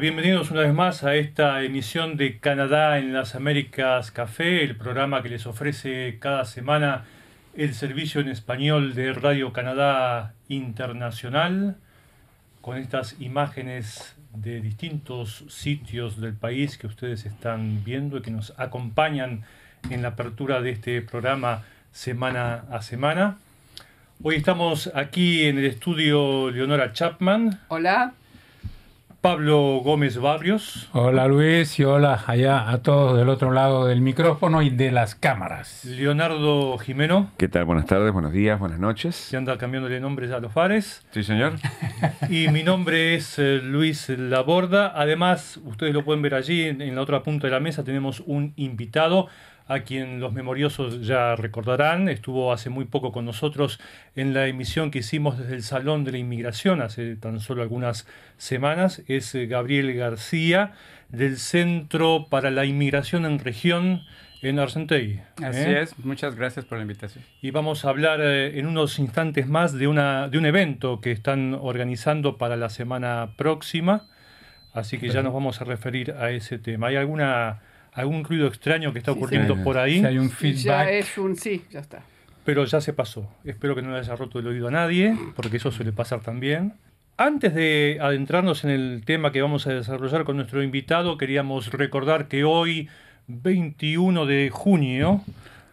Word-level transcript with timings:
bienvenidos 0.00 0.50
una 0.50 0.62
vez 0.62 0.72
más 0.72 1.04
a 1.04 1.14
esta 1.14 1.62
emisión 1.62 2.16
de 2.16 2.38
Canadá 2.38 2.98
en 2.98 3.12
las 3.12 3.34
Américas 3.34 4.10
Café, 4.10 4.64
el 4.64 4.74
programa 4.74 5.22
que 5.22 5.28
les 5.28 5.44
ofrece 5.44 6.16
cada 6.18 6.46
semana 6.46 7.04
el 7.54 7.74
servicio 7.74 8.22
en 8.22 8.28
español 8.28 8.94
de 8.94 9.12
Radio 9.12 9.52
Canadá 9.52 10.32
Internacional, 10.48 11.76
con 12.62 12.78
estas 12.78 13.20
imágenes 13.20 14.16
de 14.32 14.62
distintos 14.62 15.44
sitios 15.50 16.18
del 16.18 16.32
país 16.32 16.78
que 16.78 16.86
ustedes 16.86 17.26
están 17.26 17.84
viendo 17.84 18.16
y 18.16 18.22
que 18.22 18.30
nos 18.30 18.54
acompañan 18.58 19.42
en 19.90 20.00
la 20.00 20.08
apertura 20.08 20.62
de 20.62 20.70
este 20.70 21.02
programa 21.02 21.62
semana 21.92 22.64
a 22.70 22.80
semana. 22.80 23.36
Hoy 24.22 24.36
estamos 24.36 24.90
aquí 24.94 25.44
en 25.44 25.58
el 25.58 25.66
estudio 25.66 26.50
Leonora 26.50 26.94
Chapman. 26.94 27.60
Hola. 27.68 28.14
Pablo 29.20 29.82
Gómez 29.84 30.16
Barrios. 30.16 30.88
Hola 30.94 31.26
Luis 31.26 31.78
y 31.78 31.84
hola 31.84 32.24
allá 32.26 32.70
a 32.70 32.78
todos 32.78 33.18
del 33.18 33.28
otro 33.28 33.50
lado 33.50 33.84
del 33.84 34.00
micrófono 34.00 34.62
y 34.62 34.70
de 34.70 34.90
las 34.90 35.14
cámaras. 35.14 35.84
Leonardo 35.84 36.78
Jimeno. 36.78 37.30
¿Qué 37.36 37.46
tal? 37.46 37.66
Buenas 37.66 37.84
tardes, 37.84 38.14
buenos 38.14 38.32
días, 38.32 38.58
buenas 38.58 38.78
noches. 38.78 39.14
Se 39.14 39.36
anda 39.36 39.58
cambiándole 39.58 40.00
nombres 40.00 40.30
a 40.30 40.40
los 40.40 40.54
fares. 40.54 41.06
Sí, 41.10 41.22
señor. 41.22 41.52
Y 42.30 42.48
mi 42.48 42.62
nombre 42.62 43.14
es 43.14 43.38
eh, 43.38 43.60
Luis 43.62 44.08
Laborda. 44.08 44.92
Además, 44.94 45.60
ustedes 45.64 45.92
lo 45.92 46.02
pueden 46.02 46.22
ver 46.22 46.34
allí, 46.34 46.62
en 46.62 46.94
la 46.94 47.02
otra 47.02 47.22
punta 47.22 47.46
de 47.46 47.50
la 47.52 47.60
mesa 47.60 47.84
tenemos 47.84 48.20
un 48.24 48.54
invitado 48.56 49.28
a 49.70 49.84
quien 49.84 50.18
los 50.18 50.32
memoriosos 50.32 51.06
ya 51.06 51.36
recordarán, 51.36 52.08
estuvo 52.08 52.52
hace 52.52 52.70
muy 52.70 52.86
poco 52.86 53.12
con 53.12 53.24
nosotros 53.24 53.78
en 54.16 54.34
la 54.34 54.48
emisión 54.48 54.90
que 54.90 54.98
hicimos 54.98 55.38
desde 55.38 55.54
el 55.54 55.62
Salón 55.62 56.02
de 56.02 56.10
la 56.10 56.18
Inmigración 56.18 56.82
hace 56.82 57.14
tan 57.14 57.38
solo 57.38 57.62
algunas 57.62 58.04
semanas, 58.36 59.00
es 59.06 59.32
eh, 59.36 59.46
Gabriel 59.46 59.94
García 59.94 60.72
del 61.10 61.38
Centro 61.38 62.26
para 62.28 62.50
la 62.50 62.64
Inmigración 62.64 63.24
en 63.24 63.38
Región 63.38 64.02
en 64.42 64.58
Argenteuil. 64.58 65.20
Así 65.36 65.60
¿eh? 65.60 65.82
es, 65.82 65.96
muchas 66.00 66.34
gracias 66.34 66.64
por 66.64 66.78
la 66.78 66.82
invitación. 66.82 67.22
Y 67.40 67.52
vamos 67.52 67.84
a 67.84 67.90
hablar 67.90 68.20
eh, 68.20 68.58
en 68.58 68.66
unos 68.66 68.98
instantes 68.98 69.46
más 69.46 69.72
de, 69.72 69.86
una, 69.86 70.26
de 70.26 70.36
un 70.38 70.46
evento 70.46 71.00
que 71.00 71.12
están 71.12 71.54
organizando 71.54 72.38
para 72.38 72.56
la 72.56 72.70
semana 72.70 73.34
próxima, 73.36 74.08
así 74.72 74.98
que 74.98 75.10
ya 75.10 75.22
nos 75.22 75.32
vamos 75.32 75.60
a 75.60 75.64
referir 75.64 76.10
a 76.10 76.32
ese 76.32 76.58
tema. 76.58 76.88
¿Hay 76.88 76.96
alguna 76.96 77.60
algún 77.92 78.24
ruido 78.24 78.46
extraño 78.46 78.92
que 78.92 78.98
está 78.98 79.12
ocurriendo 79.12 79.62
por 79.62 79.78
ahí. 79.78 80.00
Si 80.00 80.06
hay 80.06 80.18
un 80.18 80.30
feedback. 80.30 80.64
Ya 80.64 80.90
es 80.90 81.18
un 81.18 81.36
sí, 81.36 81.64
ya 81.70 81.80
está. 81.80 82.02
Pero 82.44 82.64
ya 82.64 82.80
se 82.80 82.92
pasó. 82.92 83.28
Espero 83.44 83.74
que 83.74 83.82
no 83.82 83.92
le 83.92 83.98
haya 83.98 84.16
roto 84.16 84.38
el 84.38 84.46
oído 84.46 84.68
a 84.68 84.70
nadie, 84.70 85.16
porque 85.36 85.58
eso 85.58 85.70
suele 85.70 85.92
pasar 85.92 86.20
también. 86.20 86.74
Antes 87.16 87.54
de 87.54 87.98
adentrarnos 88.00 88.64
en 88.64 88.70
el 88.70 89.02
tema 89.04 89.30
que 89.30 89.42
vamos 89.42 89.66
a 89.66 89.74
desarrollar 89.74 90.24
con 90.24 90.36
nuestro 90.36 90.62
invitado, 90.62 91.18
queríamos 91.18 91.70
recordar 91.70 92.28
que 92.28 92.44
hoy, 92.44 92.88
21 93.26 94.24
de 94.24 94.48
junio, 94.50 95.22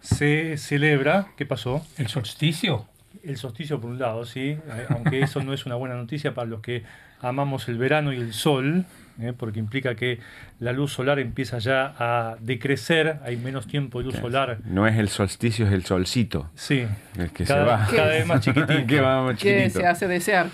se 0.01 0.57
celebra. 0.57 1.27
¿Qué 1.37 1.45
pasó? 1.45 1.85
¿El 1.97 2.09
solsticio? 2.09 2.85
El 3.23 3.37
solsticio, 3.37 3.79
por 3.79 3.91
un 3.91 3.99
lado, 3.99 4.25
sí, 4.25 4.57
aunque 4.89 5.21
eso 5.21 5.41
no 5.41 5.53
es 5.53 5.65
una 5.65 5.75
buena 5.75 5.95
noticia 5.95 6.33
para 6.33 6.47
los 6.47 6.61
que 6.61 6.83
amamos 7.21 7.69
el 7.69 7.77
verano 7.77 8.11
y 8.11 8.17
el 8.17 8.33
sol. 8.33 8.85
¿Eh? 9.19 9.33
porque 9.37 9.59
implica 9.59 9.95
que 9.95 10.19
la 10.59 10.71
luz 10.73 10.93
solar 10.93 11.19
empieza 11.19 11.59
ya 11.59 11.93
a 11.97 12.37
decrecer, 12.39 13.19
hay 13.23 13.37
menos 13.37 13.67
tiempo 13.67 13.99
de 13.99 14.05
luz 14.05 14.15
solar. 14.15 14.59
No 14.65 14.87
es 14.87 14.97
el 14.97 15.09
solsticio, 15.09 15.65
es 15.67 15.73
el 15.73 15.85
solcito. 15.85 16.49
Sí. 16.55 16.85
Es 17.17 17.31
que 17.31 17.45
cada, 17.45 17.85
se 17.85 17.91
va. 17.93 17.97
cada 17.97 18.09
vez 18.09 18.25
más 18.25 18.41
chiquitito. 18.45 18.87
que 18.87 19.01
va 19.01 19.23
más 19.23 19.37
Que 19.39 19.55
chiquitito. 19.57 19.79
se 19.79 19.87
hace 19.87 20.07
desear. 20.07 20.47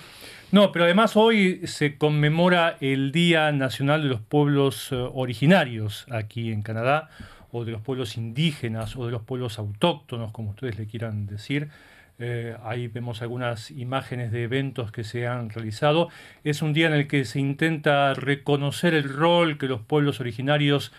No, 0.51 0.71
pero 0.71 0.85
además 0.85 1.15
hoy 1.15 1.61
se 1.65 1.97
conmemora 1.97 2.77
el 2.79 3.11
Día 3.11 3.51
Nacional 3.51 4.03
de 4.03 4.09
los 4.09 4.21
Pueblos 4.21 4.89
eh, 4.91 4.95
Originarios 5.13 6.05
aquí 6.11 6.51
en 6.51 6.61
Canadá, 6.61 7.09
o 7.51 7.65
de 7.65 7.71
los 7.71 7.81
pueblos 7.81 8.17
indígenas, 8.17 8.95
o 8.95 9.05
de 9.05 9.11
los 9.11 9.23
pueblos 9.23 9.57
autóctonos, 9.57 10.31
como 10.31 10.51
ustedes 10.51 10.77
le 10.77 10.85
quieran 10.85 11.25
decir. 11.25 11.69
Eh, 12.19 12.55
ahí 12.63 12.87
vemos 12.87 13.21
algunas 13.21 13.71
imágenes 13.71 14.31
de 14.31 14.43
eventos 14.43 14.91
que 14.91 15.03
se 15.03 15.27
han 15.27 15.49
realizado. 15.49 16.09
Es 16.43 16.61
un 16.61 16.73
día 16.73 16.87
en 16.87 16.93
el 16.93 17.07
que 17.07 17.25
se 17.25 17.39
intenta 17.39 18.13
reconocer 18.13 18.93
el 18.93 19.09
rol 19.09 19.57
que 19.57 19.67
los 19.67 19.81
pueblos 19.81 20.19
originarios 20.19 20.91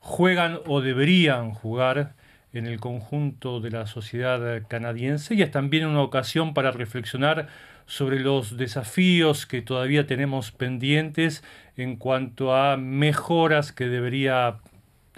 juegan 0.00 0.60
o 0.66 0.80
deberían 0.80 1.52
jugar 1.52 2.14
en 2.52 2.66
el 2.66 2.80
conjunto 2.80 3.60
de 3.60 3.70
la 3.70 3.86
sociedad 3.86 4.62
canadiense 4.68 5.34
y 5.34 5.42
es 5.42 5.50
también 5.50 5.86
una 5.86 6.02
ocasión 6.02 6.54
para 6.54 6.70
reflexionar 6.70 7.48
sobre 7.86 8.20
los 8.20 8.56
desafíos 8.56 9.46
que 9.46 9.62
todavía 9.62 10.06
tenemos 10.06 10.52
pendientes 10.52 11.42
en 11.76 11.96
cuanto 11.96 12.54
a 12.54 12.76
mejoras 12.76 13.72
que 13.72 13.86
debería 13.86 14.58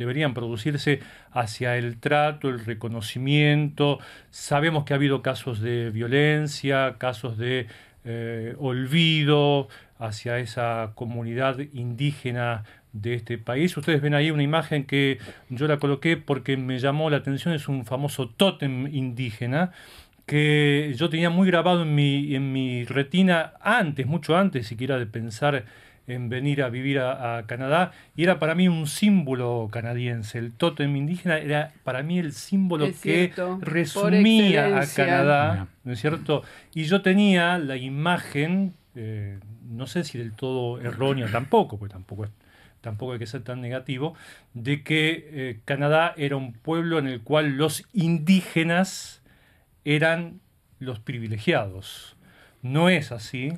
deberían 0.00 0.32
producirse 0.32 1.00
hacia 1.30 1.76
el 1.76 1.98
trato, 1.98 2.48
el 2.48 2.64
reconocimiento. 2.64 3.98
Sabemos 4.30 4.84
que 4.84 4.94
ha 4.94 4.96
habido 4.96 5.20
casos 5.20 5.60
de 5.60 5.90
violencia, 5.90 6.96
casos 6.96 7.36
de 7.36 7.66
eh, 8.06 8.54
olvido 8.58 9.68
hacia 9.98 10.38
esa 10.38 10.92
comunidad 10.94 11.58
indígena 11.74 12.64
de 12.94 13.12
este 13.12 13.36
país. 13.36 13.76
Ustedes 13.76 14.00
ven 14.00 14.14
ahí 14.14 14.30
una 14.30 14.42
imagen 14.42 14.84
que 14.84 15.18
yo 15.50 15.68
la 15.68 15.76
coloqué 15.76 16.16
porque 16.16 16.56
me 16.56 16.78
llamó 16.78 17.10
la 17.10 17.18
atención, 17.18 17.52
es 17.52 17.68
un 17.68 17.84
famoso 17.84 18.30
tótem 18.30 18.86
indígena 18.86 19.72
que 20.24 20.94
yo 20.96 21.10
tenía 21.10 21.28
muy 21.28 21.46
grabado 21.46 21.82
en 21.82 21.94
mi, 21.94 22.34
en 22.34 22.52
mi 22.52 22.84
retina 22.84 23.52
antes, 23.60 24.06
mucho 24.06 24.34
antes 24.34 24.66
siquiera 24.66 24.98
de 24.98 25.04
pensar 25.04 25.66
en 26.10 26.28
venir 26.28 26.62
a 26.62 26.68
vivir 26.68 26.98
a, 26.98 27.38
a, 27.38 27.46
Canadá 27.46 27.92
y 28.16 28.24
era 28.24 28.38
para 28.38 28.54
mí 28.54 28.68
un 28.68 28.86
símbolo 28.86 29.68
canadiense. 29.70 30.38
El 30.38 30.52
tótem 30.52 30.94
indígena 30.96 31.38
era 31.38 31.72
para 31.84 32.02
mí 32.02 32.18
el 32.18 32.32
símbolo 32.32 32.86
Es 32.86 33.00
que 33.00 33.32
cierto, 33.32 33.58
resumía 33.60 34.80
a. 34.80 34.86
Canadá, 34.86 35.68
¿no 35.84 35.92
es 35.92 36.00
cierto? 36.00 36.42
Y 36.74 36.84
yo 36.84 37.02
tenía 37.02 37.58
la 37.58 37.76
imagen, 37.76 38.74
eh, 38.94 39.38
no 39.68 39.86
sé 39.86 40.04
si 40.04 40.18
del 40.18 40.32
todo 40.32 40.80
errónea 40.80 41.28
tampoco, 41.30 41.78
porque 41.78 41.92
tampoco 41.92 42.24
es 42.24 42.30
tampoco 42.80 43.12
hay 43.12 43.18
que 43.18 43.26
ser 43.26 43.42
tan 43.42 43.60
negativo, 43.60 44.14
de 44.54 44.82
que 44.82 45.28
eh, 45.30 45.60
Canadá 45.64 46.14
era 46.16 46.36
un 46.36 46.52
pueblo 46.52 46.98
en 46.98 47.06
el 47.06 47.20
cual 47.20 47.56
los 47.56 47.84
indígenas 47.92 49.22
eran 49.84 50.40
los 50.78 50.98
privilegiados. 50.98 52.16
No 52.62 52.88
es 52.88 53.12
así. 53.12 53.52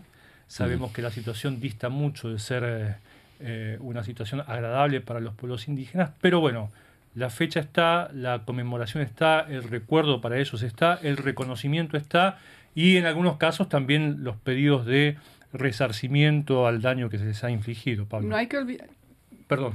Sabemos 0.52 0.92
que 0.92 1.00
la 1.00 1.10
situación 1.10 1.60
dista 1.60 1.88
mucho 1.88 2.28
de 2.28 2.38
ser 2.38 2.62
eh, 2.66 2.94
eh, 3.40 3.78
una 3.80 4.04
situación 4.04 4.42
agradable 4.46 5.00
para 5.00 5.18
los 5.18 5.32
pueblos 5.32 5.66
indígenas, 5.66 6.10
pero 6.20 6.40
bueno, 6.40 6.70
la 7.14 7.30
fecha 7.30 7.58
está, 7.58 8.10
la 8.12 8.44
conmemoración 8.44 9.02
está, 9.02 9.40
el 9.40 9.62
recuerdo 9.62 10.20
para 10.20 10.38
ellos 10.38 10.62
está, 10.62 10.98
el 11.02 11.16
reconocimiento 11.16 11.96
está 11.96 12.38
y 12.74 12.98
en 12.98 13.06
algunos 13.06 13.38
casos 13.38 13.70
también 13.70 14.24
los 14.24 14.36
pedidos 14.36 14.84
de 14.84 15.16
resarcimiento 15.54 16.66
al 16.66 16.82
daño 16.82 17.08
que 17.08 17.16
se 17.16 17.24
les 17.24 17.42
ha 17.44 17.50
infligido, 17.50 18.04
Pablo. 18.04 18.28
No 18.28 18.36
hay 18.36 18.46
que 18.46 18.58
olvidar. 18.58 18.90
Perdón. 19.48 19.72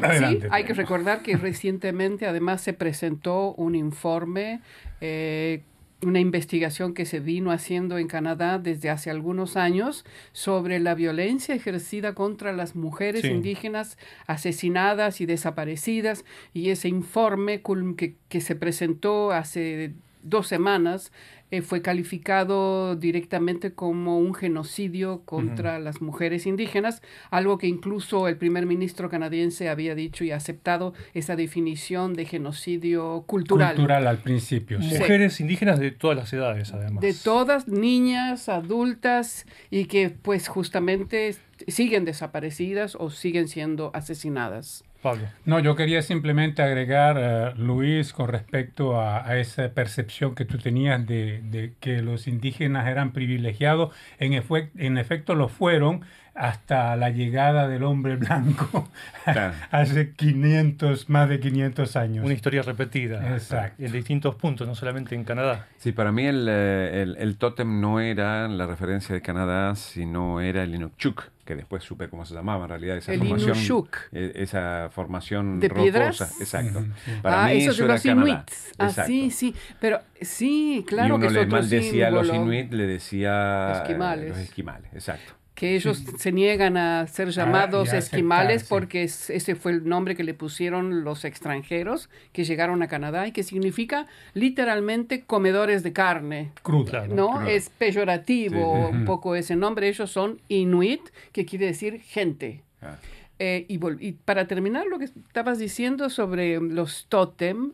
Adelante. 0.00 0.42
Sí, 0.42 0.48
hay 0.52 0.62
que 0.62 0.74
recordar 0.74 1.22
que 1.22 1.36
recientemente 1.36 2.28
además 2.28 2.60
se 2.60 2.72
presentó 2.72 3.52
un 3.54 3.74
informe, 3.74 4.60
eh, 5.00 5.62
una 6.04 6.20
investigación 6.20 6.94
que 6.94 7.06
se 7.06 7.20
vino 7.20 7.52
haciendo 7.52 7.96
en 7.98 8.08
Canadá 8.08 8.58
desde 8.58 8.90
hace 8.90 9.10
algunos 9.10 9.56
años 9.56 10.04
sobre 10.32 10.80
la 10.80 10.94
violencia 10.94 11.54
ejercida 11.54 12.14
contra 12.14 12.52
las 12.52 12.74
mujeres 12.74 13.22
Sí. 13.22 13.28
indígenas 13.28 13.98
asesinadas 14.26 15.20
y 15.20 15.26
desaparecidas. 15.26 16.24
Y 16.52 16.70
ese 16.70 16.88
informe 16.88 17.62
que, 17.96 18.16
que 18.28 18.40
se 18.40 18.56
presentó 18.56 19.30
hace 19.30 19.92
dos 20.22 20.46
semanas 20.48 21.12
eh, 21.52 21.60
fue 21.60 21.82
calificado 21.82 22.96
directamente 22.96 23.74
como 23.74 24.18
un 24.18 24.32
genocidio 24.32 25.20
contra 25.26 25.78
las 25.78 26.00
mujeres 26.00 26.46
indígenas, 26.46 27.02
algo 27.30 27.58
que 27.58 27.66
incluso 27.66 28.26
el 28.26 28.38
primer 28.38 28.64
ministro 28.64 29.10
canadiense 29.10 29.68
había 29.68 29.94
dicho 29.94 30.24
y 30.24 30.30
aceptado 30.30 30.94
esa 31.12 31.36
definición 31.36 32.14
de 32.14 32.24
genocidio 32.24 33.24
cultural. 33.26 33.76
Cultural 33.76 34.06
al 34.06 34.22
principio. 34.22 34.80
sí. 34.80 34.96
Mujeres 34.98 35.40
indígenas 35.40 35.78
de 35.78 35.90
todas 35.90 36.16
las 36.16 36.32
edades, 36.32 36.72
además. 36.72 37.02
De 37.02 37.12
todas 37.12 37.68
niñas, 37.68 38.48
adultas 38.48 39.44
y 39.70 39.84
que 39.84 40.08
pues 40.08 40.48
justamente 40.48 41.36
siguen 41.68 42.06
desaparecidas 42.06 42.96
o 42.98 43.10
siguen 43.10 43.48
siendo 43.48 43.90
asesinadas. 43.92 44.84
Pablo. 45.02 45.26
No, 45.44 45.58
yo 45.58 45.76
quería 45.76 46.00
simplemente 46.02 46.62
agregar, 46.62 47.16
eh, 47.18 47.52
Luis, 47.56 48.12
con 48.12 48.28
respecto 48.28 49.00
a, 49.00 49.26
a 49.26 49.36
esa 49.38 49.68
percepción 49.70 50.34
que 50.34 50.44
tú 50.44 50.58
tenías 50.58 51.04
de, 51.06 51.40
de 51.42 51.74
que 51.80 52.00
los 52.02 52.28
indígenas 52.28 52.86
eran 52.88 53.12
privilegiados. 53.12 53.94
En, 54.18 54.32
en 54.32 54.98
efecto 54.98 55.34
lo 55.34 55.48
fueron 55.48 56.02
hasta 56.34 56.96
la 56.96 57.10
llegada 57.10 57.68
del 57.68 57.82
hombre 57.82 58.16
blanco 58.16 58.88
Claro. 59.24 59.54
hace 59.70 60.12
500, 60.12 61.08
más 61.10 61.28
de 61.28 61.40
500 61.40 61.96
años. 61.96 62.24
Una 62.24 62.34
historia 62.34 62.62
repetida. 62.62 63.34
Exacto. 63.34 63.84
En 63.84 63.92
distintos 63.92 64.34
puntos, 64.36 64.66
no 64.66 64.74
solamente 64.74 65.14
en 65.14 65.24
Canadá. 65.24 65.66
Sí, 65.76 65.92
para 65.92 66.10
mí 66.10 66.24
el, 66.26 66.46
eh, 66.48 67.02
el, 67.02 67.16
el 67.18 67.36
tótem 67.36 67.80
no 67.80 68.00
era 68.00 68.48
la 68.48 68.66
referencia 68.66 69.14
de 69.14 69.20
Canadá, 69.20 69.74
sino 69.74 70.40
era 70.40 70.62
el 70.62 70.74
Inukchuk, 70.74 71.24
que 71.52 71.56
después 71.56 71.84
supe 71.84 72.08
cómo 72.08 72.24
se 72.24 72.34
llamaba 72.34 72.64
en 72.64 72.70
realidad 72.70 72.96
esa 72.96 73.12
El 73.12 73.18
formación. 73.20 73.50
Inushuk. 73.56 73.96
eh, 74.12 74.32
esa 74.36 74.88
formación 74.90 75.60
¿De 75.60 75.68
rocosa. 75.68 75.82
piedras? 75.82 76.40
Exacto. 76.40 76.80
Sí. 77.04 77.10
Para 77.22 77.44
ah, 77.44 77.48
mí 77.48 77.58
eso 77.58 77.72
de 77.74 77.84
era 77.84 77.92
los 77.94 78.02
Canadá. 78.02 78.28
inuits. 78.30 78.72
Ah, 78.78 78.88
sí, 78.90 79.30
sí. 79.30 79.54
Pero 79.80 80.00
sí, 80.20 80.84
claro 80.88 81.08
y 81.08 81.12
uno 81.12 81.20
que 81.20 81.26
es 81.26 81.32
le 81.32 81.40
otro 81.40 81.50
maldecía 81.52 82.08
a 82.08 82.10
los 82.10 82.28
inuit, 82.28 82.72
le 82.72 82.86
decía 82.86 83.72
Esquimales. 83.82 84.28
los 84.30 84.38
esquimales, 84.38 84.92
exacto. 84.94 85.34
Que 85.54 85.76
ellos 85.76 86.02
se 86.16 86.32
niegan 86.32 86.76
a 86.78 87.06
ser 87.06 87.28
llamados 87.28 87.92
y 87.92 87.96
a 87.96 87.98
esquimales 87.98 88.64
porque 88.64 89.02
es- 89.02 89.28
ese 89.28 89.54
fue 89.54 89.72
el 89.72 89.86
nombre 89.86 90.16
que 90.16 90.24
le 90.24 90.32
pusieron 90.34 91.04
los 91.04 91.24
extranjeros 91.26 92.08
que 92.32 92.44
llegaron 92.44 92.82
a 92.82 92.88
Canadá 92.88 93.26
y 93.26 93.32
que 93.32 93.42
significa 93.42 94.06
literalmente 94.34 95.24
comedores 95.24 95.82
de 95.82 95.92
carne. 95.92 96.52
Cruda. 96.62 97.06
¿No? 97.06 97.46
Es 97.46 97.68
peyorativo 97.70 98.88
Sí, 98.90 98.96
un 98.96 99.04
poco 99.04 99.34
ese 99.34 99.56
nombre. 99.56 99.88
Ellos 99.88 100.10
son 100.10 100.40
inuit, 100.48 101.02
que 101.32 101.44
quiere 101.44 101.66
decir 101.66 102.00
gente. 102.00 102.62
Ah. 102.80 102.96
Eh, 103.38 103.66
y, 103.68 103.78
y 104.06 104.12
para 104.12 104.46
terminar 104.46 104.86
lo 104.86 104.98
que 104.98 105.06
estabas 105.06 105.58
diciendo 105.58 106.10
sobre 106.10 106.60
los 106.60 107.06
tótem, 107.08 107.72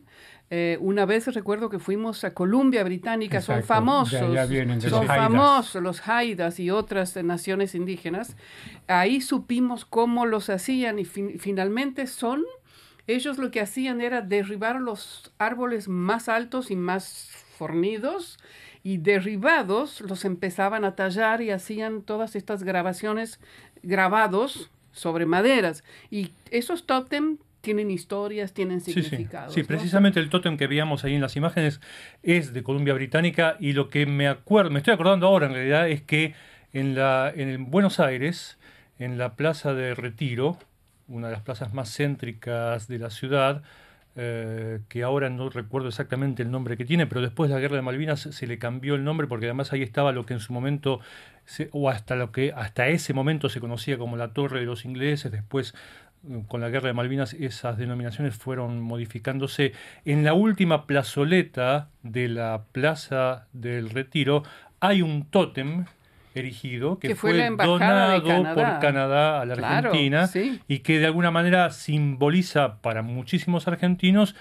eh, 0.51 0.77
una 0.81 1.05
vez 1.05 1.27
recuerdo 1.27 1.69
que 1.69 1.77
fuimos 1.79 2.23
a 2.23 2.33
Columbia 2.33 2.83
Británica, 2.83 3.39
son 3.41 3.63
famosos, 3.63 4.19
son 4.19 4.33
los 4.33 5.09
Haidas. 5.09 5.17
famosos 5.17 5.83
los 5.83 6.07
Haidas 6.07 6.59
y 6.59 6.71
otras 6.71 7.15
eh, 7.17 7.23
naciones 7.23 7.75
indígenas. 7.75 8.35
Ahí 8.87 9.21
supimos 9.21 9.85
cómo 9.85 10.25
los 10.25 10.49
hacían 10.49 10.97
y 10.99 11.05
fin- 11.05 11.37
finalmente 11.39 12.07
son, 12.07 12.43
ellos 13.05 13.37
lo 13.37 13.51
que 13.51 13.61
hacían 13.61 14.01
era 14.01 14.21
derribar 14.21 14.81
los 14.81 15.31
árboles 15.37 15.87
más 15.87 16.29
altos 16.29 16.71
y 16.71 16.75
más 16.75 17.29
fornidos 17.57 18.37
y 18.83 18.97
derribados 18.97 19.99
los 20.01 20.25
empezaban 20.25 20.85
a 20.85 20.95
tallar 20.95 21.41
y 21.41 21.51
hacían 21.51 22.01
todas 22.01 22.35
estas 22.35 22.63
grabaciones 22.63 23.39
grabados 23.83 24.71
sobre 24.91 25.25
maderas. 25.25 25.83
Y 26.09 26.31
esos 26.51 26.85
tótem 26.85 27.37
tienen 27.61 27.91
historias, 27.91 28.53
tienen 28.53 28.79
Sí, 28.81 28.93
sí. 28.93 29.03
significados. 29.03 29.53
Sí, 29.53 29.61
¿no? 29.61 29.67
precisamente 29.67 30.19
el 30.19 30.29
tótem 30.29 30.57
que 30.57 30.67
veíamos 30.67 31.03
ahí 31.03 31.15
en 31.15 31.21
las 31.21 31.35
imágenes 31.35 31.81
es 32.23 32.53
de 32.53 32.63
Columbia 32.63 32.93
Británica 32.93 33.57
y 33.59 33.73
lo 33.73 33.89
que 33.89 34.05
me 34.05 34.27
acuerdo, 34.27 34.71
me 34.71 34.79
estoy 34.79 34.93
acordando 34.93 35.27
ahora 35.27 35.47
en 35.47 35.53
realidad 35.53 35.89
es 35.89 36.01
que 36.01 36.33
en 36.73 36.95
la 36.95 37.31
en 37.35 37.69
Buenos 37.71 37.99
Aires, 37.99 38.57
en 38.99 39.17
la 39.17 39.35
Plaza 39.35 39.73
de 39.73 39.95
Retiro, 39.95 40.57
una 41.07 41.27
de 41.27 41.33
las 41.33 41.41
plazas 41.41 41.73
más 41.73 41.89
céntricas 41.95 42.87
de 42.87 42.99
la 42.99 43.09
ciudad, 43.09 43.63
eh, 44.15 44.79
que 44.89 45.03
ahora 45.03 45.29
no 45.29 45.49
recuerdo 45.49 45.87
exactamente 45.87 46.43
el 46.43 46.51
nombre 46.51 46.75
que 46.77 46.83
tiene, 46.85 47.05
pero 47.07 47.21
después 47.21 47.49
de 47.49 47.55
la 47.55 47.61
guerra 47.61 47.75
de 47.77 47.81
Malvinas 47.83 48.19
se 48.21 48.47
le 48.47 48.57
cambió 48.57 48.95
el 48.95 49.03
nombre 49.03 49.27
porque 49.27 49.45
además 49.45 49.71
ahí 49.71 49.81
estaba 49.83 50.11
lo 50.11 50.25
que 50.25 50.33
en 50.33 50.39
su 50.39 50.51
momento 50.51 50.99
se- 51.45 51.69
o 51.71 51.89
hasta 51.89 52.15
lo 52.15 52.31
que 52.31 52.51
hasta 52.55 52.87
ese 52.89 53.13
momento 53.13 53.49
se 53.49 53.59
conocía 53.59 53.97
como 53.97 54.17
la 54.17 54.33
Torre 54.33 54.59
de 54.59 54.65
los 54.65 54.83
Ingleses, 54.85 55.31
después 55.31 55.73
con 56.47 56.61
la 56.61 56.69
guerra 56.69 56.87
de 56.87 56.93
Malvinas 56.93 57.33
esas 57.33 57.77
denominaciones 57.77 58.35
fueron 58.35 58.81
modificándose. 58.81 59.73
En 60.05 60.23
la 60.23 60.33
última 60.33 60.85
plazoleta 60.85 61.89
de 62.03 62.27
la 62.27 62.63
Plaza 62.71 63.47
del 63.53 63.89
Retiro 63.89 64.43
hay 64.79 65.01
un 65.01 65.25
tótem 65.25 65.85
erigido 66.35 66.99
que, 66.99 67.09
Que 67.09 67.15
fue 67.15 67.49
donado 67.49 68.23
Canadá. 68.23 68.53
por 68.53 68.79
Canadá 68.79 69.41
a 69.41 69.45
la 69.45 69.55
Claro, 69.55 69.89
Argentina 69.89 70.27
sí. 70.27 70.59
y 70.67 70.79
que 70.79 70.99
de 70.99 71.05
alguna 71.07 71.31
manera 71.31 71.71
simboliza 71.71 72.81
para 72.81 73.01
muchísimos 73.01 73.67
argentinos, 73.67 74.35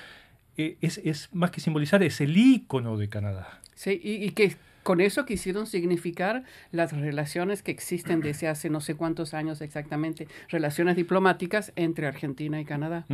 eh, 0.57 0.77
es, 0.81 0.99
es 0.99 1.29
más 1.33 1.51
que 1.51 1.61
simbolizar, 1.61 2.03
es 2.03 2.21
el 2.21 2.37
ícono 2.37 2.97
de 2.99 3.09
Canadá. 3.09 3.61
Sí, 3.75 3.99
y, 4.03 4.25
y 4.25 4.31
que 4.31 4.57
con 4.89 5.03
eso 5.03 5.27
quisieron 5.27 5.67
significar 5.67 6.45
las 6.73 6.99
relaciones 6.99 7.63
que 7.63 7.71
existen 7.71 8.23
desde 8.23 8.49
hace 8.49 8.71
no 8.71 8.81
sé 8.81 8.95
cuántos 8.95 9.35
años 9.35 9.61
exactamente, 9.61 10.29
relaciones 10.49 10.97
diplomáticas 10.97 11.75
entre 11.77 12.07
Argentina 12.07 12.59
y 12.59 12.65
Canadá. 12.65 13.05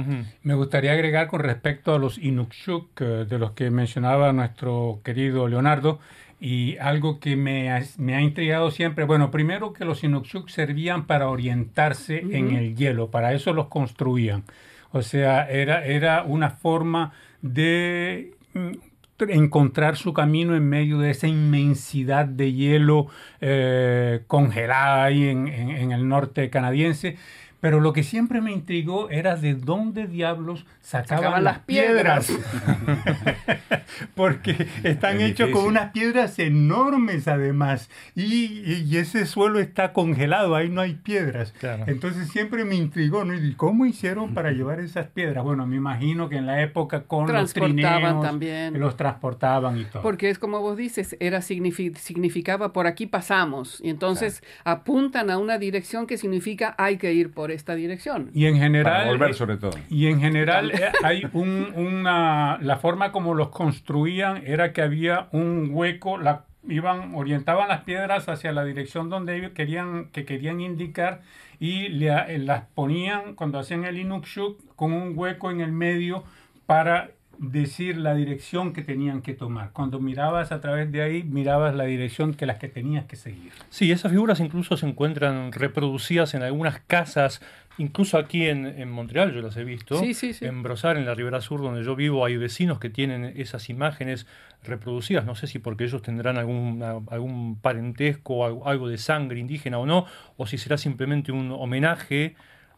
Me 0.45 0.55
gustaría 0.55 0.93
agregar 0.93 1.27
con 1.27 1.41
respecto 1.41 1.93
a 1.93 1.99
los 1.99 2.17
Inukshuk, 2.17 3.01
eh, 3.01 3.05
de 3.29 3.39
los 3.41 3.55
que 3.55 3.73
mencionaba 3.73 4.33
nuestro 4.33 5.01
querido 5.03 5.49
Leonardo, 5.49 5.99
y 6.39 6.77
algo 6.77 7.19
que 7.19 7.35
me 7.35 7.73
ha, 7.73 7.83
me 7.99 8.15
ha 8.15 8.21
intrigado 8.21 8.71
siempre, 8.71 9.05
bueno, 9.05 9.33
primero 9.33 9.73
que 9.73 9.85
los 9.85 10.05
Inukshuk 10.05 10.51
servían 10.51 11.09
para 11.09 11.29
orientarse 11.29 12.21
en 12.21 12.55
el 12.55 12.77
hielo, 12.77 13.11
para 13.11 13.33
eso 13.33 13.53
los 13.53 13.67
construían. 13.67 14.45
O 14.93 15.03
sea, 15.03 15.51
era, 15.51 15.85
era 15.85 16.23
una 16.23 16.51
forma 16.51 17.15
de 17.43 18.31
mm, 18.53 18.94
encontrar 19.19 19.97
su 19.97 20.13
camino 20.13 20.57
en 20.57 20.69
medio 20.69 20.99
de 20.99 21.11
esa 21.11 21.27
inmensidad 21.29 22.27
de 22.27 22.53
hielo 22.53 23.07
eh, 23.41 24.23
congelada 24.27 25.05
ahí 25.05 25.29
en, 25.29 25.49
en- 25.49 25.71
en 25.71 25.93
el 25.93 26.09
norte 26.09 26.51
canadiense. 26.51 27.17
Pero 27.65 27.81
lo 27.81 27.95
que 27.95 28.03
siempre 28.03 28.43
me 28.43 28.53
intrigó 28.53 29.09
era 29.09 29.37
de 29.37 29.55
dónde 29.55 30.07
diablos 30.07 30.67
sacaban, 30.83 31.17
Sacaban 31.23 31.45
las 31.45 31.59
piedras. 31.61 32.31
Porque 34.15 34.67
están 34.83 35.21
Es 35.21 35.31
hechos 35.31 35.49
con 35.51 35.65
unas 35.65 35.91
piedras 35.93 36.39
enormes 36.39 37.27
además. 37.29 37.89
Y, 38.15 38.61
y 38.83 38.97
ese 38.99 39.25
suelo 39.25 39.61
está 39.61 39.95
congelado, 39.95 40.55
ahí 40.55 40.69
no 40.69 40.83
hay 40.83 40.93
piedras. 40.95 41.53
Claro. 41.59 41.85
Entonces 41.87 42.29
siempre 42.29 42.67
me 42.67 42.75
intrigó, 42.75 43.25
¿no? 43.25 43.35
¿Y 43.35 43.55
cómo 43.55 43.87
hicieron 43.87 44.35
para 44.35 44.53
llevar 44.53 44.81
esas 44.81 45.07
piedras? 45.07 45.43
Bueno, 45.43 45.67
me 45.67 45.77
imagino 45.77 46.29
que 46.29 46.37
en 46.37 46.45
la 46.45 46.61
época 46.63 47.05
con 47.05 47.21
los 47.23 47.31
Transportaban 47.55 48.03
trineos, 48.03 48.23
también. 48.23 48.79
los 48.79 48.97
transportaban 48.99 49.79
y 49.79 49.85
todo. 49.85 50.03
Porque 50.03 50.29
es 50.31 50.39
como 50.39 50.61
vos 50.61 50.77
dices, 50.77 51.17
era 51.19 51.39
signifi- 51.39 51.95
significaba 51.97 52.75
por 52.75 52.87
aquí 52.87 53.07
pasamos. 53.07 53.81
Y 53.83 53.89
entonces 53.89 54.43
apuntan 54.65 55.31
a 55.31 55.39
una 55.39 55.57
dirección 55.59 56.07
que 56.07 56.19
significa 56.19 56.75
hay 56.77 56.99
que 56.99 57.13
ir 57.15 57.31
por 57.33 57.54
esta 57.55 57.75
dirección. 57.75 58.31
y 58.35 58.47
en 58.47 58.55
Para 58.55 58.65
general, 58.65 59.07
volver 59.09 59.35
sobre 59.35 59.57
todo. 59.57 59.73
y 59.89 60.07
en 60.09 60.21
general 60.21 60.71
eh, 60.73 60.91
hay 61.03 61.27
un, 61.33 61.73
una, 61.77 62.59
la 62.61 62.77
forma 62.77 63.13
como 63.13 63.35
los 63.35 63.49
construían 63.49 64.43
era 64.47 64.73
que 64.73 64.83
había 64.83 65.29
un 65.33 65.69
hueco, 65.73 66.19
la, 66.19 66.45
iban, 66.69 67.15
orientaban 67.15 67.69
las 67.69 67.83
piedras 67.83 68.29
hacia 68.29 68.53
la 68.53 68.65
dirección 68.65 69.09
donde 69.11 69.37
ellos 69.37 69.53
querían, 69.53 70.11
que 70.13 70.25
querían 70.25 70.61
indicar 70.61 71.23
y 71.61 71.89
le- 71.89 72.35
eh, 72.35 72.39
las 72.39 72.65
ponían 72.75 73.35
cuando 73.35 73.59
hacían 73.59 73.85
el 73.85 73.99
Inukshuk 73.99 74.75
con 74.77 74.93
un 74.93 75.13
hueco 75.17 75.51
en 75.51 75.61
el 75.61 75.73
medio 75.73 76.25
para 76.67 77.11
decir 77.39 77.97
la 77.97 78.15
dirección 78.15 78.73
que 78.73 78.83
tenían 78.83 79.23
que 79.23 79.35
tomar. 79.35 79.71
Cuando 79.73 80.01
mirabas 80.01 80.53
a 80.53 80.61
través 80.61 80.91
de 80.93 81.03
ahí, 81.03 81.23
mirabas 81.23 81.75
la 81.75 81.85
dirección 81.85 82.35
que 82.35 82.47
las 82.47 82.59
que 82.59 82.69
tenías 82.69 83.05
que 83.07 83.17
seguir. 83.17 83.53
Sí, 83.71 83.91
esas 83.93 84.11
figuras 84.13 84.41
incluso 84.41 84.77
se 84.77 84.87
encuentran 84.87 85.53
reproducidas 85.53 86.35
en 86.35 86.43
algunas 86.43 86.81
casas, 86.81 87.41
incluso 87.79 88.19
aquí 88.19 88.47
en, 88.49 88.67
en 88.67 88.91
Montreal 88.91 89.33
yo 89.35 89.41
las 89.43 89.57
he 89.57 89.65
visto. 89.65 89.99
Sí, 90.01 90.15
sí, 90.15 90.33
sí. 90.33 90.45
En 90.45 90.63
Brosar, 90.63 90.97
en 90.97 91.07
la 91.07 91.15
Ribera 91.15 91.41
Sur, 91.41 91.61
donde 91.61 91.83
yo 91.85 91.97
vivo, 91.97 92.25
hay 92.25 92.37
vecinos 92.37 92.79
que 92.79 92.91
tienen 92.91 93.25
esas 93.37 93.69
imágenes 93.71 94.27
reproducidas. 94.63 95.25
No 95.25 95.35
sé 95.35 95.47
si 95.47 95.59
porque 95.59 95.85
ellos 95.85 96.03
tendrán 96.03 96.39
algún, 96.39 96.83
algún 97.11 97.59
parentesco, 97.61 98.35
o 98.37 98.45
algo- 98.47 98.67
algo 98.69 98.89
de 98.89 98.99
sangre 98.99 99.39
indígena 99.41 99.79
o 99.79 99.87
no, 99.87 100.07
o 100.37 100.47
si 100.47 100.59
será 100.59 100.79
simplemente 100.79 101.33
un 101.33 101.51
homenaje 101.53 102.35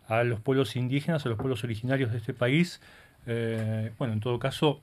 a 0.09 0.23
los 0.23 0.41
pueblos 0.41 0.77
indígenas, 0.77 1.27
a 1.27 1.29
los 1.29 1.37
pueblos 1.39 1.65
originarios 1.65 2.13
de 2.13 2.19
este 2.19 2.33
país. 2.33 2.81
Eh, 3.27 3.93
bueno, 3.99 4.15
en 4.15 4.21
todo 4.21 4.39
caso, 4.39 4.81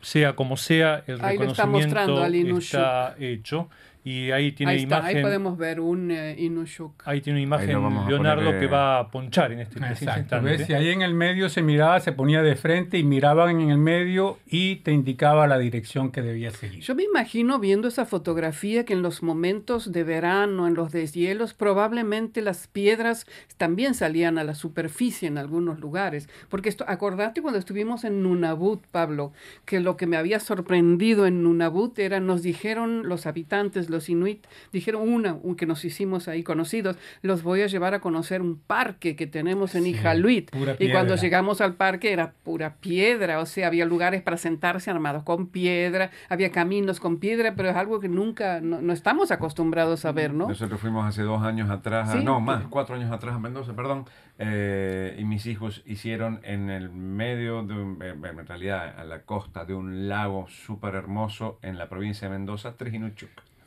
sea 0.00 0.34
como 0.34 0.56
sea, 0.56 1.04
el 1.06 1.20
Ahí 1.24 1.36
está 1.36 1.64
reconocimiento 1.64 2.26
Inushuk. 2.34 2.62
está 2.62 3.14
hecho. 3.18 3.68
Y 4.04 4.30
ahí 4.30 4.52
tiene 4.52 4.72
Ahí 4.72 4.82
está, 4.84 4.98
imagen. 4.98 5.16
ahí 5.16 5.22
podemos 5.22 5.58
ver 5.58 5.80
un 5.80 6.10
eh, 6.10 6.34
Inushuk. 6.38 7.02
Ahí 7.04 7.20
tiene 7.20 7.38
una 7.38 7.42
imagen 7.44 7.76
a 7.76 8.08
Leonardo 8.08 8.58
que 8.58 8.66
va 8.66 9.00
a 9.00 9.10
ponchar 9.10 9.52
en 9.52 9.60
este 9.60 9.78
preciso 9.78 10.04
Exacto. 10.04 10.20
instante. 10.36 10.50
¿ves? 10.56 10.70
Y 10.70 10.72
ahí 10.74 10.88
en 10.90 11.02
el 11.02 11.14
medio 11.14 11.48
se 11.48 11.62
miraba, 11.62 12.00
se 12.00 12.12
ponía 12.12 12.42
de 12.42 12.56
frente 12.56 12.98
y 12.98 13.04
miraban 13.04 13.60
en 13.60 13.70
el 13.70 13.78
medio 13.78 14.38
y 14.46 14.76
te 14.76 14.92
indicaba 14.92 15.46
la 15.46 15.58
dirección 15.58 16.10
que 16.10 16.22
debías 16.22 16.54
seguir. 16.54 16.80
Yo 16.80 16.94
me 16.94 17.02
imagino 17.02 17.58
viendo 17.58 17.88
esa 17.88 18.06
fotografía 18.06 18.84
que 18.84 18.92
en 18.94 19.02
los 19.02 19.22
momentos 19.22 19.92
de 19.92 20.04
verano, 20.04 20.66
en 20.66 20.74
los 20.74 20.92
deshielos, 20.92 21.54
probablemente 21.54 22.40
las 22.40 22.66
piedras 22.66 23.26
también 23.56 23.94
salían 23.94 24.38
a 24.38 24.44
la 24.44 24.54
superficie 24.54 25.28
en 25.28 25.38
algunos 25.38 25.80
lugares. 25.80 26.28
Porque 26.48 26.68
esto, 26.68 26.84
acordate 26.88 27.42
cuando 27.42 27.58
estuvimos 27.58 28.04
en 28.04 28.22
Nunavut, 28.22 28.86
Pablo, 28.86 29.32
que 29.64 29.80
lo 29.80 29.96
que 29.96 30.06
me 30.06 30.16
había 30.16 30.40
sorprendido 30.40 31.26
en 31.26 31.42
Nunavut 31.42 31.98
era, 31.98 32.20
nos 32.20 32.42
dijeron 32.42 33.08
los 33.08 33.26
habitantes, 33.26 33.90
los 33.90 33.97
inuit, 34.08 34.46
dijeron 34.72 35.08
una, 35.08 35.34
un- 35.34 35.56
que 35.56 35.66
nos 35.66 35.84
hicimos 35.84 36.28
ahí 36.28 36.42
conocidos, 36.42 36.96
los 37.22 37.42
voy 37.42 37.62
a 37.62 37.66
llevar 37.66 37.94
a 37.94 38.00
conocer 38.00 38.42
un 38.42 38.58
parque 38.58 39.16
que 39.16 39.26
tenemos 39.26 39.74
en 39.74 39.84
Sí, 39.84 39.90
Iqaluit. 39.90 40.50
pura 40.50 40.76
Y 40.78 40.90
cuando 40.90 41.16
llegamos 41.16 41.60
al 41.60 41.74
parque 41.74 42.12
era 42.12 42.32
pura 42.44 42.74
piedra, 42.76 43.40
o 43.40 43.46
sea, 43.46 43.66
había 43.68 43.84
lugares 43.86 44.22
para 44.22 44.36
sentarse 44.36 44.90
armados 44.90 45.22
con 45.22 45.46
piedra, 45.48 46.10
había 46.28 46.50
caminos 46.52 47.00
con 47.00 47.18
piedra, 47.18 47.54
pero 47.54 47.70
es 47.70 47.76
algo 47.76 48.00
que 48.00 48.08
nunca, 48.08 48.60
no, 48.60 48.80
no 48.82 48.92
estamos 48.92 49.30
acomprados 49.30 50.04
a 50.04 50.12
ver, 50.12 50.34
¿no? 50.34 50.48
Nosotros 50.48 50.80
fuimos 50.80 51.06
hace 51.06 51.22
dos 51.22 51.42
años 51.42 51.70
atrás, 51.70 52.12
Sí. 52.12 52.22
no, 52.22 52.40
más, 52.40 52.64
cuatro 52.68 52.94
años 52.96 53.10
atrás 53.12 53.34
a 53.34 53.38
Mendoza, 53.38 53.74
perdón, 53.74 54.04
eh, 54.38 55.16
y 55.18 55.24
mis 55.24 55.46
hijos 55.46 55.82
hicieron 55.86 56.40
en 56.42 56.68
el 56.70 56.90
medio, 56.90 57.62
de 57.62 57.74
un- 57.74 57.98
eh, 58.02 58.14
en 58.22 58.46
realidad 58.46 58.98
a 58.98 59.04
la 59.04 59.22
costa 59.22 59.64
de 59.64 59.74
un 59.74 60.08
lago 60.08 60.46
súper 60.48 60.94
hermoso 60.94 61.58
en 61.62 61.78
la 61.78 61.88
provincia 61.88 62.28
de 62.28 62.36
Mendoza, 62.36 62.74
tres. 62.76 62.88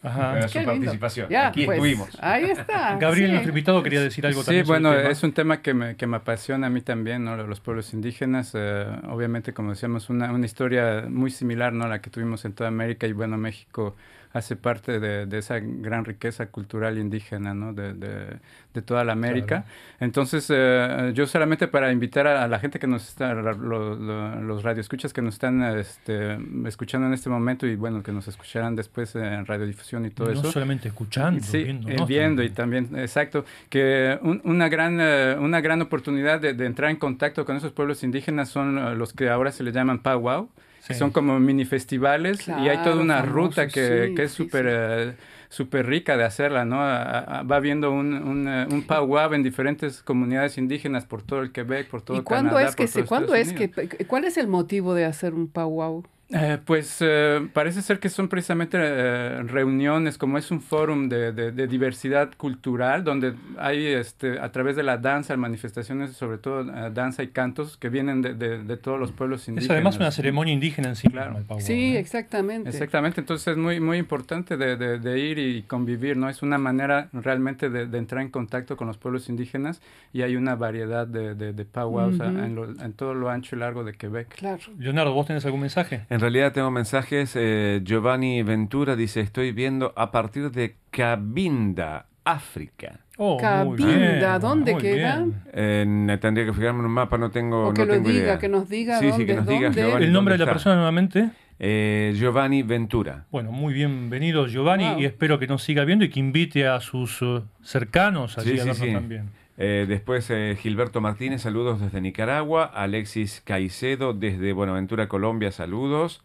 Ajá. 0.03 0.47
su 0.47 0.59
Qué 0.59 0.65
participación. 0.65 1.29
Ya, 1.29 1.47
Aquí 1.47 1.65
pues, 1.65 1.77
estuvimos. 1.77 2.17
Ahí 2.19 2.45
está. 2.45 2.95
Gabriel, 2.99 3.27
sí. 3.27 3.31
nuestro 3.33 3.49
invitado, 3.51 3.83
quería 3.83 4.01
decir 4.01 4.25
algo 4.25 4.41
Sí, 4.41 4.45
también. 4.47 4.65
sobre 4.65 4.79
bueno, 4.81 4.93
es 5.09 5.23
un 5.23 5.33
tema 5.33 5.61
que 5.61 5.73
me, 5.73 5.95
que 5.95 6.07
me 6.07 6.17
apasiona 6.17 6.67
a 6.67 6.69
mí 6.69 6.81
también, 6.81 7.23
¿no? 7.23 7.37
Los 7.37 7.59
pueblos 7.59 7.93
indígenas, 7.93 8.51
eh, 8.55 8.85
obviamente, 9.09 9.53
como 9.53 9.71
decíamos, 9.71 10.09
una, 10.09 10.31
una 10.31 10.45
historia 10.45 11.05
muy 11.09 11.29
similar, 11.31 11.73
¿no? 11.73 11.85
A 11.85 11.87
la 11.87 12.01
que 12.01 12.09
tuvimos 12.09 12.45
en 12.45 12.53
toda 12.53 12.67
América 12.69 13.05
y, 13.07 13.13
bueno, 13.13 13.37
México 13.37 13.95
hace 14.33 14.55
parte 14.55 14.99
de, 14.99 15.25
de 15.25 15.37
esa 15.37 15.59
gran 15.59 16.05
riqueza 16.05 16.45
cultural 16.47 16.97
indígena, 16.97 17.53
¿no? 17.53 17.73
De, 17.73 17.93
de, 17.93 18.37
de 18.73 18.81
toda 18.81 19.03
la 19.03 19.11
América. 19.13 19.65
Entonces, 19.99 20.47
eh, 20.49 21.11
yo 21.13 21.27
solamente 21.27 21.67
para 21.67 21.91
invitar 21.91 22.27
a, 22.27 22.43
a 22.43 22.47
la 22.47 22.59
gente 22.59 22.79
que 22.79 22.87
nos 22.87 23.07
está, 23.09 23.33
lo- 23.33 23.95
lo- 23.95 24.41
los 24.41 24.63
radioescuchas 24.63 25.11
que 25.13 25.21
nos 25.21 25.35
están 25.35 25.61
este, 25.77 26.37
escuchando 26.65 27.07
en 27.07 27.13
este 27.13 27.29
momento 27.29 27.67
y, 27.67 27.75
bueno, 27.75 28.01
que 28.03 28.11
nos 28.11 28.27
escucharán 28.27 28.75
después 28.75 29.15
en 29.15 29.45
radiodifusión 29.45 30.05
y 30.05 30.09
todo 30.11 30.27
no 30.33 30.39
eso. 30.39 30.51
solamente 30.51 30.87
escuchando, 30.87 31.43
Sí, 31.43 31.63
viendo, 31.63 31.89
eh, 31.89 31.95
¿no? 31.97 32.05
viendo 32.05 32.43
y 32.43 32.49
también, 32.49 32.89
exacto, 32.97 33.43
que 33.69 34.17
un- 34.21 34.41
una, 34.45 34.69
gran, 34.69 34.97
eh, 35.01 35.35
una 35.39 35.59
gran 35.61 35.81
oportunidad 35.81 36.39
de, 36.39 36.49
entrar 36.65 36.89
en 36.89 36.95
contacto 36.97 37.43
con 37.45 37.57
esos 37.57 37.71
pueblos 37.73 38.03
indígenas 38.03 38.47
son 38.49 38.77
eh, 38.77 38.95
los 38.95 39.11
que 39.13 39.29
ahora 39.29 39.51
se 39.51 39.63
le 39.63 39.71
llaman 39.71 39.99
powwow, 39.99 40.49
Sí. 40.93 40.97
son 40.97 41.11
como 41.11 41.39
mini 41.39 41.65
festivales 41.65 42.47
y 42.47 42.69
hay 42.69 42.81
toda 42.81 42.95
Claro, 42.95 43.01
una 43.01 43.21
famosos, 43.21 43.21
ruta 43.21 43.71
que, 43.71 44.11
sí, 44.11 44.15
que 44.15 44.23
es 44.23 44.31
súper 44.33 45.17
sí. 45.17 45.17
súper 45.49 45.85
rica 45.87 46.15
de 46.17 46.23
hacerla, 46.23 46.63
¿no? 46.65 46.77
Va 46.77 47.55
habiendo 47.57 47.91
un, 47.91 48.13
un, 48.13 48.47
eh, 48.47 48.67
un 48.71 48.83
powwow 48.87 49.33
en 49.33 49.43
diferentes 49.43 50.01
comunidades 50.03 50.57
indígenas 50.57 51.05
por 51.05 51.23
todo 51.23 51.41
el 51.41 51.51
Quebec, 51.51 51.89
por 51.89 52.01
todo 52.03 52.17
¿Y 52.17 52.23
cuándo 52.23 52.59
Canadá, 52.59 52.59
es 52.59 52.75
que 52.75 52.87
por 52.87 52.87
se, 52.87 53.05
cuándo 53.05 53.33
Estados 53.33 53.35
es 53.35 53.53
que, 53.53 53.71
cuál 54.07 54.25
es 54.25 54.37
el 54.37 54.47
motivo 54.47 54.93
de 54.93 55.05
hacer 55.05 55.33
un 55.33 55.47
powwow? 55.49 56.03
Eh, 56.33 56.57
pues 56.63 56.97
eh, 57.01 57.45
parece 57.53 57.81
ser 57.81 57.99
que 57.99 58.07
son 58.09 58.29
precisamente 58.29 58.77
eh, 58.79 59.43
reuniones, 59.43 60.17
como 60.17 60.37
es 60.37 60.49
un 60.49 60.61
fórum 60.61 61.09
de, 61.09 61.33
de- 61.33 61.51
de 61.51 61.67
diversidad 61.67 62.31
cultural, 62.37 63.03
donde 63.03 63.33
hay 63.57 63.85
este, 63.87 64.39
a 64.39 64.49
través 64.51 64.75
de 64.77 64.83
la 64.83 64.97
danza, 64.97 65.35
manifestaciones, 65.35 66.11
sobre 66.13 66.37
todo 66.37 66.61
eh, 66.61 66.89
danza 66.93 67.21
y 67.23 67.27
cantos, 67.27 67.75
que 67.75 67.89
vienen 67.89 68.21
de, 68.21 68.33
de- 68.33 68.63
de 68.63 68.77
todos 68.77 68.97
los 68.97 69.11
pueblos 69.11 69.45
indígenas. 69.49 69.65
Es 69.65 69.71
además 69.71 69.97
una 69.97 70.11
ceremonia 70.11 70.53
indígena 70.53 70.87
en 70.89 70.95
sí. 70.95 71.09
Claro. 71.09 71.37
Sí, 71.59 71.91
¿no? 71.93 71.99
exactamente. 71.99 72.69
Exactamente, 72.69 73.19
entonces 73.19 73.49
es 73.49 73.57
muy, 73.57 73.81
muy 73.81 73.97
importante 73.97 74.55
de, 74.55 74.77
de- 74.77 74.99
de 74.99 75.19
ir 75.19 75.37
y 75.37 75.63
convivir, 75.63 76.15
¿no? 76.15 76.29
Es 76.29 76.41
una 76.41 76.57
manera 76.57 77.09
realmente 77.11 77.69
de, 77.69 77.87
de 77.87 77.97
entrar 77.97 78.21
en 78.21 78.29
contacto 78.29 78.77
con 78.77 78.87
los 78.87 78.97
pueblos 78.97 79.27
indígenas 79.27 79.81
y 80.13 80.21
hay 80.21 80.37
una 80.37 80.55
variedad 80.55 81.05
de, 81.07 81.35
de, 81.35 81.51
de 81.51 81.65
powwows 81.65 82.19
en, 82.21 82.55
lo- 82.55 82.69
en 82.69 82.93
todo 82.93 83.13
lo 83.15 83.29
ancho 83.29 83.57
y 83.57 83.59
largo 83.59 83.83
de 83.83 83.93
Quebec. 83.95 84.29
Claro. 84.29 84.61
Leonardo, 84.77 85.13
¿vos 85.13 85.27
tenés 85.27 85.43
algún 85.45 85.59
mensaje? 85.59 86.05
En 86.09 86.20
realidad 86.21 86.53
tengo 86.53 86.71
mensajes. 86.71 87.33
eh, 87.35 87.81
Giovanni 87.83 88.41
Ventura 88.43 88.95
dice, 88.95 89.19
estoy 89.21 89.51
viendo 89.51 89.93
a 89.97 90.11
partir 90.11 90.51
de 90.51 90.75
Cabinda, 90.91 92.05
África. 92.23 92.99
Oh, 93.17 93.33
muy 93.65 93.77
Cabinda, 93.77 93.77
bien, 93.77 94.39
¿dónde 94.41 94.71
muy 94.73 94.81
queda? 94.81 95.17
bien. 95.17 95.41
Eh, 95.53 96.17
tendría 96.21 96.45
que 96.45 96.53
fijarme 96.53 96.79
en 96.79 96.85
un 96.85 96.91
mapa, 96.91 97.17
no 97.17 97.29
tengo, 97.29 97.67
O 97.67 97.73
que 97.73 97.81
no 97.81 97.85
lo 97.87 97.93
tengo 97.95 98.09
diga, 98.09 98.23
idea. 98.23 98.39
que 98.39 98.47
nos 98.49 98.69
diga 98.69 98.99
Sí, 98.99 99.11
sí, 99.11 99.25
que 99.25 99.33
nos 99.35 99.45
diga 99.45 99.67
dónde. 99.67 99.81
Giovanni. 99.83 100.05
El 100.05 100.13
nombre 100.13 100.37
de 100.37 100.45
la 100.45 100.51
persona 100.51 100.75
nuevamente. 100.75 101.29
Eh, 101.59 102.13
Giovanni 102.15 102.63
Ventura. 102.63 103.25
Bueno, 103.31 103.51
muy 103.51 103.73
bienvenido 103.73 104.47
Giovanni 104.47 104.89
Wow. 104.89 104.99
y 104.99 105.05
espero 105.05 105.37
que 105.37 105.45
nos 105.45 105.61
siga 105.61 105.85
viendo 105.85 106.03
y 106.05 106.09
que 106.09 106.19
invite 106.19 106.67
a 106.67 106.79
sus 106.79 107.19
eh, 107.21 107.41
cercanos 107.61 108.37
allí 108.39 108.51
Sí, 108.53 108.59
a 108.59 108.61
sí, 108.61 108.67
vernos 108.69 108.77
sí. 108.77 108.93
también. 108.93 109.29
Eh, 109.63 109.85
después 109.87 110.27
eh, 110.31 110.57
Gilberto 110.59 111.01
Martínez, 111.01 111.43
saludos 111.43 111.79
desde 111.79 112.01
Nicaragua. 112.01 112.63
Alexis 112.65 113.41
Caicedo 113.45 114.11
desde 114.11 114.53
Buenaventura, 114.53 115.07
Colombia, 115.07 115.51
saludos. 115.51 116.23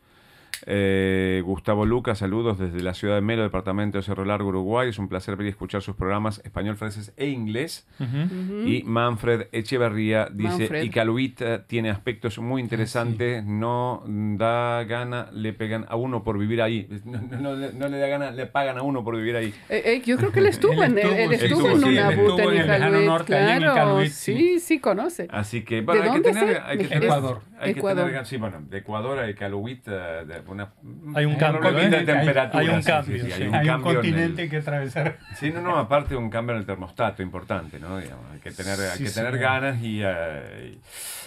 Eh, 0.67 1.43
Gustavo 1.45 1.85
Lucas, 1.85 2.19
saludos 2.19 2.59
desde 2.59 2.83
la 2.83 2.95
ciudad 2.95 3.17
de 3.17 3.21
Melo, 3.21 3.43
departamento 3.43 3.99
de 3.99 4.03
Cerro 4.05 4.25
Largo, 4.25 4.49
Uruguay. 4.49 4.89
Es 4.89 4.99
un 4.99 5.09
placer 5.09 5.37
ver 5.37 5.47
y 5.47 5.51
escuchar 5.51 5.83
sus 5.83 5.97
programas 5.97 6.41
español, 6.45 6.77
francés 6.77 7.13
e 7.17 7.27
inglés. 7.29 7.87
Ujú. 8.01 8.67
Y 8.67 8.83
Manfred 8.85 9.49
Echeverría 9.53 10.29
dice, 10.33 10.49
Manfred. 10.61 10.83
y 10.85 10.91
Caluita 10.91 11.67
tiene 11.67 11.91
aspectos 11.91 12.39
muy 12.39 12.63
interesantes, 12.63 13.45
no 13.45 14.03
da 14.07 14.85
gana, 14.85 15.29
le 15.33 15.53
pegan 15.53 15.85
a 15.89 15.97
uno 15.97 16.23
por 16.25 16.39
vivir 16.39 16.63
ahí. 16.63 16.89
No, 17.05 17.21
no- 17.21 17.41
no 17.41 17.55
le- 17.57 17.73
no 17.73 17.89
le 17.89 17.99
da 17.99 18.07
gana, 18.09 18.31
le 18.31 18.47
pagan 18.47 18.79
a 18.79 18.83
uno 18.83 19.05
por 19.05 19.17
vivir 19.17 19.37
ahí. 19.37 19.55
Eh, 19.69 19.83
eh, 19.85 20.03
yo 20.05 20.17
creo 20.17 20.33
que 20.33 20.41
él 20.41 20.47
estuvo, 20.47 20.83
en, 20.83 20.99
él, 20.99 21.07
él 21.07 21.33
estuvo, 21.33 21.69
estuvo 21.69 21.69
en 21.71 21.81
sí, 21.83 21.89
una 21.99 22.11
buta 22.11 22.43
en 22.45 22.49
en 22.51 22.57
el 22.57 22.67
lejano 22.67 22.87
Iqaluit, 22.89 23.07
norte, 23.09 23.35
allí 23.37 23.53
en 23.53 23.59
claro, 23.59 23.75
Iqaluit, 23.75 24.11
sí, 24.13 24.61
sí 24.61 24.79
conoce. 24.81 25.29
Así 25.31 25.63
que, 25.65 25.81
bueno, 25.83 26.03
¿De 26.03 26.09
hay 26.09 26.15
dónde 26.15 26.29
que 26.31 26.35
tener... 26.39 26.57
es? 26.57 26.63
Hay 26.65 26.79
que 26.79 26.85
tener 26.85 27.05
Ecuador. 27.05 27.41
Hay 27.59 27.73
que 27.73 27.79
Ecuador. 27.81 28.07
tener, 28.07 28.27
sí, 28.27 28.37
bueno, 28.37 28.63
de 28.69 28.79
Ecuador 28.79 29.19
a 29.19 29.35
Caluit, 29.35 29.87
eh, 29.89 30.25
de 30.27 30.43
una... 30.53 30.69
Hay 31.15 31.25
un 31.25 31.37
cambio, 31.37 31.69
¿eh? 31.79 31.89
de 31.91 31.97
hay- 31.97 32.05
temperatura. 32.05 32.61
hay 32.63 32.69
un 32.69 32.83
cambio, 32.83 33.25
hay 33.25 33.43
un 33.49 33.55
en 33.55 33.69
el- 33.69 33.81
continente 33.83 34.49
que 34.49 34.57
atravesar. 34.59 35.19
Sí, 35.35 35.51
no, 35.53 35.61
no, 35.61 35.77
aparte 35.79 36.15
un 36.17 36.31
cambio 36.31 36.55
en 36.55 36.61
el 36.61 36.67
termostato 36.67 37.23
importante, 37.23 37.79
¿no? 37.79 37.99
Digamos, 37.99 38.25
hay 38.33 38.41
que 38.41 38.51
tener, 38.51 38.79
hay 38.81 38.99
Sí, 38.99 39.05
que 39.05 39.11
tener 39.11 39.39
ganas 39.39 39.83
y, 39.83 40.01
eh, 40.05 40.79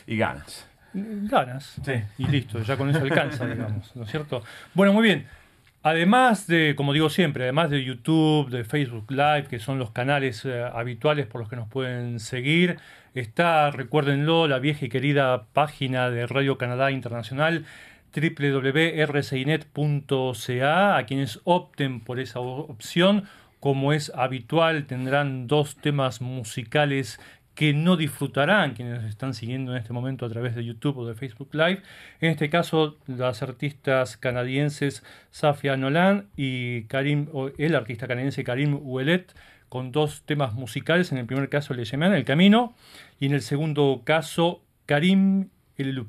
y, 0.08 0.14
y 0.14 0.18
ganas. 0.18 0.68
Ganas. 0.94 1.80
Sí. 1.86 1.94
Y 2.18 2.28
listo, 2.28 2.60
ya 2.64 2.76
con 2.78 2.90
eso 2.90 3.00
alcanza, 3.00 3.46
digamos, 3.46 3.96
¿no 3.96 4.04
es 4.04 4.10
cierto? 4.12 4.44
Bueno, 4.74 4.92
muy 4.94 5.04
bien. 5.04 5.28
Además 5.82 6.46
de, 6.48 6.74
como 6.76 6.92
digo 6.92 7.10
siempre, 7.10 7.44
además 7.44 7.70
de 7.70 7.84
YouTube, 7.84 8.50
de 8.50 8.66
Facebook 8.66 9.10
Live, 9.12 9.46
que 9.50 9.60
son 9.60 9.80
los 9.80 9.92
canales 9.92 10.44
eh, 10.46 10.62
habituales 10.74 11.26
por 11.26 11.40
los 11.40 11.50
que 11.50 11.56
nos 11.56 11.70
pueden 11.70 12.20
seguir, 12.20 12.78
está, 13.14 13.72
recuérdenlo, 13.72 14.48
la 14.50 14.60
vieja 14.60 14.86
y 14.86 14.90
querida 14.90 15.46
página 15.54 16.10
de 16.10 16.28
Radio 16.28 16.58
Canadá 16.58 16.92
Internacional 16.92 17.66
www.rcinet.ca. 18.14 20.98
A 20.98 21.06
quienes 21.06 21.40
opten 21.44 22.02
por 22.02 22.20
esa 22.20 22.40
opción, 22.40 23.26
como 23.60 23.94
es 23.94 24.12
habitual, 24.16 24.86
tendrán 24.86 25.48
dos 25.48 25.76
temas 25.76 26.22
musicales 26.22 27.20
que 27.60 27.74
no 27.74 27.98
disfrutarán 27.98 28.74
quienes 28.74 29.04
están 29.04 29.34
siguiendo 29.34 29.74
en 29.74 29.80
este 29.80 29.92
momento 29.92 30.26
a 30.26 30.30
través 30.30 30.56
de 30.56 30.64
YouTube 30.64 30.98
o 30.98 31.06
de 31.06 31.14
Facebook 31.14 31.50
Live. 31.52 31.82
En 32.22 32.32
este 32.32 32.50
caso, 32.50 32.96
las 33.06 33.44
artistas 33.44 34.16
canadienses 34.16 35.04
Safia 35.30 35.76
Nolan 35.76 36.30
y 36.38 36.84
Karim, 36.84 37.28
el 37.58 37.76
artista 37.76 38.08
canadiense 38.08 38.46
Karim 38.46 38.76
Ouellet, 38.76 39.36
con 39.68 39.92
dos 39.92 40.24
temas 40.26 40.54
musicales. 40.54 41.12
En 41.12 41.18
el 41.18 41.26
primer 41.26 41.50
caso, 41.50 41.74
Le 41.74 41.84
llaman 41.84 42.14
El 42.14 42.24
Camino, 42.24 42.76
y 43.20 43.26
en 43.26 43.34
el 43.34 43.42
segundo 43.42 44.04
caso, 44.06 44.64
Karim 44.86 45.50
el. 45.76 46.06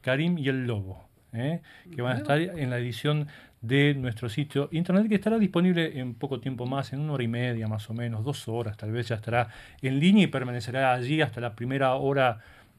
Karim 0.00 0.38
y 0.38 0.48
el 0.48 0.66
Lobo, 0.66 1.08
¿eh? 1.32 1.60
que 1.94 2.02
van 2.02 2.16
a 2.16 2.18
estar 2.18 2.40
en 2.40 2.70
la 2.70 2.78
edición 2.78 3.28
de 3.60 3.94
nuestro 3.94 4.28
sitio 4.28 4.68
internet 4.70 5.08
que 5.08 5.16
estará 5.16 5.38
disponible 5.38 5.98
en 5.98 6.14
poco 6.14 6.40
tiempo 6.40 6.66
más, 6.66 6.92
en 6.92 7.00
una 7.00 7.14
hora 7.14 7.24
y 7.24 7.28
media 7.28 7.66
más 7.66 7.90
o 7.90 7.94
menos, 7.94 8.24
dos 8.24 8.46
horas 8.46 8.76
tal 8.76 8.92
vez 8.92 9.08
ya 9.08 9.16
estará 9.16 9.48
en 9.82 9.98
línea 9.98 10.24
y 10.24 10.26
permanecerá 10.28 10.92
allí 10.92 11.20
hasta 11.20 11.40
la 11.40 11.54
primera 11.56 11.94
hora 11.94 12.38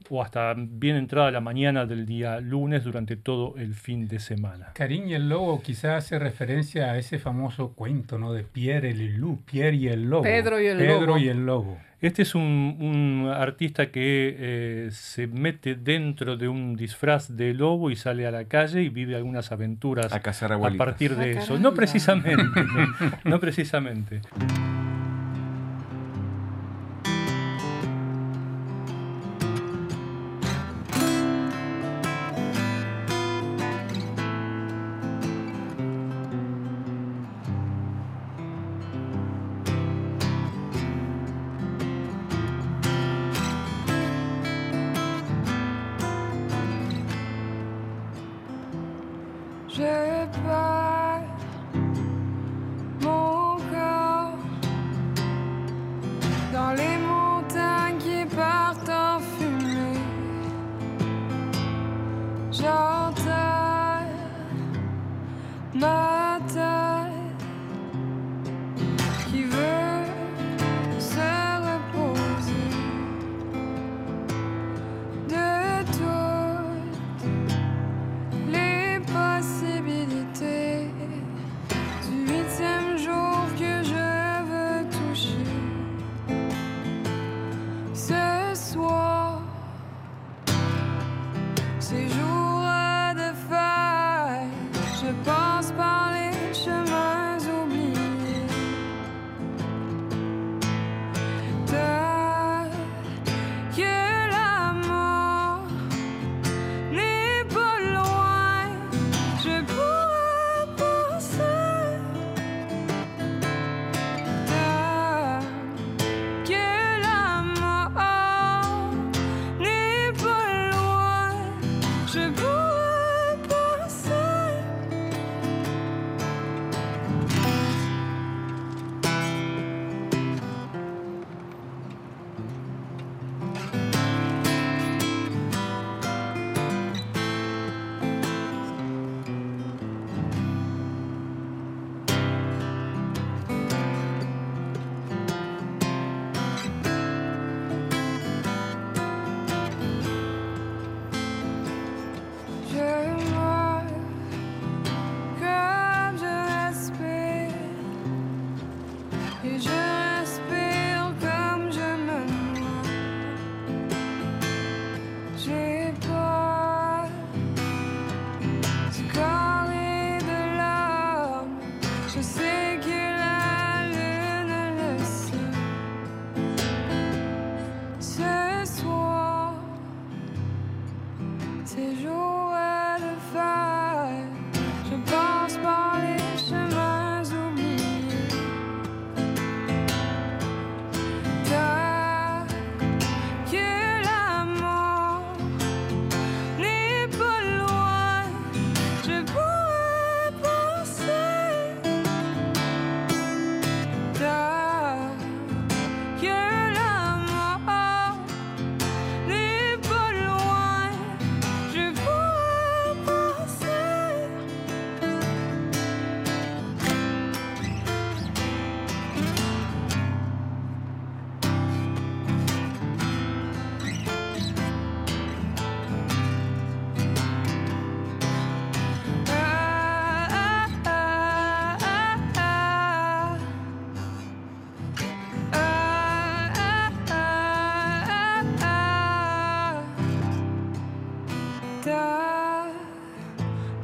o 0.10 0.22
hasta 0.24 0.53
bien 0.58 0.96
entrada 0.96 1.29
la 1.32 1.41
mañana 1.41 1.86
del 1.86 2.06
día 2.06 2.39
lunes 2.39 2.84
durante 2.84 3.15
todo 3.15 3.56
el 3.58 3.74
fin 3.75 4.08
de 4.08 4.20
semana. 4.20 4.72
Karim 4.74 5.08
y 5.08 5.13
el 5.13 5.29
lobo 5.29 5.62
quizás 5.62 6.06
hace 6.06 6.18
referencia 6.20 6.91
a 6.91 6.98
ese 6.98 7.20
famoso 7.20 7.74
cuento, 7.74 8.18
¿no? 8.18 8.34
De 8.34 8.44
Pierre 8.44 8.91
el 8.91 9.18
Loup, 9.18 9.41
Pierre 9.46 9.75
y 9.75 9.88
el 9.88 10.10
lobo. 10.10 10.24
Pedro 10.24 10.60
y 10.60 10.68
el 10.68 10.77
Pedro 10.77 11.06
lobo. 11.06 11.18
y 11.18 11.27
el 11.29 11.46
lobo. 11.46 11.77
Este 12.01 12.22
es 12.22 12.34
un, 12.34 12.77
un 12.79 13.29
artista 13.29 13.91
que 13.91 14.36
eh, 14.39 14.89
se 14.91 15.27
mete 15.27 15.75
dentro 15.75 16.38
de 16.38 16.48
un 16.48 16.77
disfraz 16.77 17.36
de 17.36 17.53
lobo 17.53 17.91
y 17.91 17.98
sale 17.98 18.25
a 18.25 18.32
la 18.32 18.46
calle 18.46 18.82
y 18.84 18.88
vive 18.89 19.18
algunas 19.18 19.51
aventuras 19.51 20.13
A 20.13 20.22
cazar 20.22 20.53
a 20.53 20.60
partir 20.77 21.15
de 21.18 21.38
Ah, 21.38 21.41
eso. 21.41 21.60
No 21.60 21.74
precisamente, 21.74 22.41
no, 22.63 23.12
no 23.25 23.39
precisamente. 23.41 24.22
goodbye. 49.79 50.88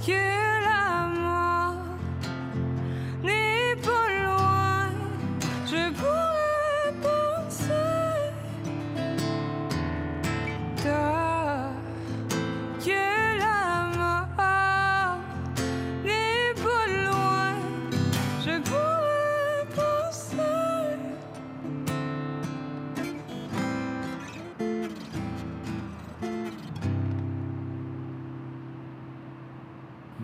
Que 0.06 0.45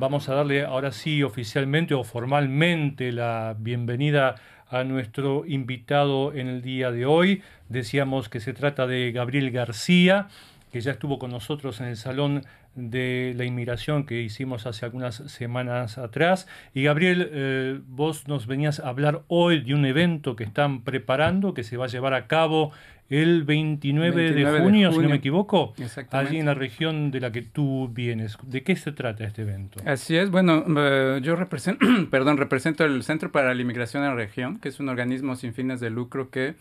Vamos 0.01 0.29
a 0.29 0.33
darle 0.33 0.65
ahora 0.65 0.91
sí 0.91 1.21
oficialmente 1.21 1.93
o 1.93 2.03
formalmente 2.03 3.11
la 3.11 3.55
bienvenida 3.59 4.33
a 4.67 4.83
nuestro 4.83 5.45
invitado 5.45 6.33
en 6.33 6.47
el 6.47 6.63
día 6.63 6.89
de 6.89 7.05
hoy. 7.05 7.43
Decíamos 7.69 8.27
que 8.27 8.39
se 8.39 8.53
trata 8.53 8.87
de 8.87 9.11
Gabriel 9.11 9.51
García, 9.51 10.27
que 10.71 10.81
ya 10.81 10.93
estuvo 10.93 11.19
con 11.19 11.29
nosotros 11.29 11.81
en 11.81 11.85
el 11.85 11.97
Salón 11.97 12.41
de 12.75 13.33
la 13.35 13.45
Inmigración 13.45 14.05
que 14.05 14.21
hicimos 14.21 14.65
hace 14.65 14.85
algunas 14.85 15.15
semanas 15.15 15.97
atrás. 15.97 16.47
Y 16.73 16.83
Gabriel, 16.83 17.29
eh, 17.31 17.79
vos 17.87 18.27
nos 18.27 18.47
venías 18.47 18.79
a 18.79 18.89
hablar 18.89 19.23
hoy 19.27 19.61
de 19.61 19.73
un 19.73 19.85
evento 19.85 20.35
que 20.35 20.43
están 20.43 20.81
preparando, 20.83 21.53
que 21.53 21.63
se 21.63 21.77
va 21.77 21.85
a 21.85 21.89
llevar 21.89 22.13
a 22.13 22.27
cabo 22.27 22.71
el 23.09 23.43
29, 23.43 24.15
29 24.15 24.33
de, 24.33 24.57
de 24.57 24.63
junio, 24.63 24.87
si 24.87 24.91
no 24.91 24.95
junio. 24.95 25.09
me 25.09 25.15
equivoco, 25.17 25.73
Exactamente. 25.77 26.29
allí 26.29 26.39
en 26.39 26.45
la 26.45 26.53
región 26.53 27.11
de 27.11 27.19
la 27.19 27.29
que 27.33 27.41
tú 27.41 27.89
vienes. 27.93 28.37
¿De 28.43 28.63
qué 28.63 28.77
se 28.77 28.93
trata 28.93 29.25
este 29.25 29.41
evento? 29.41 29.81
Así 29.85 30.15
es, 30.15 30.29
bueno, 30.31 30.63
eh, 30.77 31.19
yo 31.21 31.35
represento, 31.35 31.85
perdón, 32.09 32.37
represento 32.37 32.85
el 32.85 33.03
Centro 33.03 33.29
para 33.29 33.53
la 33.53 33.61
Inmigración 33.61 34.03
en 34.03 34.09
la 34.11 34.15
Región, 34.15 34.59
que 34.59 34.69
es 34.69 34.79
un 34.79 34.87
organismo 34.87 35.35
sin 35.35 35.53
fines 35.53 35.81
de 35.81 35.89
lucro 35.89 36.29
que 36.29 36.55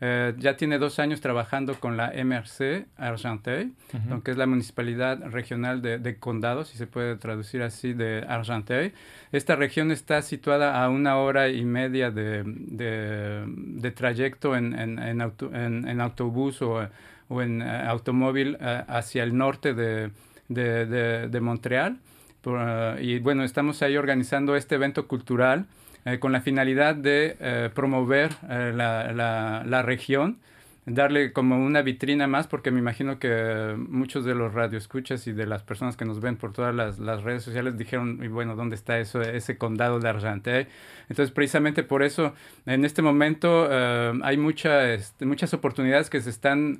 eh, 0.00 0.34
ya 0.38 0.56
tiene 0.56 0.78
dos 0.78 0.98
años 0.98 1.20
trabajando 1.20 1.74
con 1.80 1.96
la 1.96 2.12
MRC 2.12 2.86
Argenteuil, 2.98 3.72
Ujú. 3.94 4.22
que 4.22 4.30
es 4.32 4.36
la 4.36 4.46
Municipalidad 4.46 5.22
Regional 5.30 5.80
de, 5.80 5.98
de 5.98 6.16
Condado, 6.18 6.64
si 6.64 6.76
se 6.76 6.86
puede 6.86 7.16
traducir 7.16 7.62
así, 7.62 7.92
de 7.94 8.24
Argenteuil. 8.28 8.92
Esta 9.32 9.56
región 9.56 9.90
está 9.90 10.20
situada 10.22 10.82
a 10.84 10.88
una 10.90 11.16
hora 11.16 11.48
y 11.48 11.64
media 11.64 12.10
de, 12.10 12.42
de- 12.44 13.44
de 13.46 13.90
trayecto 13.90 14.56
en, 14.56 14.78
en- 14.78 14.98
en 14.98 15.20
auto- 15.20 15.50
en- 15.54 16.00
autobús 16.00 16.60
o, 16.62 16.86
o 17.28 17.42
en 17.42 17.62
eh, 17.62 17.64
automóvil 17.86 18.56
eh, 18.60 18.82
hacia 18.88 19.22
el 19.22 19.36
norte 19.36 19.72
de, 19.74 20.10
de- 20.48 20.86
de- 20.86 21.28
de 21.28 21.40
Montreal. 21.40 21.98
Por, 22.42 22.60
eh, 22.62 22.98
y 23.02 23.18
bueno, 23.18 23.42
estamos 23.44 23.82
ahí 23.82 23.96
organizando 23.96 24.54
este 24.56 24.74
evento 24.76 25.08
cultural 25.08 25.64
eh, 26.06 26.18
con 26.18 26.32
la 26.32 26.40
finalidad 26.40 26.94
de 26.94 27.36
eh, 27.40 27.70
promover 27.74 28.30
eh, 28.48 28.72
la, 28.74 29.12
la- 29.12 29.82
región, 29.82 30.38
darle 30.86 31.32
como 31.32 31.56
una 31.58 31.82
vitrina 31.82 32.28
más, 32.28 32.46
porque 32.46 32.70
me 32.70 32.78
imagino 32.78 33.18
que 33.18 33.74
muchos 33.76 34.24
de 34.24 34.36
los 34.36 34.54
radioescuchas 34.54 35.26
y 35.26 35.32
de 35.32 35.44
las 35.44 35.64
personas 35.64 35.96
que 35.96 36.04
nos 36.04 36.20
ven 36.20 36.36
por 36.36 36.52
todas 36.52 36.74
las, 36.74 37.00
las 37.00 37.24
redes 37.24 37.42
sociales 37.42 37.76
dijeron, 37.76 38.20
y 38.22 38.28
bueno, 38.28 38.54
¿dónde 38.56 38.76
está 38.76 38.98
eso, 39.00 39.20
ese 39.20 39.58
condado 39.58 39.98
de 39.98 40.08
Argenteuil? 40.08 40.68
Entonces, 41.08 41.32
precisamente 41.32 41.82
por 41.82 42.04
eso, 42.04 42.34
en 42.66 42.84
este 42.84 43.02
momento 43.02 43.68
eh, 43.70 44.12
hay 44.22 44.36
mucha, 44.36 44.92
este, 44.94 45.26
muchas 45.26 45.52
oportunidades 45.54 46.08
que 46.08 46.20
se 46.20 46.30
están 46.30 46.78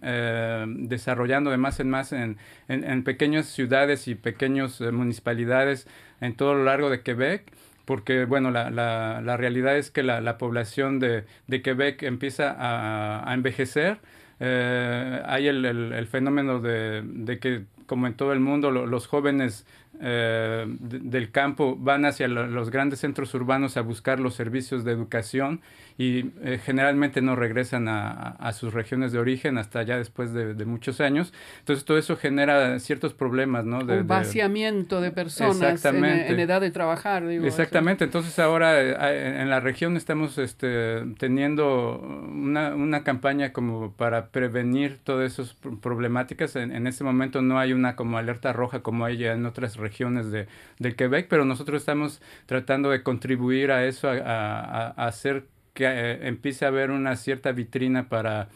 desarrollando 0.88 1.50
de 1.50 1.56
más 1.56 1.80
en 1.80 1.90
más 1.90 2.12
en, 2.12 2.38
en, 2.68 2.84
en 2.84 3.04
pequeñas 3.04 3.46
ciudades 3.46 4.08
y 4.08 4.14
pequeñas 4.14 4.80
municipalidades 4.80 5.86
en 6.20 6.34
todo 6.36 6.54
lo 6.54 6.64
largo 6.64 6.90
de 6.90 7.02
Quebec 7.02 7.52
porque 7.86 8.26
bueno, 8.26 8.50
la, 8.50 8.70
la, 8.70 9.22
la 9.22 9.36
realidad 9.38 9.78
es 9.78 9.90
que 9.90 10.02
la, 10.02 10.20
la 10.20 10.38
población 10.38 10.98
de, 11.00 11.24
de 11.46 11.62
Quebec 11.62 12.02
empieza 12.02 12.50
a, 12.58 13.30
a 13.30 13.34
envejecer. 13.34 13.98
Eh, 14.40 15.22
hay 15.26 15.48
el, 15.48 15.64
el- 15.64 15.92
fenómeno 16.06 16.60
de, 16.60 17.02
de 17.04 17.38
que 17.38 17.64
como 17.86 18.06
en 18.06 18.14
todo 18.14 18.32
el 18.32 18.40
mundo, 18.40 18.70
los 18.70 19.06
jóvenes 19.06 19.66
eh, 20.00 20.66
del 20.68 21.30
campo 21.30 21.76
van 21.78 22.04
hacia 22.04 22.28
los 22.28 22.70
grandes 22.70 23.00
centros 23.00 23.32
urbanos 23.34 23.76
a 23.76 23.80
buscar 23.80 24.20
los 24.20 24.34
servicios 24.34 24.84
de 24.84 24.92
educación 24.92 25.60
y 25.98 26.30
eh, 26.42 26.60
generalmente 26.62 27.22
no 27.22 27.36
regresan 27.36 27.88
a, 27.88 28.52
sus 28.52 28.74
regiones 28.74 29.12
de 29.12 29.18
origen 29.18 29.58
hasta 29.58 29.82
ya 29.82 29.96
después 29.96 30.32
de, 30.32 30.64
muchos 30.66 31.00
años. 31.00 31.32
Entonces 31.60 31.84
todo 31.84 31.98
eso 31.98 32.16
genera 32.16 32.78
ciertos 32.80 33.14
problemas, 33.14 33.64
¿no? 33.64 33.84
De, 33.84 34.00
Un 34.00 34.06
vaciamiento 34.06 35.00
de, 35.00 35.10
personas 35.10 35.84
en, 35.84 36.04
edad 36.40 36.60
de 36.60 36.70
trabajar. 36.70 37.22
exactamente. 37.24 38.04
Entonces 38.04 38.38
ahora 38.38 38.80
eh, 38.80 39.40
en 39.40 39.48
la 39.48 39.60
región 39.60 39.96
estamos 39.96 40.38
este, 40.38 41.04
teniendo 41.18 41.98
una, 41.98 42.74
una, 42.74 43.04
campaña 43.04 43.52
como 43.52 43.92
para 43.92 44.28
prevenir 44.28 44.98
todas 45.02 45.32
esas 45.32 45.54
problemáticas. 45.80 46.56
En, 46.56 46.72
en, 46.72 46.86
este 46.86 47.04
momento 47.04 47.42
no 47.42 47.58
hay 47.58 47.72
una 47.72 47.96
como 47.96 48.18
alerta 48.18 48.52
roja 48.52 48.80
como 48.80 49.04
hay 49.04 49.24
en 49.24 49.46
otras 49.46 49.76
regiones 49.76 49.85
de, 49.88 50.46
del 50.78 50.96
Quebec, 50.96 51.28
pero 51.28 51.44
nosotros 51.44 51.82
estamos 51.82 52.20
tratando 52.46 52.90
de 52.90 53.02
contribuir 53.02 53.70
a 53.72 53.86
eso, 53.86 54.08
a 54.08 54.88
hacer 54.96 55.44
que 55.74 55.84
eh, 55.84 56.26
empiece 56.28 56.64
a 56.64 56.68
haber 56.68 56.90
una 56.90 57.16
cierta 57.16 57.52
vitrina 57.52 58.08
para 58.08 58.48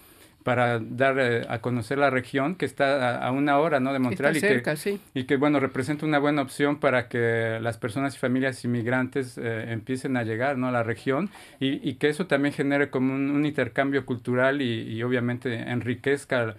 para 0.43 0.79
dar 0.79 1.19
eh, 1.19 1.47
a 1.49 1.59
conocer 1.61 1.99
la 1.99 2.11
región 2.11 2.55
que 2.55 2.64
está 2.64 3.19
a, 3.19 3.31
una 3.31 3.59
hora 3.59 3.79
¿no? 3.81 3.93
de 3.93 3.99
Montreal 3.99 4.37
y, 4.37 4.40
que, 4.40 4.77
sí. 4.77 5.01
y 5.12 5.25
que 5.25 5.37
bueno 5.37 5.61
representa 5.61 6.07
una 6.07 6.19
buena 6.19 6.43
opción 6.43 6.79
para 6.81 7.09
que 7.09 7.59
las 7.61 7.77
personas 7.77 8.14
y 8.14 8.19
familias 8.19 8.64
inmigrantes 8.64 9.37
eh, 9.37 9.66
empiecen 9.71 10.16
a 10.16 10.23
llegar 10.23 10.57
¿no? 10.57 10.69
a 10.69 10.73
la 10.73 10.83
región 10.83 11.29
y, 11.59 11.87
y, 11.88 11.95
que 11.95 12.09
eso 12.09 12.27
también 12.27 12.55
genere 12.55 12.88
como 12.88 13.14
un, 13.14 13.45
intercambio 13.45 14.07
cultural 14.07 14.62
y, 14.62 15.03
obviamente 15.03 15.55
enriquezca 15.55 16.55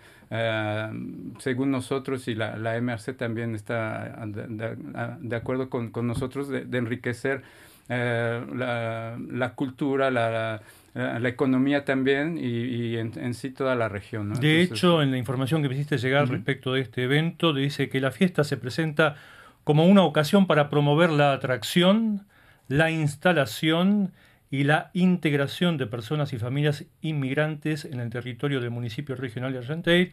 según 1.40 1.72
nosotros 1.72 2.28
y 2.30 2.36
la, 2.36 2.56
la, 2.56 2.80
MRC 2.80 3.18
también 3.18 3.54
está 3.54 4.26
de, 4.28 5.36
acuerdo 5.36 5.70
con, 5.70 5.92
con 5.92 6.08
nosotros 6.08 6.48
de, 6.48 6.64
de 6.64 6.78
enriquecer 6.78 7.44
eh, 7.90 8.42
la, 8.56 9.18
la, 9.30 9.54
cultura, 9.54 10.10
la, 10.10 10.62
la, 10.94 11.28
economía 11.28 11.84
también 11.84 12.38
y, 12.38 12.96
en, 12.96 13.34
sí 13.34 13.50
toda 13.50 13.76
la 13.76 13.90
región. 13.90 14.34
De 14.36 14.62
hecho, 14.62 15.02
en 15.02 15.12
la 15.12 15.18
información 15.18 15.62
que 15.62 15.68
me 15.68 15.76
hiciste 15.76 15.98
llegar 15.98 16.30
respecto 16.30 16.72
de 16.72 16.80
este 16.80 17.04
evento, 17.04 17.54
dice 17.54 17.90
que 17.90 18.00
la 18.00 18.12
fiesta 18.12 18.46
se 18.46 18.56
presenta 18.56 19.18
como 19.66 19.86
una 19.86 20.04
ocasión 20.04 20.48
para 20.48 20.70
promover 20.70 21.10
la 21.10 21.34
atracción, 21.34 22.26
la 22.70 22.92
instalación 22.92 24.14
y 24.52 24.66
la 24.66 24.92
integración 24.94 25.78
de 25.78 25.88
personas 25.88 26.34
y 26.34 26.38
familias 26.38 26.84
inmigrantes 27.02 27.86
en 27.86 28.02
el 28.02 28.10
territorio 28.10 28.60
del 28.60 28.70
municipio 28.70 29.16
regional 29.16 29.54
de 29.54 29.60
Argenteuil, 29.60 30.12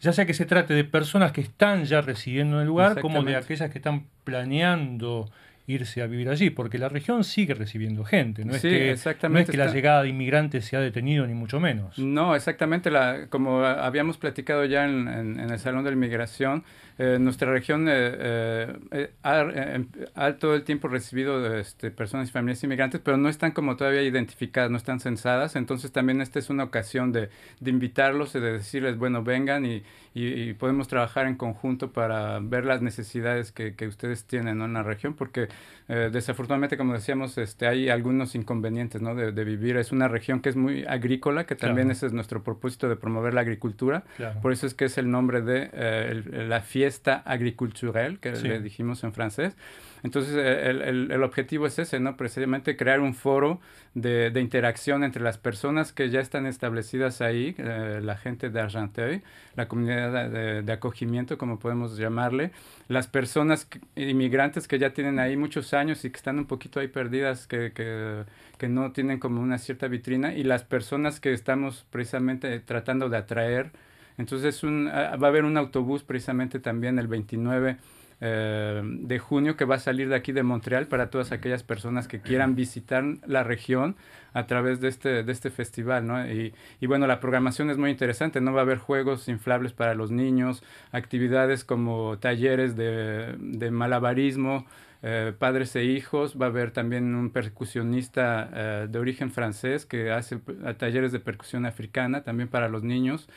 ya 0.00 0.12
sea 0.12 0.24
que 0.24 0.34
se 0.34 0.46
trate 0.46 0.72
de 0.72 0.84
personas 0.84 1.32
que 1.32 1.40
están 1.40 1.84
ya 1.84 2.00
residiendo 2.00 2.56
en 2.56 2.62
el 2.62 2.68
lugar, 2.68 3.00
como 3.00 3.22
de 3.24 3.36
aquellas 3.36 3.70
que 3.70 3.78
están 3.78 4.06
planeando 4.24 5.30
irse 5.66 6.02
a 6.02 6.06
vivir 6.06 6.28
allí, 6.28 6.50
porque 6.50 6.78
la 6.78 6.88
región 6.88 7.24
sigue 7.24 7.54
recibiendo 7.54 8.04
gente, 8.04 8.44
no 8.44 8.54
es, 8.54 8.62
que, 8.62 8.96
no 9.28 9.38
es 9.38 9.48
que 9.48 9.56
la 9.56 9.72
llegada 9.72 10.02
de 10.02 10.08
inmigrantes 10.08 10.64
se 10.64 10.76
ha 10.76 10.80
detenido 10.80 11.26
ni 11.26 11.34
mucho 11.34 11.60
menos. 11.60 11.98
No, 11.98 12.34
exactamente, 12.34 12.90
la, 12.90 13.26
como 13.28 13.64
habíamos 13.64 14.16
platicado 14.16 14.64
ya 14.64 14.84
en, 14.84 15.08
en 15.08 15.50
el 15.50 15.58
Salón 15.58 15.84
de 15.84 15.90
la 15.90 15.96
Inmigración, 15.96 16.64
eh, 16.98 17.18
nuestra 17.18 17.50
región 17.50 17.86
eh, 17.88 18.68
eh, 18.90 19.10
ha, 19.22 20.32
todo 20.34 20.54
el 20.54 20.62
tiempo 20.62 20.88
recibido 20.88 21.56
este, 21.56 21.90
personas 21.90 22.28
y 22.28 22.32
familias 22.32 22.62
inmigrantes, 22.64 23.00
pero 23.02 23.16
no 23.16 23.28
están 23.28 23.52
como 23.52 23.76
todavía 23.76 24.02
identificadas, 24.02 24.70
no 24.70 24.76
están 24.76 25.00
censadas. 25.00 25.56
Entonces 25.56 25.90
también 25.90 26.20
esta 26.20 26.38
es 26.38 26.50
una 26.50 26.64
ocasión 26.64 27.12
de, 27.12 27.30
de 27.60 27.70
invitarlos 27.70 28.34
y 28.34 28.40
de 28.40 28.52
decirles, 28.52 28.98
bueno, 28.98 29.22
vengan 29.22 29.64
y, 29.64 29.82
y, 30.14 30.52
podemos 30.54 30.88
trabajar 30.88 31.26
en 31.26 31.36
conjunto 31.36 31.92
para 31.92 32.38
ver 32.40 32.66
las 32.66 32.82
necesidades 32.82 33.52
que, 33.52 33.74
que 33.74 33.86
ustedes 33.86 34.24
tienen 34.24 34.60
en 34.60 34.72
la 34.74 34.82
región, 34.82 35.14
porque 35.14 35.48
desafortunadamente, 35.88 36.78
como 36.78 36.94
decíamos, 36.94 37.36
este, 37.36 37.66
hay 37.66 37.90
algunos 37.90 38.34
inconvenientes 38.34 39.02
¿no? 39.02 39.14
de, 39.14 39.44
vivir. 39.44 39.76
Es 39.76 39.92
una 39.92 40.08
región 40.08 40.40
que 40.40 40.48
es 40.48 40.56
muy 40.56 40.84
agrícola, 40.86 41.44
que 41.44 41.54
también 41.54 41.90
ese 41.90 42.06
es 42.06 42.12
nuestro 42.12 42.42
propósito 42.42 42.88
de 42.88 42.96
promover 42.96 43.34
la 43.34 43.42
agricultura. 43.42 44.04
Por 44.40 44.52
eso 44.52 44.66
es 44.66 44.74
que 44.74 44.86
es 44.86 44.96
el 44.96 45.10
nombre 45.10 45.42
de 45.42 46.22
la 46.48 46.60
fiesta 46.60 46.81
fiesta 46.82 47.22
agricultural, 47.24 48.18
que 48.18 48.32
le 48.32 48.60
dijimos 48.60 49.04
en 49.04 49.12
francés. 49.12 49.56
Entonces, 50.02 50.34
el, 50.34 51.12
el, 51.12 51.22
objetivo 51.22 51.64
es 51.68 51.78
ese, 51.78 52.00
¿no? 52.00 52.16
Precisamente 52.16 52.76
crear 52.76 52.98
un 52.98 53.14
foro 53.14 53.60
de, 53.94 54.32
de 54.32 54.40
interacción 54.40 55.04
entre 55.04 55.22
las 55.22 55.38
personas 55.38 55.92
que 55.92 56.10
ya 56.10 56.18
están 56.18 56.44
establecidas 56.44 57.20
ahí, 57.20 57.54
eh, 57.56 58.00
la 58.02 58.16
gente 58.16 58.50
de 58.50 58.60
Argenteuil, 58.60 59.22
la 59.54 59.68
comunidad 59.68 60.28
de, 60.28 60.62
de, 60.62 60.72
acogimiento, 60.72 61.38
como 61.38 61.60
podemos 61.60 61.96
llamarle, 61.96 62.50
las 62.88 63.06
personas 63.06 63.68
inmigrantes 63.94 64.66
que 64.66 64.80
ya 64.80 64.92
tienen 64.92 65.20
ahí 65.20 65.36
muchos 65.36 65.72
años 65.72 66.04
y 66.04 66.10
que 66.10 66.16
están 66.16 66.36
un 66.40 66.46
poquito 66.46 66.80
ahí 66.80 66.88
perdidas, 66.88 67.46
que, 67.46 67.70
que, 67.72 68.24
que 68.58 68.68
no 68.68 68.90
tienen 68.90 69.20
como 69.20 69.40
una 69.40 69.58
cierta 69.58 69.86
vitrina, 69.86 70.34
y 70.34 70.42
las 70.42 70.64
personas 70.64 71.20
que 71.20 71.32
estamos 71.32 71.86
precisamente 71.90 72.58
tratando 72.58 73.08
de 73.08 73.18
atraer 73.18 73.70
entonces 74.18 74.62
un, 74.62 74.88
ah, 74.88 75.16
va 75.16 75.28
a 75.28 75.30
haber 75.30 75.44
un 75.44 75.56
autobús 75.56 76.02
precisamente 76.02 76.60
también 76.60 76.98
el 76.98 77.06
29 77.06 77.78
eh, 78.24 78.82
de 78.84 79.18
junio 79.18 79.56
que 79.56 79.64
va 79.64 79.74
a 79.74 79.78
salir 79.80 80.08
de 80.08 80.14
aquí 80.14 80.30
de 80.30 80.44
Montreal 80.44 80.86
para 80.86 81.10
todas 81.10 81.32
aquellas 81.32 81.64
personas 81.64 82.06
que 82.06 82.20
quieran 82.20 82.54
visitar 82.54 83.02
la 83.26 83.42
región 83.42 83.96
a 84.32 84.46
través 84.46 84.80
de 84.80 84.86
este, 84.86 85.24
de 85.24 85.32
este 85.32 85.50
festival, 85.50 86.06
¿no? 86.06 86.24
Y, 86.24 86.54
y, 86.80 86.86
bueno, 86.86 87.08
la 87.08 87.18
programación 87.18 87.68
es 87.68 87.78
muy 87.78 87.90
interesante, 87.90 88.40
¿no? 88.40 88.52
Va 88.52 88.60
a 88.60 88.62
haber 88.62 88.78
juegos 88.78 89.26
inflables 89.26 89.72
para 89.72 89.94
los 89.96 90.12
niños, 90.12 90.62
actividades 90.92 91.64
como 91.64 92.16
talleres 92.20 92.76
de, 92.76 93.34
de 93.40 93.70
malabarismo, 93.72 94.66
eh, 95.02 95.32
padres 95.36 95.74
e 95.74 95.82
hijos, 95.82 96.40
va 96.40 96.46
a 96.46 96.48
haber 96.50 96.70
también 96.70 97.16
un 97.16 97.30
percusionista 97.30 98.48
eh, 98.54 98.86
de 98.88 98.98
origen 99.00 99.32
francés 99.32 99.84
que 99.84 100.12
hace 100.12 100.38
talleres 100.78 101.10
de 101.10 101.18
percusión 101.18 101.66
africana 101.66 102.22
también 102.22 102.48
para 102.48 102.68
los 102.68 102.84
niños 102.84 103.28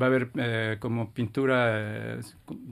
va 0.00 0.06
a 0.06 0.08
haber 0.08 0.30
eh, 0.36 0.76
como 0.78 1.12
pintura, 1.12 2.16
eh, 2.16 2.20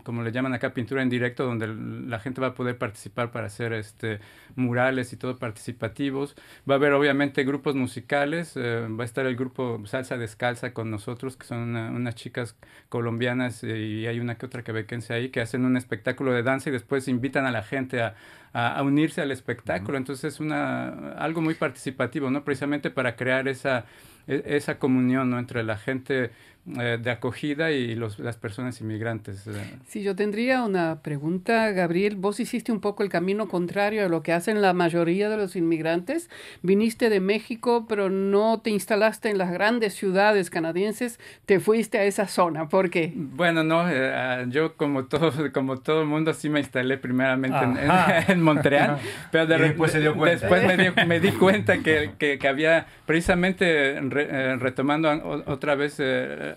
como 0.05 0.23
le 0.23 0.33
llaman 0.33 0.55
acá, 0.55 0.73
pintura 0.73 1.03
en 1.03 1.11
directo, 1.11 1.45
donde 1.45 1.67
la 1.67 2.19
gente 2.19 2.41
va 2.41 2.49
a 2.49 2.55
poder 2.55 2.79
participar 2.79 3.31
para 3.31 3.47
hacer 3.47 3.73
este 3.73 4.21
murales 4.57 5.13
y 5.13 5.17
todo 5.17 5.39
participativos. 5.39 6.35
Va 6.69 6.75
a 6.75 6.77
haber 6.77 6.93
obviamente 6.93 7.45
grupos 7.45 7.75
musicales, 7.75 8.53
eh, 8.57 8.87
va 8.89 9.05
a 9.05 9.07
estar 9.07 9.27
el 9.27 9.37
grupo 9.37 9.81
Salsa 9.87 10.17
Descalza 10.17 10.73
con 10.73 10.91
nosotros, 10.91 11.37
que 11.37 11.47
son 11.47 11.77
unas 11.77 12.15
chicas 12.15 12.57
colombianas 12.89 13.63
y 13.63 14.07
hay 14.07 14.21
una 14.21 14.37
que 14.37 14.47
otra 14.47 14.63
quebequense 14.63 15.13
ahí, 15.13 15.29
que 15.31 15.41
hacen 15.41 15.65
un 15.65 15.77
espectáculo 15.77 16.33
de 16.33 16.43
danza 16.43 16.71
y 16.71 16.73
después 16.73 17.09
invitan 17.09 17.47
a 17.47 17.51
la 17.51 17.63
gente 17.63 18.03
a, 18.03 18.15
a, 18.53 18.83
unirse 18.83 19.21
al 19.21 19.31
espectáculo. 19.31 19.99
Entonces 19.99 20.35
es 20.35 20.41
una, 20.41 21.13
algo 21.13 21.41
muy 21.41 21.55
participativo, 21.55 22.31
¿no? 22.31 22.45
Precisamente 22.45 22.91
para 22.91 23.17
crear 23.17 23.49
esa, 23.49 23.85
e, 24.27 24.43
esa 24.47 24.79
comunión 24.79 25.31
¿no? 25.31 25.39
entre 25.39 25.63
la 25.63 25.77
gente 25.77 26.31
eh, 26.79 26.99
de 27.03 27.11
acogida 27.11 27.71
y 27.71 27.95
los, 27.95 28.19
las 28.19 28.37
personas 28.37 28.81
inmigrantes. 28.83 29.47
Eh. 29.47 29.79
Sí, 29.89 30.03
yo 30.03 30.15
tendría 30.15 30.63
una 30.63 31.01
pregunta, 31.01 31.71
Gabriel. 31.71 32.17
Vos 32.17 32.39
hiciste 32.39 32.71
un 32.71 32.81
poco 32.81 33.03
el 33.03 33.09
camino 33.09 33.49
contrario 33.49 34.05
a 34.05 34.09
lo 34.09 34.23
que 34.23 34.35
hacen 34.35 34.61
la 34.61 34.75
mayoría 34.75 35.31
de 35.31 35.39
los 35.39 35.57
inmigrantes. 35.57 36.29
Viniste 36.63 37.09
de 37.09 37.19
México, 37.19 37.87
pero 37.89 38.11
no 38.11 38.61
te 38.61 38.69
instalaste 38.71 39.31
en 39.31 39.39
las 39.39 39.51
grandes 39.51 39.95
ciudades 39.95 40.51
canadienses, 40.51 41.19
te 41.47 41.61
fuiste 41.61 41.99
a 41.99 42.05
esa 42.05 42.29
zona. 42.29 42.69
¿Por 42.69 42.91
qué? 42.91 43.13
Bueno, 43.17 43.65
no, 43.65 43.89
eh, 43.89 44.13
ah, 44.15 44.45
yo 44.47 44.77
como 44.77 45.07
todo, 45.07 45.33
como 45.53 45.79
todo 45.79 46.03
el 46.03 46.09
mundo 46.09 46.35
sí 46.35 46.51
me 46.51 46.61
instalé 46.61 46.99
primeramente 46.99 47.59
en, 48.29 48.43
Montreal, 48.43 48.99
pero 49.33 49.47
después 49.47 49.93
se 49.93 50.01
dio 50.01 50.15
cuenta. 50.15 50.47
Después 50.47 51.07
me, 51.07 51.21
di, 51.21 51.33
cuenta 51.33 51.79
que, 51.79 52.13
que, 52.19 52.49
había 52.49 52.87
precisamente 53.07 53.99
retomando 54.59 55.11
otra 55.47 55.75
vez 55.75 55.97
eh, 55.99 56.50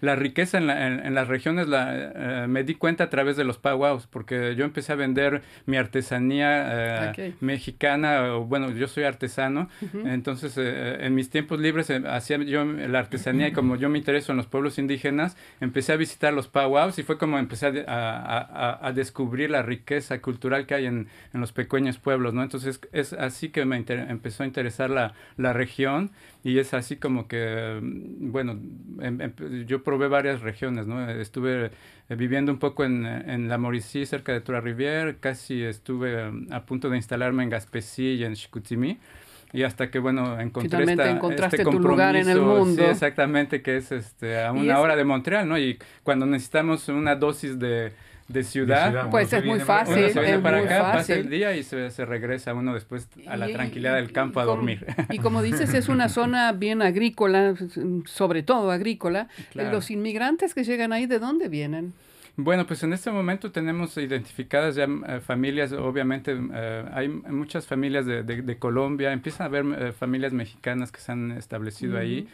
la 0.00 0.16
riqueza 0.16 0.58
en, 0.58 0.70
en, 0.70 1.14
las 1.14 1.28
regiones 1.28 1.68
la, 1.68 2.44
eh, 2.44 2.46
me 2.48 2.64
di 2.64 2.74
cuenta 2.74 3.04
a 3.04 3.10
través 3.10 3.36
de 3.36 3.44
los 3.44 3.58
powwows, 3.58 4.06
porque 4.06 4.54
yo 4.56 4.64
empecé 4.64 4.92
a 4.92 4.96
vender 4.96 5.42
mi 5.66 5.76
artesanía 5.76 7.12
eh, 7.16 7.34
mexicana, 7.40 8.34
bueno, 8.34 8.70
yo 8.70 8.88
soy 8.88 9.04
artesano, 9.04 9.68
entonces 10.04 10.54
en 10.56 11.14
mis 11.14 11.30
tiempos 11.30 11.60
libres 11.60 11.90
hacía 11.90 12.38
yo 12.38 12.64
la 12.64 12.98
artesanía 12.98 13.48
y 13.48 13.52
como 13.52 13.76
yo 13.76 13.88
me 13.88 13.98
intereso 13.98 14.32
en 14.32 14.38
los 14.38 14.46
pueblos 14.46 14.78
indígenas, 14.78 15.36
empecé 15.60 15.92
a 15.92 15.96
visitar 15.96 16.32
los 16.32 16.48
powwows 16.48 16.98
y 16.98 17.02
fue 17.02 17.18
como 17.18 17.38
empecé 17.38 17.84
a, 17.86 18.78
a, 18.86 18.92
descubrir 18.92 19.50
la 19.50 19.62
riqueza 19.62 20.20
cultural 20.20 20.66
que 20.66 20.74
hay 20.74 20.86
en, 20.86 21.08
en, 21.32 21.40
los 21.40 21.52
pequeños 21.52 21.98
pueblos, 21.98 22.34
¿no? 22.34 22.42
Entonces 22.42 22.80
es 22.92 23.12
así 23.12 23.50
que 23.50 23.64
me 23.64 23.76
empezó 23.76 24.42
a 24.42 24.46
interesar 24.46 24.90
la, 24.90 25.14
la 25.36 25.52
región 25.52 26.10
y 26.48 26.58
es 26.58 26.72
así 26.72 26.96
como 26.96 27.28
que, 27.28 27.78
mm, 27.80 28.32
bueno, 28.32 28.58
em, 29.00 29.20
em, 29.20 29.32
yo 29.66 29.82
probé 29.82 30.08
varias 30.08 30.40
regiones, 30.40 30.86
¿no? 30.86 31.08
Estuve 31.10 31.70
eh, 32.08 32.14
viviendo 32.16 32.50
un 32.50 32.58
poco 32.58 32.84
en, 32.84 33.04
en 33.04 33.48
la 33.48 33.58
Mauricie, 33.58 34.06
cerca 34.06 34.32
de 34.32 34.40
Trois-Rivières, 34.40 35.16
casi 35.20 35.62
estuve 35.62 36.30
mm, 36.30 36.52
a 36.52 36.64
punto 36.64 36.88
de 36.88 36.96
instalarme 36.96 37.42
en 37.42 37.50
Gaspésie 37.50 38.14
y 38.14 38.24
en 38.24 38.34
Chicoutimi. 38.34 38.98
Y 39.52 39.62
hasta 39.62 39.90
que, 39.90 39.98
bueno, 39.98 40.40
encontré 40.40 40.84
esta, 40.84 41.10
encontraste 41.10 41.62
este 41.62 41.70
tu 41.70 41.78
lugar 41.78 42.16
en 42.16 42.28
el 42.28 42.40
mundo. 42.40 42.82
Sí, 42.82 42.88
exactamente, 42.88 43.62
que 43.62 43.78
es 43.78 43.92
este, 43.92 44.42
a 44.42 44.52
una 44.52 44.80
hora 44.80 44.94
de 44.94 45.04
Montreal, 45.04 45.48
¿no? 45.48 45.58
Y 45.58 45.78
cuando 46.02 46.26
necesitamos 46.26 46.88
una 46.88 47.14
dosis 47.14 47.58
de, 47.58 47.92
de 48.28 48.44
ciudad. 48.44 48.88
ciudad. 48.90 49.10
Pues 49.10 49.32
es 49.32 49.44
muy 49.44 49.58
fácil, 49.60 49.96
Uno 49.98 50.08
se 50.10 50.20
viene 50.20 50.36
es 50.36 50.42
para 50.42 50.58
muy 50.58 50.66
acá, 50.66 50.78
pasa 50.82 50.92
fácil. 50.98 51.16
el 51.16 51.30
día 51.30 51.56
y 51.56 51.62
se, 51.62 51.90
se 51.90 52.04
regresa 52.04 52.52
uno 52.54 52.74
después 52.74 53.08
a 53.26 53.36
la 53.36 53.48
Y- 53.48 53.54
tranquilidad 53.54 53.94
del 53.94 54.12
campo 54.12 54.40
a 54.40 54.44
como- 54.44 54.56
dormir. 54.56 54.86
Y 55.10 55.18
como 55.18 55.42
dices, 55.42 55.72
es 55.74 55.88
una 55.88 56.08
zona 56.08 56.52
bien 56.52 56.82
agrícola, 56.82 57.54
sobre 58.04 58.42
todo 58.42 58.70
agrícola. 58.70 59.28
Claro. 59.50 59.72
Los 59.72 59.90
inmigrantes 59.90 60.54
que 60.54 60.62
llegan 60.64 60.92
ahí, 60.92 61.06
¿de 61.06 61.18
dónde 61.18 61.48
vienen? 61.48 61.94
Bueno, 62.40 62.66
pues 62.68 62.82
en 62.84 62.92
este 62.92 63.10
momento 63.10 63.50
tenemos 63.50 63.96
identificadas 63.96 64.76
ya 64.76 64.84
eh, 64.84 65.20
familias, 65.20 65.72
obviamente 65.72 66.36
eh, 66.54 66.84
hay 66.92 67.08
muchas 67.08 67.66
familias 67.66 68.06
de, 68.06 68.22
de- 68.22 68.42
de 68.42 68.58
Colombia, 68.58 69.12
empiezan 69.12 69.42
a 69.42 69.46
haber 69.46 69.64
eh, 69.88 69.92
familias 69.92 70.32
mexicanas 70.32 70.92
que 70.92 71.00
se 71.00 71.10
han 71.10 71.32
establecido 71.32 71.98
ahí. 71.98 72.28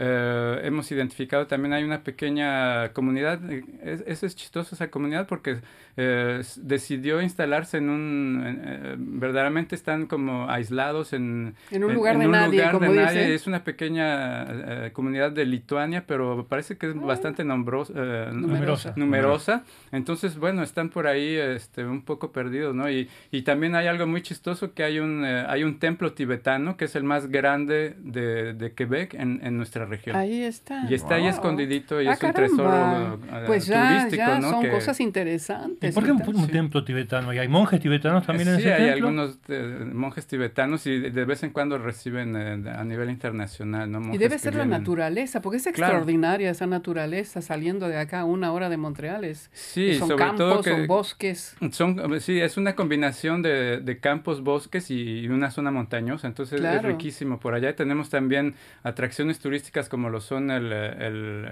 Eh, 0.00 0.60
hemos 0.62 0.90
identificado 0.92 1.48
también 1.48 1.72
hay 1.72 1.82
una 1.82 2.04
pequeña 2.04 2.92
comunidad, 2.92 3.40
eh, 3.50 3.64
es, 3.82 4.04
eso 4.06 4.26
es 4.26 4.36
chistoso 4.36 4.76
esa 4.76 4.90
comunidad 4.92 5.26
porque 5.26 5.58
eh, 5.96 6.40
decidió 6.58 7.20
instalarse 7.20 7.78
en 7.78 7.90
un, 7.90 8.44
en, 8.46 8.62
eh, 8.64 8.94
verdaderamente 8.96 9.74
están 9.74 10.06
como 10.06 10.48
aislados 10.48 11.12
en, 11.12 11.56
En 11.72 11.82
un 11.82 11.94
lugar 11.94 12.16
de 12.16 12.28
nadie, 12.28 12.58
lugar 12.60 12.72
como 12.72 12.92
de 12.92 13.00
dice. 13.00 13.04
nadie. 13.04 13.34
Es 13.34 13.48
una 13.48 13.64
pequeña 13.64 14.44
eh, 14.86 14.90
comunidad 14.92 15.32
de 15.32 15.44
Lituania, 15.46 16.04
pero 16.06 16.46
parece 16.48 16.78
que 16.78 16.86
es 16.90 16.94
bastante 16.94 17.42
nombrosa, 17.44 17.92
eh, 17.96 18.30
Numerosa. 18.32 18.92
numerosa. 18.94 19.64
Entonces, 19.90 20.38
bueno, 20.38 20.62
están 20.62 20.90
por 20.90 21.08
ahí 21.08 21.34
este, 21.34 21.84
un 21.84 22.02
poco 22.02 22.30
perdidos, 22.30 22.72
¿no? 22.74 22.88
Y, 22.88 23.08
y 23.32 23.42
también 23.42 23.74
hay 23.74 23.88
algo 23.88 24.06
muy 24.06 24.22
chistoso 24.22 24.74
que 24.74 24.84
hay 24.84 25.00
un, 25.00 25.24
eh, 25.24 25.44
hay 25.48 25.64
un 25.64 25.80
templo 25.80 26.12
tibetano 26.12 26.76
que 26.76 26.84
es 26.84 26.94
el 26.94 27.02
más 27.02 27.28
grande 27.28 27.96
de, 27.98 28.54
de 28.54 28.72
Quebec 28.74 29.14
en, 29.14 29.40
en 29.42 29.56
nuestra 29.56 29.87
región. 29.88 30.14
Ahí 30.16 30.42
está. 30.42 30.84
Y 30.88 30.94
está 30.94 31.16
ahí 31.16 31.22
Wow. 31.22 31.30
escondido 31.30 31.74
y 32.02 32.06
Ah, 32.06 32.12
es 32.12 32.22
un 32.22 32.32
caramba. 32.32 32.48
tesoro 32.48 33.14
eh, 33.32 33.42
Pues 33.46 33.66
ya, 33.66 33.88
turístico, 33.88 34.16
ya 34.16 34.38
¿no? 34.38 34.50
son 34.50 34.62
Que- 34.62 34.70
cosas 34.70 35.00
¿Y 35.00 35.02
interesantes. 35.02 35.94
por 35.94 36.04
qué 36.04 36.12
un, 36.12 36.22
un 36.36 36.48
templo 36.48 36.84
tibetano? 36.84 37.32
¿Y 37.32 37.38
hay 37.38 37.48
monjes 37.48 37.80
tibetanos 37.80 38.24
también 38.26 38.48
en 38.48 38.56
sí, 38.56 38.60
ese 38.62 38.72
hay 38.74 38.90
templo? 38.90 39.08
algunos 39.08 39.38
eh, 39.48 39.90
monjes 39.92 40.26
tibetanos 40.26 40.86
y 40.86 40.98
de, 40.98 41.10
de 41.10 41.24
vez 41.24 41.42
en 41.42 41.50
cuando 41.50 41.78
reciben 41.78 42.36
eh, 42.36 42.70
a 42.70 42.84
nivel 42.84 43.10
internacional, 43.10 43.90
¿no? 43.90 43.98
Y 43.98 44.02
Monjes 44.02 44.20
debe 44.20 44.34
que 44.34 44.38
ser 44.38 44.54
la 44.54 44.64
vienen- 44.64 44.78
naturaleza, 44.80 45.42
porque 45.42 45.56
es 45.58 45.62
Claro. 45.64 45.94
extraordinaria 45.94 46.50
esa 46.50 46.66
naturaleza 46.66 47.42
saliendo 47.42 47.88
de 47.88 47.98
acá 47.98 48.20
a 48.20 48.24
una 48.24 48.52
hora 48.52 48.68
de 48.68 48.76
Montreal. 48.76 49.24
Es, 49.24 49.50
Sí, 49.52 49.94
son 49.98 50.08
sobre 50.08 50.24
campos, 50.24 50.38
todo 50.38 50.62
que- 50.62 50.70
son 50.70 50.86
bosques. 50.86 51.56
Son, 51.72 52.20
sí, 52.20 52.40
es 52.40 52.56
una 52.56 52.74
combinación 52.74 53.42
de, 53.42 53.80
de 53.80 53.98
campos, 53.98 54.42
bosques 54.42 54.90
y 54.90 55.28
una 55.28 55.50
zona 55.50 55.70
montañosa, 55.70 56.26
entonces 56.26 56.54
es 56.54 56.60
Claro. 56.60 56.88
riquísimo. 56.88 57.38
Por 57.40 57.54
allá 57.54 57.74
tenemos 57.76 58.10
también 58.10 58.54
atracciones 58.82 59.38
turísticas 59.38 59.77
como 59.88 60.08
lo 60.10 60.20
son 60.20 60.50
el, 60.50 60.72
el, 60.72 61.44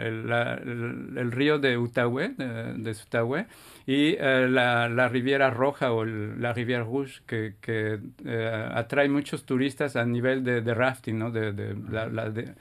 el, 1.17 1.31
río 1.33 1.59
de 1.59 1.77
Outaouais, 1.77 2.37
de, 2.37 2.75
de 2.75 2.91
Outaouais, 2.91 3.47
y 3.87 4.17
eh, 4.19 4.49
la, 4.51 4.89
la 4.89 5.09
Riviera 5.09 5.51
Roja 5.51 5.93
o 5.93 6.05
la 6.05 6.53
Riviera 6.53 6.83
Rouge, 6.83 7.21
que, 7.27 7.55
que 7.61 8.01
eh, 8.25 8.69
atrae 8.75 9.09
muchos 9.09 9.45
turistas 9.45 9.95
a 9.97 10.05
nivel 10.05 10.43
de, 10.43 10.61
rafting, 10.75 11.19
¿no? 11.19 11.31
De, 11.31 11.53
la- 12.09 12.31
de- 12.31 12.55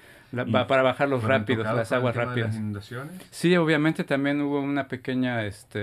la- 0.44 0.68
para 0.68 0.84
bajar 0.84 1.10
los 1.10 1.22
¿Fueron 1.22 1.42
rápidos, 1.42 1.66
las 1.66 1.92
aguas 1.92 2.16
rápidas. 2.16 2.50
las 2.50 2.58
inundaciones? 2.58 3.14
Sí, 3.32 3.56
obviamente 3.58 4.04
también 4.04 4.42
hubo 4.42 4.60
una 4.62 4.88
pequeña 4.88 5.46
este, 5.46 5.80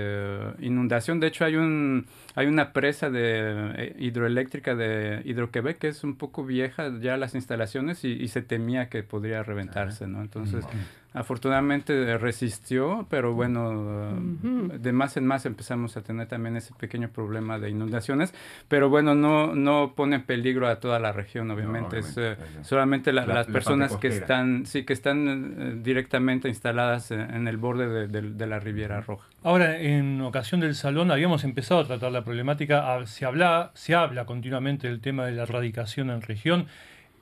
inundación. 0.59 1.19
De 1.19 1.27
hecho, 1.27 1.45
hay 1.45 1.55
un 1.55 2.05
hay 2.35 2.47
una 2.47 2.71
presa 2.73 3.09
de 3.09 3.71
eh, 3.75 3.95
hidroeléctrica 3.99 4.75
de 4.75 5.21
Hidroquebec 5.25 5.77
que 5.77 5.87
es 5.89 6.03
un 6.03 6.15
poco 6.15 6.45
vieja 6.45 6.91
ya 6.99 7.17
las 7.17 7.35
instalaciones 7.35 8.03
y, 8.05 8.09
y 8.13 8.27
se 8.29 8.41
temía 8.41 8.89
que 8.89 9.03
podría 9.03 9.43
reventarse, 9.43 10.07
¿no? 10.07 10.21
Entonces, 10.21 10.65
afortunadamente 11.13 11.93
eh, 11.93 12.17
resistió, 12.17 13.05
pero 13.09 13.33
bueno, 13.33 13.69
Ujú. 14.13 14.71
de 14.79 14.91
más 14.91 15.15
en 15.17 15.25
más 15.25 15.45
empezamos 15.45 15.95
a 15.97 16.01
tener 16.01 16.27
también 16.27 16.55
ese 16.57 16.73
pequeño 16.73 17.09
problema 17.09 17.59
de 17.59 17.69
inundaciones, 17.69 18.33
pero 18.67 18.89
bueno, 18.89 19.15
no 19.15 19.53
no 19.55 19.93
pone 19.95 20.17
en 20.17 20.23
peligro 20.23 20.67
a 20.67 20.79
toda 20.79 20.99
la 20.99 21.11
región, 21.11 21.49
obviamente. 21.51 21.99
es 21.99 22.17
obviamente, 22.17 22.43
eh, 22.43 22.47
claro. 22.51 22.63
solamente 22.65 23.13
la- 23.13 23.25
La- 23.25 23.33
las 23.35 23.47
la 23.47 23.53
personas 23.53 23.95
que 23.97 24.07
están 24.07 24.65
sí 24.65 24.83
que 24.85 24.93
están 24.93 25.55
eh, 25.57 25.73
directamente 25.81 26.47
instaladas 26.49 27.11
en, 27.11 27.21
en 27.21 27.47
el 27.47 27.57
borde 27.57 27.87
de, 27.87 28.07
de- 28.07 28.31
de 28.31 28.47
la 28.47 28.59
Riviera 28.59 29.01
Roja. 29.01 29.27
Ahora, 29.43 29.77
en 29.79 30.21
ocasión 30.21 30.61
del 30.61 30.75
salón 30.75 31.11
habíamos 31.11 31.43
empezado 31.43 31.81
a 31.81 31.85
tratar 31.85 32.11
la 32.11 32.23
problemática, 32.23 32.93
ah, 32.95 33.05
se 33.05 33.25
habla, 33.25 33.71
se 33.73 33.93
habla 33.95 34.25
continuamente 34.25 34.87
del 34.87 35.01
tema 35.01 35.25
de 35.25 35.33
la 35.33 35.43
erradicación 35.43 36.09
en 36.09 36.21
región. 36.21 36.67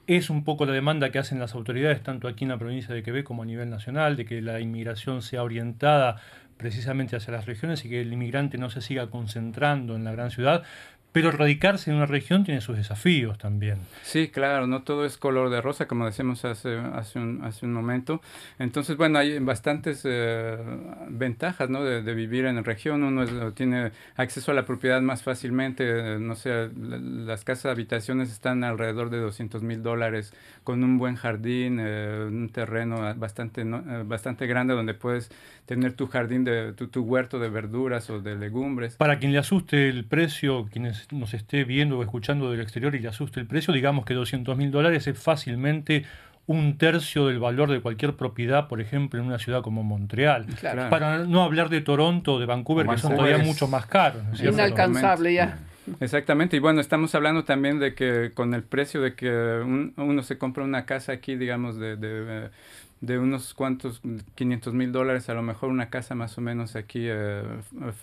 Es 0.07 0.29
un 0.29 0.43
poco 0.43 0.65
la 0.65 0.73
demanda 0.73 1.11
que 1.11 1.19
hacen 1.19 1.39
las 1.39 1.53
autoridades, 1.53 2.01
tanto 2.01 2.27
aquí 2.27 2.43
en 2.43 2.49
la 2.49 2.57
provincia 2.57 2.93
de 2.93 3.03
Quebec 3.03 3.23
como 3.23 3.43
a 3.43 3.45
nivel 3.45 3.69
nacional, 3.69 4.15
de 4.17 4.25
que 4.25 4.41
la 4.41 4.59
inmigración 4.59 5.21
sea 5.21 5.43
orientada 5.43 6.17
precisamente 6.57 7.15
hacia 7.15 7.33
las 7.33 7.45
regiones 7.45 7.85
y 7.85 7.89
que 7.89 8.01
el 8.01 8.11
inmigrante 8.13 8.57
no 8.57 8.69
se 8.69 8.81
siga 8.81 9.09
concentrando 9.09 9.95
en 9.95 10.03
la 10.03 10.11
gran 10.11 10.31
ciudad. 10.31 10.63
Pero 11.11 11.31
radicarse 11.31 11.91
en 11.91 11.97
una 11.97 12.05
región 12.05 12.45
tiene 12.45 12.61
sus 12.61 12.77
desafíos 12.77 13.37
también. 13.37 13.79
Sí, 14.03 14.29
claro, 14.29 14.65
no 14.65 14.83
todo 14.83 15.05
es 15.05 15.17
color 15.17 15.49
de 15.49 15.59
rosa, 15.59 15.85
como 15.85 16.05
decíamos 16.05 16.45
hace, 16.45 16.77
hace, 16.77 17.19
un, 17.19 17.41
hace 17.43 17.65
un 17.65 17.73
momento. 17.73 18.21
Entonces, 18.59 18.95
bueno, 18.95 19.19
hay 19.19 19.39
bastantes 19.39 20.03
eh, 20.05 20.57
ventajas 21.09 21.69
¿no? 21.69 21.83
de, 21.83 22.01
de 22.01 22.13
vivir 22.13 22.45
en 22.45 22.63
región. 22.63 23.03
Uno 23.03 23.23
es- 23.23 23.55
tiene 23.55 23.91
acceso 24.15 24.51
a 24.51 24.53
la 24.53 24.65
propiedad 24.65 25.01
más 25.01 25.23
fácilmente. 25.23 25.83
eh, 26.15 26.17
no 26.19 26.35
sé, 26.35 26.69
la- 26.79 26.97
las 26.97 27.43
casas 27.43 27.63
de 27.63 27.69
habitaciones 27.71 28.31
están 28.31 28.63
alrededor 28.63 29.09
de 29.09 29.17
200 29.19 29.63
mil 29.63 29.83
dólares, 29.83 30.33
con 30.63 30.83
un 30.83 30.97
buen 30.97 31.15
jardín, 31.15 31.79
eh, 31.81 32.25
un 32.27 32.49
terreno 32.49 33.13
bastante, 33.15 33.65
no- 33.65 33.79
eh, 33.79 34.03
bastante 34.05 34.47
grande 34.47 34.73
donde 34.73 34.93
puedes 34.93 35.29
tener 35.65 35.93
tu 35.93 36.07
jardín, 36.07 36.43
de, 36.43 36.73
tu, 36.73 36.87
tu 36.87 37.01
huerto 37.03 37.39
de 37.39 37.49
verduras 37.49 38.09
o 38.09 38.21
de 38.21 38.35
legumbres. 38.35 38.95
Para 38.95 39.19
quien 39.19 39.31
le 39.31 39.37
asuste 39.39 39.89
el 39.89 40.05
precio, 40.05 40.67
quienes 40.71 41.00
nos 41.11 41.33
esté 41.33 41.63
viendo 41.63 41.97
o 41.99 42.03
escuchando 42.03 42.51
del 42.51 42.61
exterior 42.61 42.95
y 42.95 42.99
le 42.99 43.07
asuste 43.09 43.39
el 43.39 43.45
precio, 43.47 43.73
digamos 43.73 44.05
que 44.05 44.13
200 44.13 44.57
mil 44.57 44.71
dólares 44.71 45.07
es 45.07 45.17
fácilmente 45.19 46.05
un 46.47 46.77
tercio 46.77 47.27
del 47.27 47.39
valor 47.39 47.69
de 47.71 47.79
cualquier 47.81 48.15
propiedad, 48.15 48.67
por 48.67 48.81
ejemplo, 48.81 49.19
en 49.19 49.27
una 49.27 49.37
ciudad 49.39 49.61
como 49.61 49.83
Montreal. 49.83 50.47
Claro. 50.59 50.89
Para 50.89 51.19
no 51.19 51.43
hablar 51.43 51.69
de 51.69 51.81
Toronto 51.81 52.33
o 52.35 52.39
de 52.39 52.45
Vancouver, 52.45 52.87
que 52.87 52.97
son 52.97 53.15
todavía 53.15 53.37
mucho 53.37 53.67
más 53.67 53.85
caros. 53.85 54.23
Inalcanzable 54.41 55.33
ya. 55.33 55.59
Exactamente, 55.99 56.57
y 56.57 56.59
bueno, 56.59 56.79
estamos 56.81 57.13
hablando 57.15 57.43
también 57.43 57.79
de 57.79 57.93
que 57.95 58.31
con 58.33 58.53
el 58.53 58.63
precio 58.63 59.01
de 59.01 59.13
que 59.15 59.29
un- 59.29 59.93
uno 59.97 60.23
se 60.23 60.37
compra 60.37 60.63
una 60.63 60.85
casa 60.85 61.11
aquí, 61.13 61.35
digamos, 61.35 61.77
de, 61.77 61.95
de, 61.95 62.45
eh, 62.45 62.49
de 63.01 63.17
unos 63.17 63.55
cuantos 63.55 63.99
500 64.35 64.73
mil 64.75 64.91
dólares, 64.91 65.27
a 65.27 65.33
lo 65.33 65.41
mejor 65.41 65.69
una 65.69 65.89
casa 65.89 66.13
más 66.13 66.37
o 66.37 66.41
menos 66.41 66.75
aquí 66.75 67.07
eh, 67.09 67.43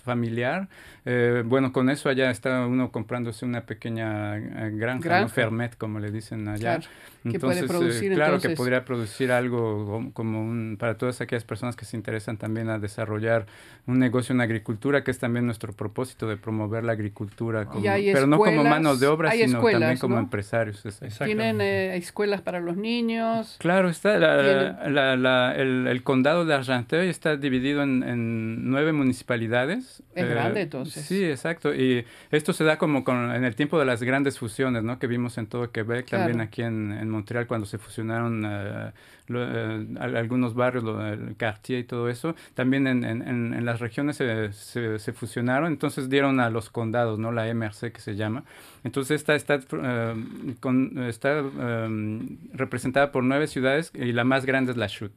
familiar. 0.03 0.67
Eh, 1.05 1.41
bueno, 1.45 1.71
con 1.71 1.89
eso 1.89 2.09
allá 2.09 2.29
está 2.29 2.67
uno 2.67 2.91
comprándose 2.91 3.45
una 3.45 3.61
pequeña 3.61 4.37
eh, 4.37 4.71
granja, 4.73 5.05
Granja. 5.05 5.21
¿no? 5.21 5.29
Fermet, 5.29 5.77
como 5.77 5.99
le 5.99 6.11
dicen 6.11 6.49
allá. 6.49 6.79
Claro, 6.79 6.83
que 7.23 7.39
puede 7.39 7.59
eh, 7.61 7.63
producir, 7.67 8.13
claro 8.13 8.35
entonces. 8.35 8.51
que 8.51 8.55
podría 8.55 8.85
producir 8.85 9.31
algo 9.31 10.09
como- 10.13 10.41
un, 10.41 10.77
para 10.79 10.97
todas 10.97 11.19
aquellas 11.21 11.43
personas 11.43 11.75
que 11.75 11.85
se 11.85 11.97
interesan 11.97 12.37
también 12.37 12.69
a 12.69 12.79
desarrollar 12.79 13.45
un 13.87 13.99
negocio 13.99 14.33
en 14.33 14.41
agricultura, 14.41 15.03
que 15.03 15.11
es 15.11 15.19
también 15.19 15.45
nuestro 15.45 15.73
propósito 15.73 16.27
de 16.27 16.37
promover 16.37 16.83
la 16.83 16.93
agricultura, 16.93 17.65
como- 17.65 17.81
pero 17.83 18.27
no 18.27 18.37
como 18.37 18.63
manos 18.63 18.99
de 18.99 19.07
obra, 19.07 19.31
sino 19.31 19.45
escuelas, 19.57 19.79
también 19.81 19.99
como 19.99 20.15
¿no? 20.15 20.21
empresarios. 20.21 20.83
Tienen 21.23 21.59
eh, 21.61 21.95
escuelas 21.97 22.41
para 22.41 22.59
los 22.59 22.77
niños. 22.77 23.57
Claro, 23.59 23.89
está 23.89 24.17
la- 24.17 24.87
la- 24.89 25.15
la- 25.17 25.55
el, 25.55 25.87
el 25.87 26.03
condado 26.03 26.45
de 26.45 26.53
Argenteuil 26.53 27.09
está 27.09 27.35
dividido 27.35 27.83
en, 27.83 28.03
en 28.03 28.69
nueve 28.69 28.93
municipalidades. 28.93 30.01
Es 30.15 30.23
Eh, 30.25 30.27
grande, 30.27 30.61
entonces. 30.61 31.05
Sí, 31.05 31.23
exacto. 31.23 31.73
Y 31.73 32.05
esto 32.31 32.53
se 32.53 32.63
da 32.63 32.77
como 32.77 33.03
con, 33.03 33.31
en 33.33 33.43
el 33.43 33.55
tiempo 33.55 33.79
de 33.79 33.85
las 33.85 34.01
grandes 34.03 34.39
fusiones, 34.39 34.83
¿no? 34.83 34.99
Que 34.99 35.07
vimos 35.07 35.37
en 35.37 35.47
todo 35.47 35.71
Quebec, 35.71 36.05
Claro. 36.07 36.25
también 36.25 36.41
aquí 36.41 36.61
en, 36.61 36.91
en 36.91 37.08
Montreal 37.09 37.47
cuando 37.47 37.65
se 37.65 37.77
fusionaron 37.77 38.43
eh, 38.45 38.91
lo- 39.27 39.43
eh, 39.43 39.87
al- 39.99 40.15
algunos 40.17 40.53
barrios, 40.53 40.83
lo- 40.83 41.05
el 41.05 41.35
Cartier 41.37 41.79
y 41.79 41.83
todo 41.83 42.09
eso. 42.09 42.35
También 42.55 42.87
en, 42.87 43.03
en- 43.03 43.21
en- 43.53 43.65
las 43.65 43.79
regiones 43.79 44.15
se, 44.17 44.51
se- 44.53 44.99
se 44.99 45.13
fusionaron, 45.13 45.71
entonces 45.71 46.09
dieron 46.09 46.39
a 46.39 46.49
los 46.49 46.69
condados, 46.69 47.19
¿no? 47.19 47.31
La 47.31 47.47
MRC 47.47 47.91
que 47.91 48.01
se 48.01 48.15
llama. 48.15 48.43
Entonces 48.83 49.15
esta 49.21 49.35
está, 49.35 49.59
eh, 49.71 50.15
con- 50.59 50.97
está 51.07 51.39
eh, 51.39 52.19
representada 52.53 53.11
por 53.11 53.23
nueve 53.23 53.47
ciudades 53.47 53.91
y 53.93 54.11
la 54.13 54.23
más 54.23 54.45
grande 54.45 54.71
es 54.71 54.77
la 54.77 54.87
Chute, 54.87 55.13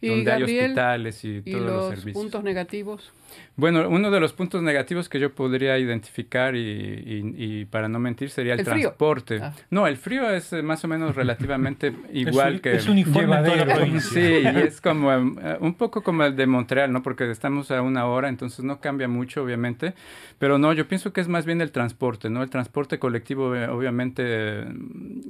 Y 0.00 0.08
donde 0.08 0.32
hay 0.32 0.42
hospitales 0.42 1.24
y, 1.24 1.42
y 1.44 1.52
todos 1.52 1.64
los, 1.64 1.74
los 1.74 1.88
servicios. 1.90 2.22
puntos 2.22 2.44
negativos. 2.44 3.12
Bueno, 3.56 3.88
uno 3.88 4.10
de 4.10 4.18
los 4.20 4.32
puntos 4.32 4.62
negativos 4.62 5.08
que 5.08 5.20
yo 5.20 5.34
podría 5.34 5.78
identificar 5.78 6.56
y, 6.56 6.60
y- 6.60 7.34
y 7.60 7.64
para 7.66 7.88
no 7.88 7.98
mentir 7.98 8.30
sería 8.30 8.54
el, 8.54 8.64
transporte. 8.64 9.40
Ah. 9.42 9.52
No, 9.70 9.86
el 9.86 9.96
frío 9.96 10.30
es 10.30 10.52
eh, 10.52 10.62
más 10.62 10.84
o 10.84 10.88
menos 10.88 11.14
relativamente 11.22 11.92
igual 12.12 12.56
es, 12.56 12.60
que... 12.62 12.72
es 12.76 12.88
uniforme 12.88 13.36
en 13.36 13.44
toda 13.44 13.56
la 13.66 13.74
provincia. 13.74 14.10
Sí, 14.10 14.42
y 14.42 14.46
es 14.66 14.80
como 14.80 15.12
eh, 15.12 15.56
un 15.60 15.74
poco 15.74 16.02
como 16.02 16.24
el 16.24 16.34
de 16.34 16.46
Montreal, 16.46 16.92
¿no? 16.92 17.02
Porque 17.02 17.30
estamos 17.30 17.70
a 17.70 17.82
una 17.82 18.06
hora, 18.06 18.28
entonces 18.28 18.64
no 18.64 18.80
cambia 18.80 19.08
mucho, 19.08 19.42
obviamente. 19.42 19.94
Pero 20.38 20.58
no, 20.58 20.72
yo 20.72 20.88
pienso 20.88 21.12
que 21.12 21.20
es 21.20 21.28
más 21.28 21.44
bien 21.46 21.60
el 21.60 21.72
transporte, 21.72 22.30
¿no? 22.30 22.42
El 22.42 22.50
transporte 22.50 22.98
colectivo, 22.98 23.54
eh, 23.54 23.68
obviamente, 23.68 24.22
eh, 24.26 24.64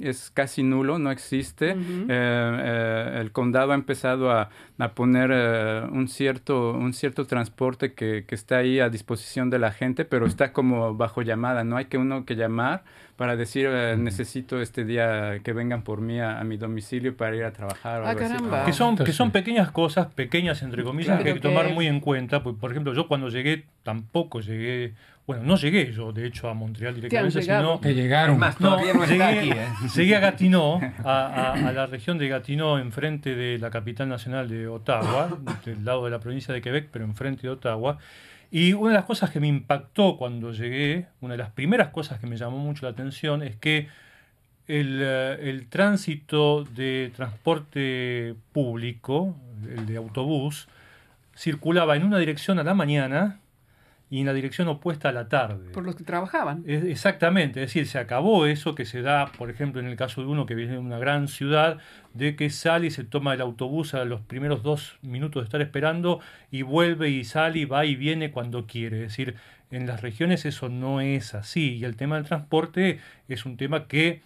es 0.01 0.31
casi 0.31 0.63
nulo, 0.63 0.97
no 0.97 1.11
existe. 1.11 1.71
Eh, 1.71 1.75
eh, 2.09 3.17
el 3.21 3.31
condado 3.31 3.71
ha 3.73 3.75
empezado 3.75 4.31
a, 4.31 4.49
a 4.79 4.89
poner 4.93 5.29
eh, 5.33 5.81
un, 5.91 6.07
cierto, 6.07 6.71
un 6.71 6.93
cierto 6.93 7.25
transporte 7.25 7.92
que, 7.93 8.25
que 8.27 8.35
está 8.35 8.57
ahí 8.57 8.79
a 8.79 8.89
disposición 8.89 9.49
de 9.49 9.59
la 9.59 9.71
gente, 9.71 10.05
pero 10.05 10.25
está 10.25 10.51
como 10.53 10.95
bajo 10.95 11.21
llamada, 11.21 11.63
no 11.63 11.77
hay 11.77 11.85
que 11.85 11.97
uno 11.97 12.25
que 12.25 12.35
llamar 12.35 12.83
para 13.15 13.35
decir 13.35 13.67
eh, 13.69 13.95
necesito 13.97 14.59
este 14.61 14.85
día 14.85 15.39
que 15.43 15.53
vengan 15.53 15.83
por 15.83 16.01
mí 16.01 16.19
a, 16.19 16.39
a 16.39 16.43
mi 16.43 16.57
domicilio 16.57 17.15
para 17.15 17.35
ir 17.35 17.43
a 17.43 17.51
trabajar. 17.53 18.01
o 18.01 18.05
Ah, 18.05 18.09
algo 18.09 18.21
así. 18.21 18.33
caramba. 18.33 18.65
Que 18.65 18.73
son, 18.73 18.97
que 18.97 19.11
son 19.13 19.31
pequeñas 19.31 19.71
cosas, 19.71 20.07
pequeñas 20.07 20.61
entre 20.63 20.83
comillas, 20.83 21.21
que 21.21 21.29
hay 21.29 21.33
que 21.35 21.39
tomar 21.39 21.69
muy 21.73 21.87
en 21.87 21.99
cuenta. 21.99 22.41
Por, 22.43 22.57
por 22.57 22.71
ejemplo, 22.71 22.93
yo 22.93 23.07
cuando 23.07 23.29
llegué, 23.29 23.65
tampoco 23.83 24.41
llegué, 24.41 24.93
bueno, 25.25 25.43
no 25.43 25.55
llegué 25.55 25.91
yo, 25.93 26.11
de 26.11 26.25
hecho, 26.27 26.49
a 26.49 26.53
Montreal 26.53 26.95
directamente, 26.95 27.41
sino 27.63 27.79
Que 27.81 27.93
llegaron. 27.93 28.37
Más, 28.39 28.59
No, 28.59 28.77
llegué, 29.05 29.23
aquí, 29.23 29.51
¿eh? 29.51 29.67
llegué 29.95 30.15
a 30.15 30.19
Gatineau, 30.19 30.81
a, 31.03 31.25
a- 31.27 31.53
a 31.53 31.71
la 31.71 31.85
región 31.85 32.17
de 32.17 32.27
Gatineau, 32.27 32.77
enfrente 32.77 33.33
de 33.35 33.57
la 33.57 33.69
capital 33.69 34.09
nacional 34.09 34.49
de 34.49 34.67
Ottawa, 34.67 35.29
del 35.65 35.85
lado 35.85 36.03
de 36.05 36.11
la 36.11 36.19
provincia 36.19 36.53
de 36.53 36.61
Quebec, 36.61 36.89
pero 36.91 37.05
enfrente 37.05 37.43
de 37.43 37.49
Ottawa. 37.49 37.97
Y 38.51 38.73
una 38.73 38.89
de 38.89 38.95
las 38.95 39.05
cosas 39.05 39.31
que 39.31 39.39
me 39.39 39.47
impactó 39.47 40.17
cuando 40.17 40.51
llegué, 40.51 41.07
una 41.21 41.33
de 41.33 41.37
las 41.39 41.49
primeras 41.51 41.89
cosas 41.89 42.19
que 42.19 42.27
me 42.27 42.35
llamó 42.37 42.57
mucho 42.57 42.85
la 42.85 42.91
atención, 42.91 43.41
es 43.43 43.55
que 43.55 43.87
el, 44.67 44.99
eh, 45.01 45.49
el 45.49 45.67
tránsito 45.67 46.63
de 46.63 47.11
transporte 47.15 48.35
público, 48.51 49.35
el 49.75 49.85
de 49.85 49.97
autobús, 49.97 50.67
circulaba 51.35 51.95
en 51.95 52.03
una 52.03 52.17
dirección 52.19 52.59
a 52.59 52.63
la 52.63 52.73
mañana 52.73 53.39
y 54.13 54.19
en 54.19 54.27
la 54.27 54.33
dirección 54.33 54.67
opuesta 54.67 55.09
a 55.09 55.11
la 55.11 55.27
tarde. 55.27 55.71
Por 55.71 55.83
los 55.83 55.95
que 55.95 56.03
trabajaban. 56.03 56.63
Es- 56.67 56.83
Exactamente, 56.83 57.63
es 57.63 57.69
decir, 57.69 57.87
se 57.87 57.97
acabó 57.97 58.45
eso 58.45 58.75
que 58.75 58.85
se 58.85 59.01
da, 59.01 59.31
por 59.31 59.49
ejemplo, 59.49 59.81
en 59.81 59.87
el 59.87 59.95
caso 59.95 60.21
de 60.21 60.27
uno 60.27 60.45
que 60.45 60.53
viene 60.53 60.73
de 60.73 60.77
una 60.77 60.99
gran 60.99 61.27
ciudad, 61.27 61.79
de 62.13 62.35
que 62.35 62.51
sale 62.51 62.87
y 62.87 62.91
se 62.91 63.03
toma 63.03 63.33
el 63.33 63.41
autobús 63.41 63.95
a 63.95 64.05
los 64.05 64.21
primeros 64.21 64.61
dos 64.61 64.99
minutos 65.01 65.41
de 65.41 65.45
estar 65.45 65.61
esperando 65.61 66.19
y 66.51 66.61
vuelve 66.61 67.09
y 67.09 67.23
sale 67.23 67.57
y 67.59 67.65
va 67.65 67.85
y 67.85 67.95
viene 67.95 68.29
cuando 68.29 68.67
quiere. 68.67 68.97
Es 68.97 69.09
decir, 69.09 69.33
en 69.71 69.87
las 69.87 70.01
regiones 70.01 70.45
eso 70.45 70.69
no 70.69 71.01
es 71.01 71.33
así 71.33 71.77
y 71.77 71.83
el 71.85 71.95
tema 71.95 72.17
del 72.17 72.25
transporte 72.25 72.99
es 73.27 73.45
un 73.47 73.57
tema 73.57 73.87
que 73.87 74.21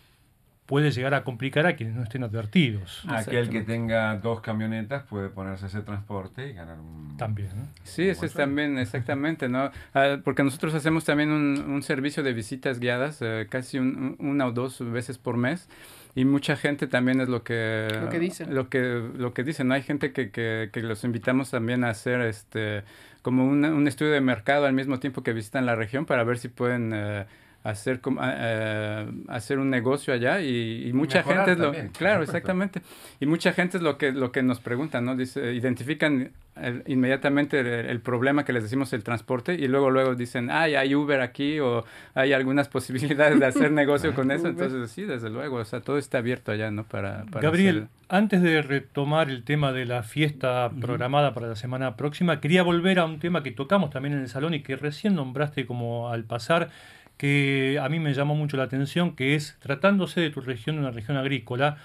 puede 0.68 0.92
llegar 0.92 1.14
a 1.16 1.24
complicar 1.24 1.66
a 1.66 1.76
quienes 1.76 1.96
no 1.96 2.04
estén 2.04 2.24
advertidos. 2.24 3.04
Aquel 3.08 3.50
que 3.50 3.62
tenga 3.62 4.16
dos 4.18 4.42
camionetas 4.42 5.02
puede 5.04 5.30
ponerse 5.30 5.66
a 5.66 5.68
ese 5.70 5.82
transporte 5.82 6.50
y 6.50 6.54
ganar 6.54 6.80
un... 6.80 7.18
También. 7.18 7.50
¿no? 7.56 7.68
Sí, 7.84 8.08
ese 8.08 8.28
es 8.28 8.34
también, 8.34 8.78
exactamente, 8.78 9.48
¿no? 9.50 9.72
Ah, 9.96 10.18
porque 10.24 10.44
nosotros 10.44 10.76
hacemos 10.76 11.06
también 11.06 11.32
un, 11.32 11.58
un 11.68 11.82
servicio 11.84 12.22
de 12.22 12.34
visitas 12.34 12.80
guiadas, 12.80 13.20
eh, 13.22 13.48
casi 13.50 13.80
un- 13.80 14.16
un- 14.20 14.28
una 14.30 14.46
o 14.46 14.52
dos 14.52 14.80
veces 14.92 15.18
por 15.18 15.38
mes. 15.38 15.70
Y 16.16 16.26
mucha 16.26 16.56
gente 16.58 16.88
también 16.88 17.22
es 17.22 17.30
lo 17.30 17.44
que... 17.44 17.88
Lo 18.02 18.10
que 18.10 18.20
dicen. 18.20 18.54
Lo 18.54 18.70
que, 18.70 19.10
lo 19.16 19.34
que 19.34 19.44
dicen, 19.44 19.68
¿no? 19.70 19.74
Hay 19.76 19.84
gente 19.84 20.12
que, 20.12 20.32
que, 20.32 20.70
que 20.74 20.82
los 20.82 21.04
invitamos 21.04 21.52
también 21.52 21.84
a 21.84 21.90
hacer 21.90 22.22
este 22.22 22.84
como 23.22 23.46
un, 23.46 23.64
un 23.66 23.88
estudio 23.88 24.12
de 24.14 24.22
mercado 24.22 24.66
al 24.66 24.74
mismo 24.74 25.00
tiempo 25.00 25.22
que 25.24 25.32
visitan 25.34 25.66
la 25.66 25.76
región 25.76 26.06
para 26.06 26.24
ver 26.24 26.38
si 26.40 26.50
pueden... 26.50 26.92
eh, 26.94 27.26
hacer 27.70 28.00
como, 28.02 28.22
eh, 28.24 29.06
hacer 29.28 29.60
un 29.60 29.70
negocio 29.70 30.14
allá 30.14 30.42
y, 30.42 30.88
y 30.88 30.94
mucha 30.94 31.20
Mejorar 31.20 31.38
gente 31.40 31.52
es 31.54 31.58
lo 31.60 31.64
también, 31.66 31.90
claro 31.90 32.24
exactamente. 32.24 32.82
Y 33.20 33.26
mucha 33.26 33.54
gente 33.54 33.78
es 33.78 33.84
lo 33.84 33.98
que 33.98 34.12
lo 34.12 34.32
que 34.32 34.44
nos 34.44 34.60
pregunta 34.60 35.02
no 35.02 35.16
dice 35.16 35.54
identifican 35.54 36.32
el- 36.56 36.84
inmediatamente 36.88 37.60
el, 37.60 37.68
el 37.68 38.00
problema 38.02 38.44
que 38.46 38.52
les 38.54 38.64
decimos 38.64 38.92
el 38.94 39.04
transporte 39.04 39.54
y 39.54 39.68
luego 39.68 39.92
luego 39.92 40.16
dicen 40.16 40.50
ay 40.50 40.74
hay 40.76 40.96
Uber 40.96 41.22
aquí 41.22 41.60
o 41.60 41.86
hay 42.16 42.34
algunas 42.34 42.68
posibilidades 42.78 43.40
de 43.40 43.46
hacer 43.46 43.72
negocio 43.72 44.16
con 44.16 44.32
eso 44.32 44.48
entonces 44.48 44.90
sí 44.90 45.04
desde 45.04 45.30
luego 45.30 45.58
o 45.58 45.66
sea 45.66 45.82
todo 45.82 46.00
está 46.00 46.18
abierto 46.18 46.52
allá 46.52 46.72
no 46.72 46.84
para, 46.84 47.26
para 47.26 47.42
Gabriel, 47.44 47.78
hacer- 47.78 47.90
antes 48.10 48.42
de 48.42 48.62
retomar 48.64 49.30
el 49.30 49.44
tema 49.44 49.72
de 49.72 49.86
la 49.86 50.02
fiesta 50.02 50.72
programada 50.82 51.34
para 51.34 51.48
la 51.48 51.56
semana 51.58 51.96
próxima, 51.98 52.40
quería 52.40 52.64
volver 52.64 53.00
a 53.00 53.06
un 53.06 53.20
tema 53.20 53.44
que 53.44 53.52
tocamos 53.52 53.90
también 53.92 54.14
en 54.16 54.22
el 54.22 54.30
salón 54.30 54.54
y 54.54 54.62
que 54.62 54.78
recién 54.78 55.14
nombraste 55.14 55.66
como 55.68 56.10
al 56.10 56.24
pasar, 56.24 56.70
que 57.18 57.80
a 57.82 57.90
mí 57.90 58.00
me 58.00 58.14
llamó 58.14 58.36
mucho 58.36 58.58
la 58.58 58.64
atención, 58.64 59.16
que 59.16 59.36
es, 59.36 59.58
tratándose 59.60 60.22
de 60.22 60.30
tu 60.30 60.42
región, 60.42 60.78
una 60.80 60.92
región 60.92 61.18
agrícola, 61.18 61.78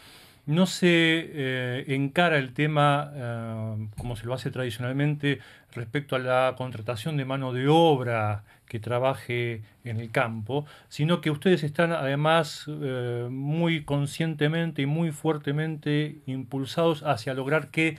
no 0.47 0.67
se 0.67 0.89
eh, 0.89 1.85
encara 1.89 2.39
el 2.39 2.53
tema 2.53 3.13
eh, 3.15 3.89
como 3.97 4.17
se 4.17 4.27
lo 4.27 4.35
hace 4.35 4.51
tradicionalmente 4.51 5.39
respecto 5.73 6.17
a 6.17 6.19
la 6.19 6.55
contratación 6.57 7.17
de 7.17 7.25
mano 7.25 7.53
de 7.53 7.69
obra 7.69 8.45
que 8.67 8.81
trabaje 8.81 9.63
en 9.85 10.01
el 10.01 10.11
campo, 10.11 10.67
sino 10.89 11.21
que 11.21 11.31
ustedes 11.31 11.63
están 11.63 11.93
además 11.93 12.65
eh, 12.69 13.29
muy 13.31 13.85
conscientemente 13.85 14.83
y 14.83 14.87
muy 14.87 15.13
fuertemente 15.13 16.19
impulsados 16.27 17.03
hacia 17.05 17.35
lograr 17.35 17.71
que 17.71 17.99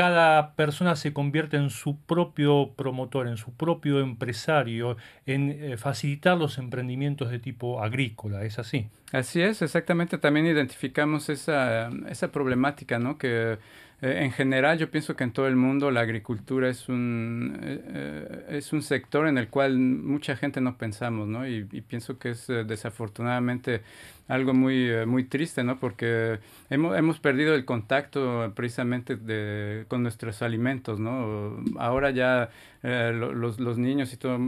cada 0.00 0.54
persona 0.54 0.96
se 0.96 1.12
convierta 1.12 1.58
en 1.58 1.68
su 1.68 2.00
propio 2.00 2.72
promotor, 2.74 3.28
en 3.28 3.36
su 3.36 3.52
propio 3.52 4.00
empresario, 4.00 4.96
en 5.26 5.50
eh, 5.50 5.76
facilitar 5.76 6.38
los 6.38 6.56
emprendimientos 6.56 7.30
de 7.30 7.38
tipo 7.38 7.82
agrícola, 7.82 8.42
¿es 8.44 8.58
así? 8.58 8.88
Así 9.12 9.42
es, 9.42 9.60
exactamente. 9.60 10.16
También 10.16 10.46
identificamos 10.46 11.28
esa, 11.28 11.90
esa 12.08 12.32
problemática, 12.32 12.98
¿no? 12.98 13.18
Que 13.18 13.58
eh, 14.02 14.24
en 14.24 14.32
general 14.32 14.78
yo 14.78 14.90
pienso 14.90 15.16
que 15.16 15.24
en 15.24 15.32
todo 15.32 15.46
el 15.46 15.56
mundo 15.56 15.90
la 15.90 16.00
agricultura 16.00 16.68
es 16.68 16.88
un, 16.88 17.58
eh, 17.62 17.80
eh, 17.86 18.46
es 18.58 18.72
un 18.72 18.82
sector 18.82 19.26
en 19.28 19.38
el 19.38 19.48
cual 19.48 19.78
mucha 19.78 20.36
gente 20.36 20.60
no 20.60 20.76
pensamos, 20.78 21.28
¿no? 21.28 21.46
Y, 21.46 21.64
pienso 21.82 22.18
que 22.18 22.30
es 22.30 22.46
desafortunadamente 22.46 23.82
algo 24.28 24.54
muy, 24.54 24.88
muy 25.06 25.24
triste, 25.24 25.64
¿no? 25.64 25.78
Porque 25.80 26.38
hemos, 26.70 26.96
hemos 26.96 27.18
perdido 27.20 27.54
el 27.54 27.64
contacto 27.64 28.52
precisamente 28.54 29.16
de, 29.16 29.84
con 29.88 30.02
nuestros 30.02 30.42
alimentos, 30.42 31.00
¿no? 31.00 31.62
Ahora 31.78 32.10
ya 32.10 32.50
lo- 32.82 33.34
los, 33.34 33.60
los 33.60 33.78
niños 33.78 34.12
y 34.12 34.16
todo 34.16 34.38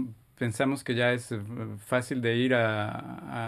pensamos 0.43 0.83
que 0.83 0.97
ya 0.97 1.13
es 1.13 1.31
eh, 1.31 1.39
fácil 1.87 2.21
de 2.21 2.35
ir 2.35 2.53
a, 2.53 2.89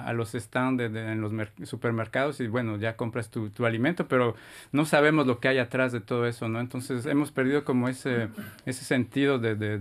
a- 0.08 0.12
los 0.12 0.30
stands 0.30 0.78
de- 0.92 1.12
en 1.12 1.20
los 1.20 1.32
mer- 1.32 1.50
supermercados 1.64 2.38
y 2.38 2.46
bueno, 2.46 2.76
ya 2.78 2.94
compras 2.96 3.30
tu, 3.32 3.50
tu 3.50 3.66
alimento, 3.66 4.06
pero 4.06 4.36
no 4.70 4.84
sabemos 4.86 5.26
lo 5.26 5.40
que 5.40 5.48
hay 5.48 5.58
atrás 5.58 5.90
de 5.90 6.00
todo 6.00 6.24
eso, 6.28 6.48
¿no? 6.48 6.60
Entonces 6.60 7.04
hemos 7.06 7.32
perdido 7.32 7.64
como 7.64 7.88
ese, 7.88 8.28
ese 8.64 8.84
sentido 8.84 9.40
de, 9.40 9.56
de- 9.56 9.78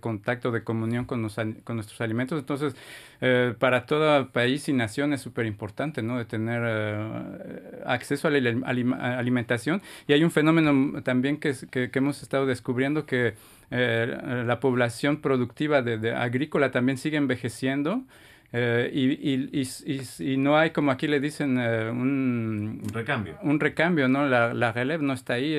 contacto, 0.00 0.50
de 0.50 0.62
comunión 0.62 1.06
con, 1.06 1.22
los 1.22 1.36
con 1.64 1.76
nuestros 1.76 1.98
alimentos. 2.02 2.38
Entonces, 2.38 2.76
eh, 3.22 3.54
para 3.58 3.86
todo 3.86 4.28
país 4.28 4.68
y 4.68 4.74
nación 4.74 5.14
es 5.14 5.22
súper 5.22 5.46
importante, 5.46 6.02
¿no? 6.02 6.18
De 6.18 6.26
tener 6.26 6.62
eh, 6.66 7.82
acceso 7.86 8.28
a 8.28 8.30
la 8.30 9.18
alimentación. 9.18 9.80
Y 10.06 10.12
hay 10.12 10.24
un 10.24 10.30
fenómeno 10.30 11.02
también 11.02 11.38
que, 11.38 11.54
que, 11.70 11.90
que 11.90 11.98
hemos 11.98 12.20
estado 12.22 12.44
descubriendo 12.44 13.06
que 13.06 13.34
eh, 13.70 14.42
la 14.46 14.60
población 14.60 15.20
productiva 15.20 15.82
de, 15.82 15.98
de 15.98 16.12
agrícola 16.14 16.70
también 16.70 16.98
sigue 16.98 17.16
envejeciendo. 17.16 18.04
Eh, 18.52 18.90
y, 18.92 19.10
y, 19.30 19.60
y- 19.86 20.02
y- 20.32 20.36
no 20.36 20.56
hay, 20.56 20.70
como 20.70 20.90
aquí 20.90 21.06
le 21.06 21.20
dicen, 21.20 21.58
eh, 21.60 21.88
un, 21.90 22.80
Un 22.82 22.88
recambio. 22.92 23.36
un 23.42 23.60
recambio, 23.60 24.08
¿no? 24.08 24.26
La, 24.28 24.52
la 24.54 24.72
releve 24.72 25.04
no 25.04 25.12
está 25.12 25.34
ahí. 25.34 25.56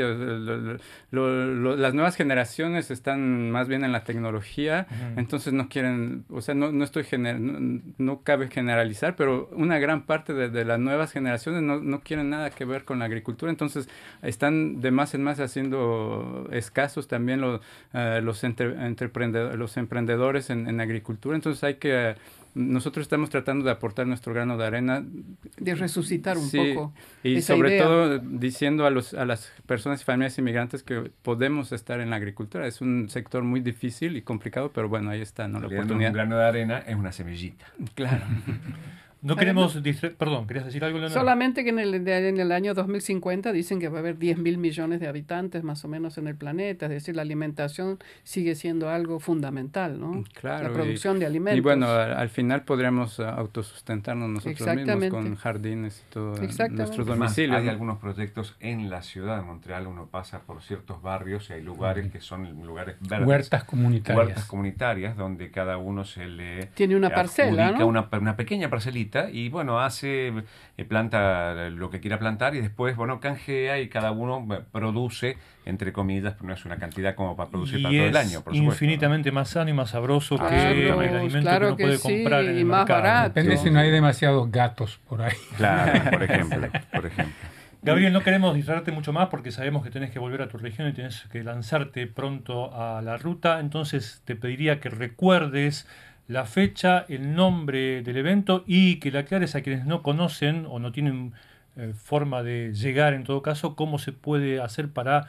lo- 1.11 1.45
lo- 1.55 1.75
las 1.75 1.93
nuevas 1.93 2.15
generaciones 2.15 2.91
están 2.91 3.51
más 3.51 3.67
bien 3.67 3.83
en 3.83 3.91
la 3.91 4.03
tecnología, 4.03 4.87
entonces 5.17 5.53
no 5.53 5.69
quieren, 5.69 6.25
o 6.29 6.41
sea, 6.41 6.55
no, 6.55 6.71
no 6.71 6.83
estoy 6.83 7.03
gener- 7.03 7.39
no, 7.39 7.81
no 7.97 8.21
cabe 8.23 8.49
generalizar, 8.49 9.15
pero 9.15 9.49
una 9.53 9.79
gran 9.79 10.03
parte 10.05 10.33
de, 10.33 10.49
de 10.49 10.65
las 10.65 10.79
nuevas 10.79 11.11
generaciones 11.11 11.61
no, 11.61 11.79
no 11.79 12.01
quieren 12.01 12.29
nada 12.29 12.49
que 12.49 12.65
ver 12.65 12.83
con 12.83 12.99
la 12.99 13.05
agricultura, 13.05 13.51
entonces 13.51 13.89
están 14.21 14.81
de 14.81 14.91
más 14.91 15.13
en 15.13 15.23
más 15.23 15.39
haciendo 15.39 16.47
escasos 16.51 17.07
también 17.07 17.41
los, 17.41 17.61
eh, 17.93 18.19
los, 18.23 18.43
entre- 18.43 18.75
los 19.57 19.77
emprendedores 19.77 20.49
en, 20.49 20.67
en 20.67 20.81
agricultura, 20.81 21.35
entonces 21.35 21.63
hay 21.63 21.75
que... 21.75 22.15
nosotros 22.53 23.03
estamos 23.03 23.29
tratando 23.29 23.65
de 23.65 23.71
aportar 23.71 24.07
nuestro 24.07 24.33
grano 24.33 24.57
de 24.57 24.65
arena 24.65 25.03
De 25.57 25.75
resucitar 25.75 26.37
un 26.37 26.43
Sí, 26.43 26.73
poco. 26.73 26.93
y 27.23 27.35
esa 27.37 27.53
sobre 27.55 27.71
idea. 27.75 27.83
todo 27.83 28.19
diciendo 28.19 28.85
a, 28.85 28.89
los, 28.89 29.13
a 29.13 29.25
las 29.25 29.51
personas 29.65 30.01
y 30.01 30.05
familias 30.05 30.37
inmigrantes 30.37 30.83
que 30.83 31.11
podemos 31.21 31.71
estar 31.71 31.99
en 32.01 32.09
la 32.09 32.17
agricultura. 32.17 32.67
Es 32.67 32.81
un 32.81 33.07
sector 33.09 33.43
muy 33.43 33.59
difícil 33.61 34.17
y 34.17 34.21
complicado, 34.21 34.71
pero 34.73 34.89
bueno, 34.89 35.09
ahí 35.11 35.21
está, 35.21 35.47
¿no? 35.47 35.59
La 35.59 35.67
es 35.67 35.71
un 35.71 35.77
oportunidad. 35.79 36.13
grano 36.13 36.37
de 36.37 36.45
arena 36.45 36.79
es 36.79 36.95
una 36.95 37.11
semillita. 37.11 37.65
Claro. 37.95 38.23
No 39.21 39.35
queremos 39.35 39.81
distra- 39.83 40.11
Perdón, 40.17 40.47
¿querías 40.47 40.65
decir 40.65 40.83
algo, 40.83 40.97
Leonardo? 40.97 41.19
Solamente 41.19 41.63
que 41.63 41.69
en 41.69 41.79
el, 41.79 42.03
de- 42.03 42.29
en 42.29 42.39
el 42.39 42.51
año 42.51 42.73
2050 42.73 43.51
dicen 43.51 43.79
que 43.79 43.87
va 43.87 43.97
a 43.97 43.99
haber 43.99 44.17
10 44.17 44.37
mil 44.39 44.57
millones 44.57 44.99
de 44.99 45.07
habitantes 45.07 45.63
más 45.63 45.85
o 45.85 45.87
menos 45.87 46.17
en 46.17 46.27
el 46.27 46.35
planeta, 46.35 46.87
es 46.87 46.91
decir, 46.91 47.15
la 47.15 47.21
alimentación 47.21 47.99
sigue 48.23 48.55
siendo 48.55 48.89
algo 48.89 49.19
fundamental, 49.19 49.99
¿no? 49.99 50.23
Claro, 50.33 50.63
La 50.63 50.69
y- 50.71 50.73
producción 50.73 51.19
de 51.19 51.25
alimentos. 51.27 51.57
Y 51.57 51.61
bueno, 51.61 51.87
al, 51.87 52.13
al 52.13 52.29
final 52.29 52.63
podríamos 52.63 53.19
uh, 53.19 53.23
autosustentarnos 53.25 54.29
nosotros 54.29 54.75
mismos 54.75 55.05
con 55.09 55.35
jardines 55.35 56.03
y 56.07 56.13
todo 56.13 56.37
en 56.37 56.43
Exactamente. 56.43 56.83
nuestros 56.83 57.05
domicilios. 57.07 57.57
hay 57.57 57.65
¿no? 57.65 57.71
algunos 57.71 57.97
proyectos 57.99 58.55
en 58.59 58.89
la 58.89 59.01
ciudad 59.03 59.37
de 59.37 59.43
Montreal, 59.43 59.87
uno 59.87 60.07
pasa 60.07 60.39
por 60.41 60.61
ciertos 60.63 61.01
barrios 61.01 61.49
y 61.49 61.53
hay 61.53 61.61
lugares 61.61 62.11
que 62.11 62.21
son 62.21 62.65
lugares 62.65 62.95
verdes. 63.01 63.27
Huertas 63.27 63.63
comunitarias. 63.65 64.25
Huertas 64.25 64.45
comunitarias 64.45 65.15
donde 65.15 65.51
cada 65.51 65.77
uno 65.77 66.05
se 66.05 66.25
le 66.27 66.65
Tiene 66.73 66.95
una 66.95 67.09
parcela, 67.11 67.65
adjudica 67.67 67.79
¿no? 67.83 67.87
una, 67.87 68.09
una 68.19 68.35
pequeña 68.35 68.69
parcelita 68.69 69.10
y 69.31 69.49
bueno, 69.49 69.79
hace, 69.79 70.33
eh, 70.77 70.85
planta 70.85 71.69
lo 71.69 71.89
que 71.89 71.99
quiera 71.99 72.17
plantar 72.19 72.55
y 72.55 72.61
después, 72.61 72.95
bueno, 72.95 73.19
canjea 73.19 73.79
y 73.79 73.89
cada 73.89 74.11
uno 74.11 74.47
eh, 74.55 74.61
produce, 74.71 75.37
entre 75.65 75.91
comillas, 75.93 76.33
pero 76.35 76.47
no 76.47 76.53
es 76.53 76.65
una 76.65 76.77
cantidad 76.77 77.15
como 77.15 77.35
para 77.35 77.49
producir 77.49 77.79
Y 77.79 77.83
para 77.83 77.95
todo 77.97 78.07
el 78.07 78.17
año, 78.17 78.41
por 78.41 78.55
supuesto. 78.55 78.85
infinitamente 78.85 79.31
más 79.31 79.49
sano 79.49 79.69
y 79.69 79.73
más 79.73 79.91
sabroso 79.91 80.37
que 80.37 80.89
el 80.89 81.15
alimento 81.15 81.39
Claro 81.41 81.65
que 81.65 81.67
uno 81.67 81.77
que 81.77 81.83
puede 81.83 81.97
sí, 81.97 82.01
comprar 82.01 82.45
en 82.45 82.57
y 82.57 82.59
el 82.59 82.65
más 82.65 82.87
mercado. 82.87 83.01
barato. 83.01 83.33
Depende 83.33 83.57
si 83.57 83.69
no 83.71 83.79
hay 83.79 83.91
demasiados 83.91 84.51
gatos 84.51 84.99
por 85.07 85.21
ahí. 85.21 85.35
Claro, 85.57 86.03
por 86.11 86.23
ejemplo, 86.23 86.67
por 86.93 87.05
ejemplo. 87.05 87.35
Gabriel, 87.83 88.13
no 88.13 88.21
queremos 88.21 88.53
distraerte 88.53 88.91
mucho 88.91 89.11
más 89.11 89.29
porque 89.29 89.51
sabemos 89.51 89.83
que 89.83 89.89
tenés 89.89 90.11
que 90.11 90.19
volver 90.19 90.41
a 90.43 90.47
tu 90.47 90.57
región 90.59 90.87
y 90.87 90.93
tenés 90.93 91.23
que 91.31 91.43
lanzarte 91.43 92.05
pronto 92.05 92.73
a 92.75 93.01
la 93.01 93.17
ruta. 93.17 93.59
Entonces 93.59 94.21
te 94.25 94.35
pediría 94.35 94.79
que 94.79 94.89
recuerdes 94.89 95.87
la 96.31 96.45
fecha, 96.45 97.05
el 97.09 97.35
nombre 97.35 98.01
del 98.03 98.17
evento 98.17 98.63
y 98.65 98.97
que 98.99 99.11
le 99.11 99.19
aclares 99.19 99.55
a 99.55 99.61
quienes 99.61 99.85
no 99.85 100.01
conocen 100.01 100.65
o 100.69 100.79
no 100.79 100.91
tienen 100.91 101.33
eh, 101.75 101.93
forma 101.95 102.41
de 102.43 102.73
llegar 102.73 103.13
en 103.13 103.23
todo 103.23 103.41
caso, 103.41 103.75
cómo 103.75 103.99
se 103.99 104.11
puede 104.11 104.59
hacer 104.61 104.89
para 104.89 105.27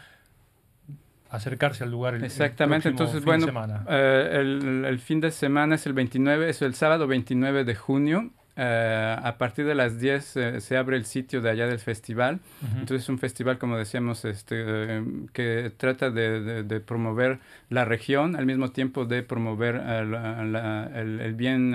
acercarse 1.30 1.84
al 1.84 1.90
lugar 1.90 2.14
el, 2.14 2.20
el 2.20 2.26
Exactamente, 2.26 2.90
próximo 2.90 2.90
entonces 2.92 3.20
fin 3.20 3.24
bueno, 3.24 3.46
de 3.46 3.53
semana. 3.53 3.84
eh, 3.88 4.28
el, 4.40 4.84
el 4.84 4.98
fin 4.98 5.20
de 5.20 5.30
semana 5.30 5.76
es 5.76 5.86
el 5.86 5.92
29, 5.94 6.50
es 6.50 6.62
el 6.62 6.74
sábado 6.74 7.07
29 7.07 7.64
de 7.64 7.74
junio. 7.74 8.30
Eh, 8.57 9.16
a 9.22 9.38
partir 9.38 9.64
de 9.64 9.74
las 9.74 9.98
10 9.98 10.36
eh, 10.36 10.61
se 10.61 10.76
abre 10.76 10.96
el 10.96 11.05
sitio 11.07 11.40
de 11.40 11.50
allá 11.50 11.66
del 11.66 11.78
festival. 11.78 12.40
Entonces 12.80 13.03
es 13.05 13.09
un 13.09 13.18
festival, 13.18 13.59
como 13.59 13.78
decíamos, 13.78 14.24
este, 14.24 14.57
eh, 14.59 15.03
que 15.32 15.72
trata 15.76 16.11
de, 16.11 16.40
de- 16.42 16.62
de 16.62 16.80
promover 16.80 17.38
la 17.70 17.84
región, 17.84 18.36
al 18.36 18.44
mismo 18.46 18.70
tiempo 18.70 19.05
de 19.07 19.22
promover 19.22 19.76
eh, 19.76 20.05
la- 20.05 20.44
la- 20.44 20.90
el, 20.94 21.20
el 21.20 21.34
bien 21.34 21.74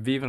vivir 0.00 0.22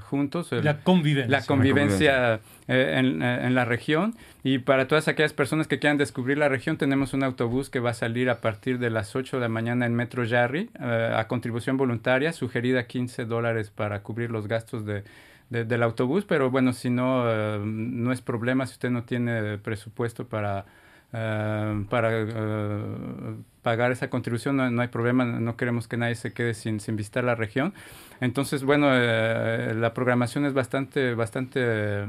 juntos, 0.00 0.52
el- 0.52 0.64
la 0.64 0.78
convivencia. 0.78 1.30
la 1.30 1.42
convivencia 1.46 2.40
eh, 2.68 2.94
en, 2.98 3.22
eh, 3.22 3.46
en 3.46 3.54
la 3.54 3.64
región. 3.64 4.14
Y 4.44 4.58
para 4.58 4.88
todas 4.88 5.06
aquellas 5.06 5.32
personas 5.32 5.68
que 5.68 5.78
quieran 5.78 5.98
descubrir 5.98 6.36
la 6.36 6.48
región, 6.48 6.76
tenemos 6.76 7.14
un 7.14 7.22
autobús 7.22 7.70
que 7.70 7.78
va 7.78 7.90
a 7.90 7.94
salir 7.94 8.28
a 8.28 8.40
partir 8.40 8.78
de 8.80 8.90
las 8.90 9.14
8 9.14 9.36
de 9.36 9.42
la 9.42 9.48
mañana 9.48 9.86
en 9.86 9.94
Metro 9.94 10.24
Jarry, 10.28 10.68
eh, 10.80 11.12
a 11.16 11.28
contribución 11.28 11.76
voluntaria, 11.76 12.32
sugerida 12.32 12.86
15 12.88 13.24
dólares 13.24 13.70
para 13.70 14.02
cubrir 14.02 14.30
los 14.32 14.48
gastos 14.48 14.84
de, 14.84 15.04
de- 15.50 15.64
del 15.64 15.82
autobús. 15.84 16.24
Pero 16.24 16.50
bueno, 16.50 16.72
si 16.72 16.90
no, 16.90 17.22
eh, 17.30 17.60
no 17.64 18.10
es 18.12 18.20
problema 18.20 18.66
si 18.66 18.72
usted 18.72 18.90
no 18.90 19.04
tiene 19.04 19.58
presupuesto 19.58 20.26
para, 20.26 20.64
eh, 21.12 21.84
para 21.88 22.08
eh, 22.12 23.36
pagar 23.62 23.92
esa 23.92 24.10
contribución, 24.10 24.56
no, 24.56 24.68
no 24.70 24.82
hay 24.82 24.88
problema, 24.88 25.24
no 25.24 25.56
queremos 25.56 25.86
que 25.86 25.96
nadie 25.96 26.16
se 26.16 26.32
quede 26.32 26.54
sin, 26.54 26.80
sin 26.80 26.96
visitar 26.96 27.22
la 27.22 27.36
región. 27.36 27.74
Entonces, 28.20 28.64
bueno, 28.64 28.88
eh, 28.90 29.72
la 29.76 29.94
programación 29.94 30.46
es 30.46 30.52
bastante, 30.52 31.14
bastante 31.14 32.04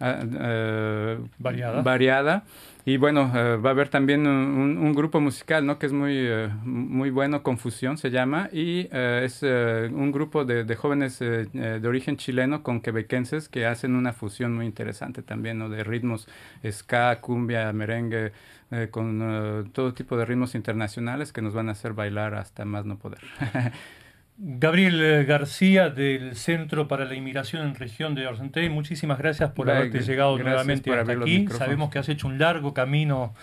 eh, 0.00 1.18
Variada. 1.38 1.82
variada. 1.82 2.44
Y 2.84 2.96
bueno, 2.96 3.30
eh, 3.34 3.56
va 3.56 3.70
a 3.70 3.72
haber 3.72 3.90
también 3.90 4.26
un, 4.26 4.94
grupo 4.94 5.20
musical, 5.20 5.66
¿no? 5.66 5.78
Que 5.78 5.86
es 5.86 5.92
muy, 5.92 6.16
eh, 6.16 6.48
muy 6.64 7.10
bueno, 7.10 7.42
Confusión 7.42 7.98
se 7.98 8.10
llama, 8.10 8.48
y 8.50 8.88
es 8.90 9.42
un 9.42 10.10
grupo 10.10 10.46
de, 10.46 10.64
de 10.64 10.76
jóvenes 10.76 11.18
de 11.18 11.86
origen 11.86 12.16
chileno 12.16 12.62
con 12.62 12.80
quebequenses 12.80 13.50
que 13.50 13.66
hacen 13.66 13.94
una 13.94 14.14
fusión 14.14 14.54
muy 14.54 14.64
interesante 14.64 15.22
también, 15.22 15.58
¿no? 15.58 15.68
De 15.68 15.84
ritmos 15.84 16.28
ska, 16.70 17.20
cumbia, 17.20 17.70
merengue, 17.74 18.32
con 18.90 19.70
todo 19.74 19.92
tipo 19.92 20.16
de 20.16 20.24
ritmos 20.24 20.54
internacionales 20.54 21.32
que 21.32 21.42
nos 21.42 21.52
van 21.52 21.68
a 21.68 21.72
hacer 21.72 21.92
bailar 21.92 22.34
hasta 22.34 22.64
más 22.64 22.86
no 22.86 22.96
poder. 22.96 23.20
Gabriel 24.40 25.02
eh, 25.02 25.24
García 25.24 25.90
del 25.90 26.36
Centro 26.36 26.86
para 26.86 27.04
la 27.04 27.14
Inmigración 27.14 27.66
en 27.66 27.74
Región 27.74 28.14
de 28.14 28.24
Argenteuil, 28.24 28.70
muchísimas 28.70 29.18
gracias 29.18 29.50
por 29.50 29.68
haberte 29.68 30.00
llegado 30.00 30.38
nuevamente 30.38 30.92
hasta 30.94 31.12
aquí. 31.12 31.48
Sabemos 31.48 31.90
que 31.90 31.98
has 31.98 32.08
hecho 32.08 32.28
un 32.28 32.38
largo 32.38 32.72
camino 32.72 33.34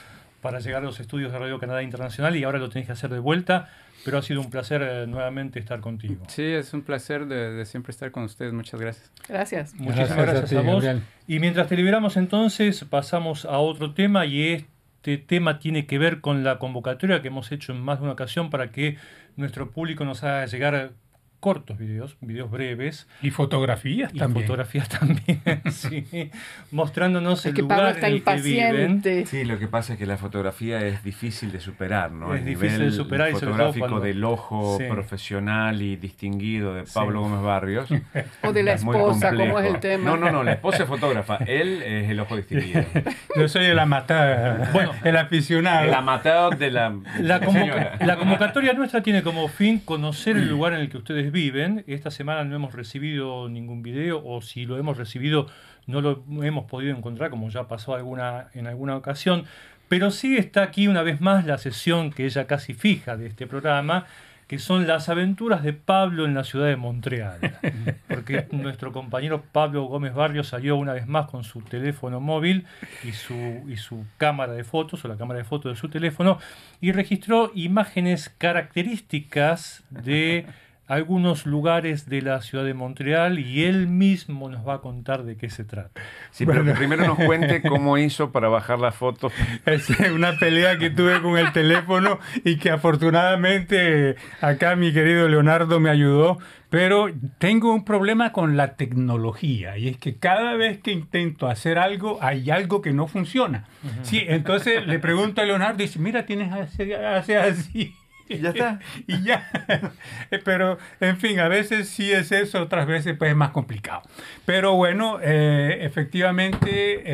para 0.41 0.59
llegar 0.59 0.83
a 0.83 0.85
los 0.85 1.01
estudios 1.01 1.33
de 1.33 1.39
Radio 1.39 1.59
Canadá 1.59 1.83
Internacional 1.83 2.37
y 2.37 2.45
ahora 2.45 2.59
lo 2.59 2.69
tenés 2.69 2.85
que 2.85 2.93
hacer 2.93 3.09
de 3.09 3.19
vuelta, 3.19 3.67
pero 4.05 4.19
ha 4.19 4.21
sido 4.21 4.39
un 4.39 4.49
placer 4.49 4.81
eh, 4.83 5.05
nuevamente 5.05 5.59
estar 5.59 5.81
contigo. 5.81 6.23
Sí, 6.29 6.43
es 6.43 6.73
un 6.73 6.81
placer 6.81 7.25
de, 7.25 7.51
de 7.51 7.65
siempre 7.65 7.91
estar 7.91 8.11
con 8.11 8.23
ustedes. 8.23 8.53
Muchas 8.53 8.79
gracias. 8.79 9.11
Gracias. 9.27 9.73
Muchísimas 9.73 10.15
Gracias 10.15 10.43
a 10.43 10.47
ti, 10.47 10.55
a, 10.55 10.61
vos. 10.61 10.81
Gabriel. 10.81 11.03
Y 11.27 11.39
mientras 11.39 11.67
te 11.67 11.75
liberamos 11.75 12.15
entonces, 12.15 12.85
pasamos 12.85 13.43
a 13.43 13.57
otro 13.57 13.93
tema 13.93 14.25
y 14.25 14.65
este 15.05 15.19
tema 15.19 15.59
tiene 15.59 15.85
que 15.85 15.99
ver 15.99 16.19
con 16.19 16.43
la 16.43 16.57
convocatoria 16.57 17.21
que 17.21 17.27
hemos 17.27 17.51
hecho 17.51 17.71
en 17.71 17.79
más 17.79 17.99
de 17.99 18.05
una 18.05 18.13
ocasión 18.13 18.49
para 18.49 18.71
que 18.71 18.97
nuestro 19.35 19.69
público 19.69 20.03
nos 20.03 20.23
haga 20.23 20.47
llegar 20.47 20.93
cortos 21.39 21.77
videos, 21.77 22.17
videos 22.21 22.49
breves, 22.49 23.07
Y 23.21 23.29
fotografías 23.29 24.13
y 24.13 24.17
también. 24.17 24.45
fotografías 24.45 24.89
también, 24.89 25.41
sí, 25.71 26.31
mostrándonos 26.71 27.39
Es 27.39 27.45
el 27.47 27.53
que 27.53 27.63
Pablo 27.63 27.75
lugar 27.83 27.95
está 27.95 28.07
en 28.07 28.13
el 28.15 28.23
que 28.23 28.35
viven. 28.41 28.65
impaciente. 28.69 29.25
Sí, 29.25 29.45
lo 29.45 29.59
que 29.59 29.67
pasa 29.67 29.93
es 29.93 29.99
que 29.99 30.05
la 30.05 30.17
fotografía 30.17 30.81
es 30.85 31.03
difícil 31.03 31.51
de 31.51 31.59
superar, 31.59 32.11
¿no? 32.11 32.33
Es 32.33 32.39
El 32.41 32.45
difícil 32.47 32.69
de 32.71 32.77
nivel 32.85 32.93
superar 32.93 33.29
y 33.29 33.33
sobre 33.33 33.45
todo 33.45 33.51
fotográfico 33.53 33.87
cuando- 33.87 34.05
del 34.05 34.23
ojo 34.23 34.77
Sí. 34.79 34.85
profesional 34.89 35.81
y 35.81 35.95
distinguido 35.95 36.73
de 36.73 36.85
Sí. 36.85 36.91
Pablo 36.95 37.21
Gómez 37.21 37.41
Barrios. 37.41 37.89
O 38.43 38.53
de 38.53 38.63
la 38.63 38.73
esposa, 38.73 39.29
como 39.35 39.59
es 39.59 39.73
el 39.73 39.79
tema. 39.79 40.03
No, 40.09 40.17
no, 40.17 40.31
no, 40.31 40.43
la 40.43 40.53
esposa 40.53 40.83
es 40.83 40.89
fotógrafa, 40.89 41.37
él 41.45 41.81
es 41.83 42.09
el 42.09 42.19
ojo 42.19 42.35
distinguido. 42.37 42.83
Yo 43.35 43.47
soy 43.47 43.65
el 43.65 43.79
amateur, 43.79 44.71
Bueno, 44.73 44.91
el 45.03 45.17
aficionado. 45.17 45.85
El 45.85 45.93
amatado 45.93 46.49
de 46.51 46.71
la, 46.71 46.95
la 47.19 48.17
convocatoria 48.17 48.73
nuestra 48.73 49.01
tiene 49.03 49.23
como 49.23 49.47
fin 49.47 49.79
conocer 49.79 50.37
el 50.37 50.47
lugar 50.49 50.73
en 50.73 50.79
el 50.81 50.89
que 50.89 50.97
ustedes 50.97 51.24
viven. 51.31 51.83
Esta 51.87 52.11
semana 52.11 52.43
no 52.43 52.55
hemos 52.55 52.73
recibido 52.73 53.49
ningún 53.49 53.83
video 53.83 54.21
o 54.25 54.41
si 54.41 54.65
lo 54.65 54.77
hemos 54.77 54.97
recibido 54.97 55.47
no 55.87 56.01
lo 56.01 56.23
hemos 56.43 56.65
podido 56.65 56.95
encontrar 56.95 57.29
como 57.29 57.49
ya 57.49 57.67
pasó 57.67 57.95
alguna, 57.95 58.47
en 58.53 58.67
alguna 58.67 58.95
ocasión. 58.95 59.45
Pero 59.87 60.11
sí 60.11 60.37
está 60.37 60.63
aquí 60.63 60.87
una 60.87 61.03
vez 61.03 61.21
más 61.21 61.45
la 61.45 61.57
sesión 61.57 62.11
que 62.11 62.25
ella 62.25 62.47
casi 62.47 62.73
fija 62.73 63.17
de 63.17 63.27
este 63.27 63.45
programa, 63.45 64.05
que 64.47 64.57
son 64.57 64.87
las 64.87 65.09
aventuras 65.09 65.63
de 65.63 65.73
Pablo 65.73 66.25
en 66.25 66.33
la 66.33 66.43
ciudad 66.43 66.67
de 66.67 66.75
Montreal. 66.75 67.39
Porque 68.07 68.47
nuestro 68.51 68.91
compañero 68.91 69.43
Pablo 69.51 69.83
Gómez 69.83 70.13
Barrio 70.13 70.43
salió 70.43 70.75
una 70.75 70.93
vez 70.93 71.07
más 71.07 71.27
con 71.29 71.43
su 71.43 71.61
teléfono 71.61 72.19
móvil 72.19 72.65
y 73.03 73.11
su, 73.11 73.63
y 73.67 73.77
su 73.77 74.05
cámara 74.17 74.53
de 74.53 74.63
fotos, 74.63 75.05
o 75.05 75.07
la 75.07 75.17
cámara 75.17 75.39
de 75.39 75.45
fotos 75.45 75.73
de 75.73 75.79
su 75.79 75.89
teléfono, 75.89 76.39
y 76.81 76.91
registró 76.91 77.51
imágenes 77.53 78.29
características 78.29 79.83
de 79.89 80.47
algunos 80.87 81.47
lugares 81.47 82.07
de 82.07 82.21
la 82.21 82.41
ciudad 82.41 82.63
de 82.63 82.75
Montreal 82.75 83.39
y 83.39 83.63
él 83.65 83.87
mismo 83.87 84.49
nos 84.49 84.67
va 84.67 84.75
a 84.75 84.81
contar 84.81 85.23
de 85.23 85.35
qué 85.35 85.49
se 85.49 85.63
trata. 85.63 85.99
Sí, 86.29 86.45
pero 86.45 86.63
que 86.63 86.73
primero 86.73 87.07
nos 87.07 87.17
cuente 87.17 87.61
cómo 87.61 87.97
hizo 87.97 88.31
para 88.31 88.49
bajar 88.49 88.79
las 88.79 88.95
fotos. 88.95 89.33
Es 89.65 89.89
una 90.11 90.37
pelea 90.37 90.77
que 90.77 90.89
tuve 90.89 91.21
con 91.21 91.37
el 91.37 91.51
teléfono 91.51 92.19
y 92.43 92.57
que 92.57 92.69
afortunadamente 92.69 94.15
acá 94.41 94.75
mi 94.75 94.93
querido 94.93 95.27
Leonardo 95.27 95.79
me 95.79 95.89
ayudó, 95.89 96.37
pero 96.69 97.07
tengo 97.39 97.73
un 97.73 97.83
problema 97.83 98.31
con 98.31 98.55
la 98.55 98.75
tecnología 98.75 99.77
y 99.77 99.87
es 99.87 99.97
que 99.97 100.17
cada 100.17 100.53
vez 100.53 100.79
que 100.79 100.91
intento 100.91 101.47
hacer 101.47 101.79
algo 101.79 102.19
hay 102.21 102.51
algo 102.51 102.81
que 102.81 102.93
no 102.93 103.07
funciona. 103.07 103.65
Sí, 104.03 104.23
entonces 104.27 104.85
le 104.85 104.99
pregunto 104.99 105.41
a 105.41 105.45
Leonardo 105.45 105.81
y 105.81 105.87
dice, 105.87 105.99
mira, 105.99 106.25
tienes 106.25 106.51
hace, 106.53 106.95
hace 106.95 107.37
así. 107.37 107.95
Y 108.27 108.39
ya 108.39 108.49
está. 108.49 108.79
y 109.07 109.23
ya. 109.23 109.47
Pero, 110.43 110.77
en 110.99 111.17
fin, 111.17 111.39
a 111.39 111.47
veces 111.47 111.89
sí 111.89 112.11
es 112.11 112.31
eso, 112.31 112.61
otras 112.63 112.87
veces 112.87 113.15
pues 113.17 113.31
es 113.31 113.37
más 113.37 113.51
complicado. 113.51 114.01
Pero 114.45 114.73
bueno, 114.75 115.19
eh, 115.21 115.79
efectivamente 115.81 117.05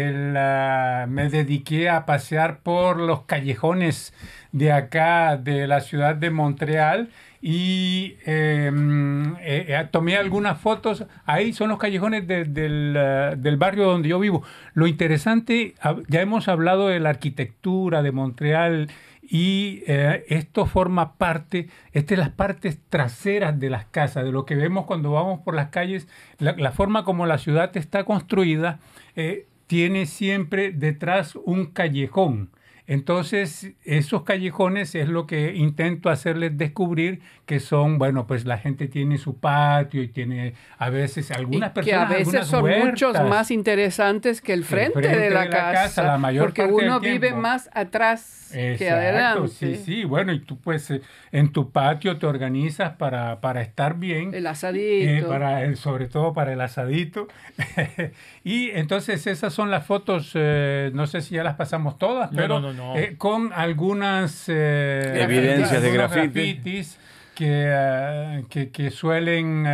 me 1.08 1.30
dediqué 1.30 1.90
a 1.90 2.06
pasear 2.06 2.60
por 2.60 2.98
los 2.98 3.24
callejones 3.24 4.14
de 4.52 4.72
acá, 4.72 5.38
de 5.38 5.68
la 5.68 5.82
ciudad 5.82 6.16
de 6.16 6.30
Montreal. 6.30 7.10
Y 7.44 8.18
mm, 8.28 9.34
eh, 9.40 9.66
eh, 9.70 9.88
tomé 9.92 10.16
algunas 10.18 10.60
fotos. 10.62 11.06
Ahí 11.26 11.54
son 11.54 11.70
los 11.70 11.80
callejones 11.80 12.28
de- 12.28 12.46
del, 12.46 12.94
del 13.42 13.58
barrio 13.58 13.86
donde 13.86 14.10
yo 14.10 14.20
vivo. 14.20 14.44
Lo 14.76 14.86
interesante, 14.88 15.74
ya 16.08 16.22
hemos 16.22 16.48
hablado 16.48 16.88
de 16.88 17.00
la 17.00 17.10
arquitectura 17.10 18.04
de 18.04 18.12
Montreal 18.12 18.90
y 19.34 19.84
eh, 19.88 20.26
esto 20.28 20.66
forma 20.66 21.14
parte, 21.14 21.70
esta 21.94 22.16
es 22.16 22.20
las 22.20 22.32
partes 22.32 22.80
traseras 22.90 23.58
de 23.58 23.70
las 23.70 23.86
casas, 23.86 24.26
de 24.26 24.32
lo 24.34 24.46
que 24.46 24.56
vemos 24.56 24.86
cuando 24.86 25.14
vamos 25.14 25.40
por 25.40 25.56
las 25.56 25.70
calles, 25.70 26.10
la, 26.38 26.52
la 26.58 26.74
forma 26.74 27.06
como 27.06 27.26
la 27.26 27.38
ciudad 27.38 27.72
está 27.78 28.04
construida, 28.04 28.82
eh, 29.16 29.48
tiene 29.68 30.06
siempre 30.06 30.74
detrás 30.74 31.38
un 31.38 31.68
callejón. 31.68 32.50
Entonces, 32.92 33.72
esos 33.86 34.24
callejones 34.24 34.96
es 34.96 35.08
lo 35.08 35.26
que 35.26 35.56
intento 35.56 36.10
hacerles 36.10 36.58
descubrir 36.58 37.22
que 37.46 37.62
son, 37.62 37.98
bueno, 37.98 38.28
pues 38.28 38.44
la 38.44 38.58
gente 38.58 38.90
tiene 38.90 39.18
su 39.18 39.38
patio 39.40 40.04
y 40.04 40.10
tiene 40.10 40.56
a 40.78 40.90
veces 40.90 41.32
algunas 41.32 41.72
y 41.72 41.74
personas. 41.74 42.08
que 42.10 42.16
a 42.16 42.18
veces 42.18 42.48
son 42.48 42.70
muchos 42.86 43.14
más 43.30 43.50
interesantes 43.50 44.42
que 44.42 44.52
el 44.52 44.66
frente, 44.66 45.00
frente 45.00 45.18
de 45.18 45.30
la, 45.30 45.44
de 45.44 45.46
la 45.46 45.50
casa, 45.50 45.72
casa, 45.84 46.04
la 46.04 46.18
mayor 46.18 46.48
porque 46.48 46.64
parte 46.64 46.76
del 46.76 46.84
uno 46.86 47.00
vive 47.00 47.20
tiempo. 47.28 47.40
más 47.42 47.70
atrás 47.74 48.50
que 48.52 48.90
adelante. 48.90 49.48
Sí, 49.48 49.76
sí, 49.78 50.04
bueno, 50.04 50.34
y 50.34 50.42
tú 50.42 50.60
pues 50.60 50.92
eh, 50.92 51.02
en 51.32 51.54
tu 51.54 51.72
patio 51.72 52.18
te 52.18 52.26
organizas 52.26 52.92
para, 52.98 53.40
para 53.40 53.62
estar 53.62 53.96
bien. 53.98 54.34
El 54.34 54.46
eh, 54.46 54.50
asadito. 54.50 55.30
para 55.30 55.64
el- 55.64 55.78
sobre 55.78 56.08
todo 56.08 56.34
para 56.34 56.52
el 56.52 56.60
asadito. 56.60 57.30
y 58.44 58.72
entonces 58.72 59.26
esas 59.28 59.54
son 59.54 59.72
las 59.72 59.86
fotos, 59.86 60.32
eh, 60.36 60.92
no 60.94 61.08
sé 61.08 61.22
si 61.22 61.36
ya 61.36 61.44
las 61.46 61.56
pasamos 61.56 61.98
todas, 61.98 62.32
No, 62.32 62.38
pero 62.38 62.60
no, 62.60 62.74
no, 62.74 62.81
no. 62.82 62.98
eh, 62.98 63.16
con 63.18 63.54
algunas 63.54 64.46
eh, 64.48 65.22
Evidencias 65.22 65.82
de 65.82 65.92
grafitis 65.92 66.98
que, 67.36 67.66
eh, 67.68 68.44
que, 68.50 68.72
que 68.72 68.92
suelen 68.92 69.66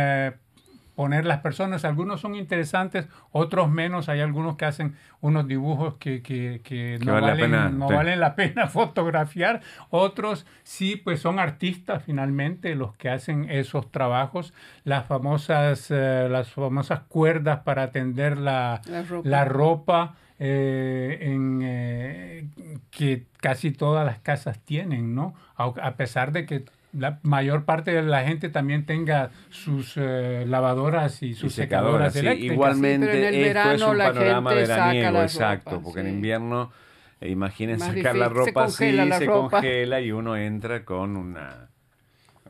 poner 0.98 1.26
las 1.26 1.38
personas. 1.42 1.84
Algunos 1.84 2.20
son 2.20 2.34
interesantes, 2.34 3.06
otros 3.30 3.70
menos. 3.70 4.08
Hay 4.08 4.18
algunos 4.18 4.56
que 4.56 4.64
hacen 4.64 4.96
unos 5.20 5.46
dibujos 5.46 5.94
que, 5.94 6.22
que, 6.24 6.60
que 6.64 6.98
no, 7.04 7.12
vale 7.12 7.26
la 7.26 7.32
valen, 7.34 7.50
pena, 7.52 7.68
no 7.68 7.86
sí. 7.86 7.94
valen 7.94 8.18
la 8.18 8.34
pena 8.34 8.66
fotografiar. 8.66 9.60
Otros 9.90 10.44
sí, 10.64 10.96
pues 10.96 11.20
son 11.20 11.38
artistas 11.38 12.02
finalmente 12.04 12.74
los 12.74 12.96
que 12.96 13.10
hacen 13.10 13.48
esos 13.48 13.92
trabajos. 13.92 14.52
Las 14.82 15.06
famosas, 15.06 15.88
eh, 15.92 16.26
las 16.28 16.50
famosas 16.50 17.02
cuerdas 17.06 17.60
para 17.60 17.92
tender 17.92 18.36
la, 18.36 18.80
La 18.86 19.02
ropa. 19.04 19.28
la 19.28 19.44
ropa, 19.44 20.14
eh, 20.40 21.18
en, 21.20 21.60
eh, 21.62 22.48
que 22.90 23.26
casi 23.36 23.70
todas 23.70 24.04
las 24.04 24.18
casas 24.18 24.58
tienen, 24.64 25.14
¿no? 25.14 25.36
A, 25.56 25.66
a 25.80 25.94
pesar 25.94 26.32
de 26.32 26.44
que 26.44 26.64
la 26.92 27.18
mayor 27.22 27.64
parte 27.64 27.90
de 27.92 28.02
la 28.02 28.24
gente 28.24 28.48
también 28.48 28.86
tenga 28.86 29.30
sus 29.50 29.94
eh, 29.96 30.44
lavadoras 30.46 31.22
y 31.22 31.34
sus 31.34 31.52
Y 31.52 31.56
secadoras, 31.62 32.12
secadoras 32.12 32.12
sí. 32.14 32.18
eléctricas. 32.20 32.54
Igualmente, 32.54 33.06
Sí, 33.06 33.12
pero 33.12 33.26
en 33.28 33.34
el 33.34 33.34
esto 33.34 33.48
es 33.48 33.54
verano 33.54 33.90
un 33.90 33.98
la 33.98 34.04
panorama 34.12 34.50
gente 34.50 34.66
saca 34.66 34.84
veraniego, 34.84 35.22
exacto, 35.22 35.70
ropa, 35.72 35.82
porque 35.84 36.00
en 36.00 36.06
sí. 36.06 36.12
invierno, 36.12 36.72
eh, 37.20 37.28
imaginen 37.30 37.78
Más 37.78 37.88
sacar 37.88 38.16
la 38.16 38.28
difícil, 38.28 38.44
se 38.44 38.50
ropa 38.50 38.64
así, 38.64 38.92
la 38.92 39.18
se 39.18 39.26
ropa. 39.26 39.50
congela 39.60 40.00
y 40.00 40.12
uno 40.12 40.36
entra 40.36 40.84
con 40.84 41.16
una... 41.16 41.68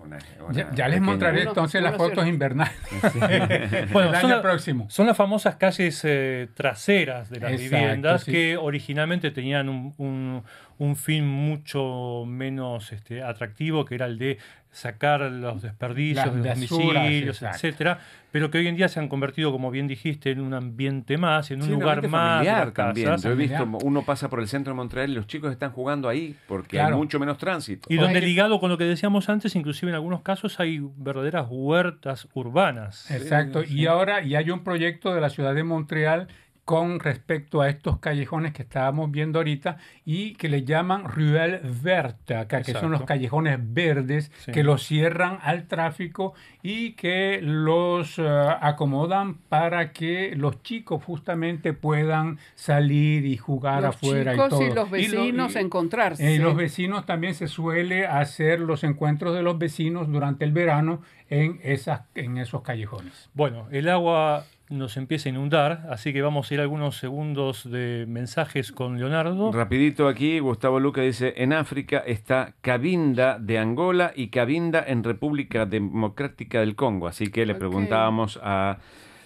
una- 0.01 0.19
una 0.47 0.53
Ya, 0.55 0.71
ya 0.73 0.89
les 0.89 1.01
mostraré 1.01 1.41
Uno- 1.43 1.51
entonces 1.51 1.83
las 1.83 1.97
fotos 1.97 2.27
invernales. 2.27 2.73
Bueno, 3.93 4.11
el 4.11 4.15
son 4.17 4.27
año 4.27 4.37
la- 4.37 4.43
próximo. 4.43 4.87
Son 4.91 5.07
las 5.07 5.17
famosas 5.17 5.57
calles 5.57 6.01
eh, 6.05 6.49
traseras 6.55 7.29
de 7.31 7.41
las 7.41 7.53
Exacto, 7.53 7.75
viviendas 7.77 8.23
sí. 8.23 8.31
que 8.33 8.57
originalmente 8.57 9.31
tenían 9.33 9.69
un, 9.69 9.95
un- 9.99 10.43
un 10.79 10.97
fin 10.97 11.27
mucho 11.27 12.25
menos 12.27 12.93
este, 12.93 13.23
atractivo, 13.23 13.85
que 13.85 13.95
era 13.97 14.07
el 14.07 14.19
de 14.19 14.39
sacar 14.71 15.23
los 15.23 15.63
desperdicios 15.63 16.27
Las 16.27 16.35
de 16.35 16.41
los 16.51 16.61
basuras, 16.61 16.95
domicilios, 17.03 17.37
exacto. 17.43 17.57
etcétera, 17.57 17.99
pero 18.31 18.51
que 18.51 18.59
hoy 18.59 18.67
en 18.69 18.77
día 18.77 18.87
se 18.89 19.01
han 19.01 19.09
convertido, 19.09 19.51
como 19.51 19.71
bien 19.71 19.89
dijiste, 19.89 20.31
en 20.31 20.41
un 20.41 20.53
ambiente 20.55 21.17
más, 21.17 21.51
en 21.51 21.63
un 21.63 21.69
Sí, 21.69 21.73
lugar 21.73 22.07
más 22.09 22.35
familiar 22.45 22.71
también. 22.73 23.17
Yo 23.17 23.31
he 23.31 23.35
visto, 23.35 23.67
uno 23.83 24.03
pasa 24.05 24.29
por 24.29 24.41
el 24.41 24.47
centro 24.47 24.73
de 24.73 24.77
Montreal 24.77 25.11
y 25.11 25.15
los 25.15 25.27
chicos 25.27 25.51
están 25.51 25.73
jugando 25.73 26.09
ahí 26.09 26.37
porque 26.47 26.77
Claro. 26.77 26.95
hay 26.97 27.01
mucho 27.01 27.19
menos 27.19 27.39
tránsito. 27.39 27.89
y 27.91 27.97
donde 27.97 28.21
ligado 28.21 28.61
con 28.61 28.71
lo 28.71 28.77
que 28.79 28.85
decíamos 28.85 29.29
antes, 29.31 29.57
inclusive 29.57 29.91
en 29.91 29.95
algunos 29.97 30.21
casos 30.21 30.61
hay 30.61 30.81
verdaderas 30.97 31.47
huertas 31.49 32.29
urbanas. 32.35 33.11
Exacto. 33.11 33.65
Y 33.65 33.87
ahora 33.87 34.23
y 34.23 34.35
hay 34.37 34.51
un 34.51 34.63
proyecto 34.63 35.15
de 35.15 35.21
la 35.23 35.31
ciudad 35.31 35.55
de 35.55 35.65
Montreal 35.65 36.29
con 36.69 37.01
respecto 37.01 37.63
a 37.63 37.71
estos 37.71 37.99
callejones 37.99 38.53
que 38.53 38.61
estábamos 38.61 39.11
viendo 39.11 39.39
ahorita 39.39 39.79
y 40.05 40.35
que 40.35 40.51
le 40.51 40.65
llaman 40.65 41.05
Ruelle 41.05 41.61
Verte, 41.83 42.35
acá, 42.37 42.61
que 42.61 42.75
son 42.75 42.91
los 42.91 43.05
callejones 43.05 43.59
verdes 43.73 44.31
Sí. 44.45 44.53
que 44.53 44.63
los 44.63 44.83
cierran 44.83 45.39
al 45.41 45.67
tráfico 45.67 46.35
y 46.63 46.93
que 46.93 47.41
los 47.43 48.19
eh, 48.19 48.23
acomodan 48.61 49.39
para 49.49 49.93
que 49.93 50.35
los 50.37 50.63
chicos 50.63 51.03
justamente 51.03 51.73
puedan 51.73 52.39
salir 52.55 53.25
y 53.25 53.39
jugar 53.39 53.83
los 53.85 53.97
afuera 53.97 54.33
chicos 54.33 54.47
y 54.49 54.51
todo. 54.51 54.63
y 54.63 54.67
los 54.67 54.75
lo- 54.75 54.91
vecinos 54.91 55.55
y- 55.55 55.59
encontrarse. 55.61 56.35
eh, 56.35 56.39
los 56.39 56.55
vecinos 56.55 57.07
también 57.07 57.33
se 57.35 57.49
suele 57.49 58.07
hacer 58.07 58.61
los 58.61 58.85
encuentros 58.85 59.35
de 59.35 59.41
los 59.43 59.59
vecinos 59.59 60.13
durante 60.13 60.45
el 60.45 60.53
verano 60.53 61.01
en, 61.31 61.61
esas, 61.63 62.03
en 62.15 62.37
esos 62.37 62.61
callejones. 62.61 63.31
Bueno, 63.33 63.69
el 63.71 63.89
agua 63.89 64.45
nos 64.71 64.97
empieza 64.97 65.29
a 65.29 65.33
inundar, 65.33 65.87
así 65.91 66.13
que 66.13 66.23
vamos 66.23 66.51
a 66.51 66.55
ir 66.55 66.61
a 66.61 66.63
algunos 66.63 66.97
segundos 66.97 67.71
de 67.71 68.05
mensajes 68.09 68.73
con 68.73 68.99
Leonardo. 68.99 69.51
Rapidito 69.53 70.09
aquí, 70.09 70.39
Gustavo 70.41 70.81
Luca 70.81 71.03
dice, 71.03 71.35
en 71.37 71.53
África 71.53 71.99
está 71.99 72.55
Cabinda 72.61 73.39
de 73.39 73.59
Angola 73.59 74.13
y 74.15 74.29
Cabinda 74.29 74.85
en 74.87 75.05
República 75.05 75.67
Democrática 75.67 76.61
del 76.61 76.77
Congo. 76.77 77.09
Así 77.09 77.31
que 77.31 77.47
le 77.47 77.55
preguntábamos 77.55 78.39
a, 78.43 78.79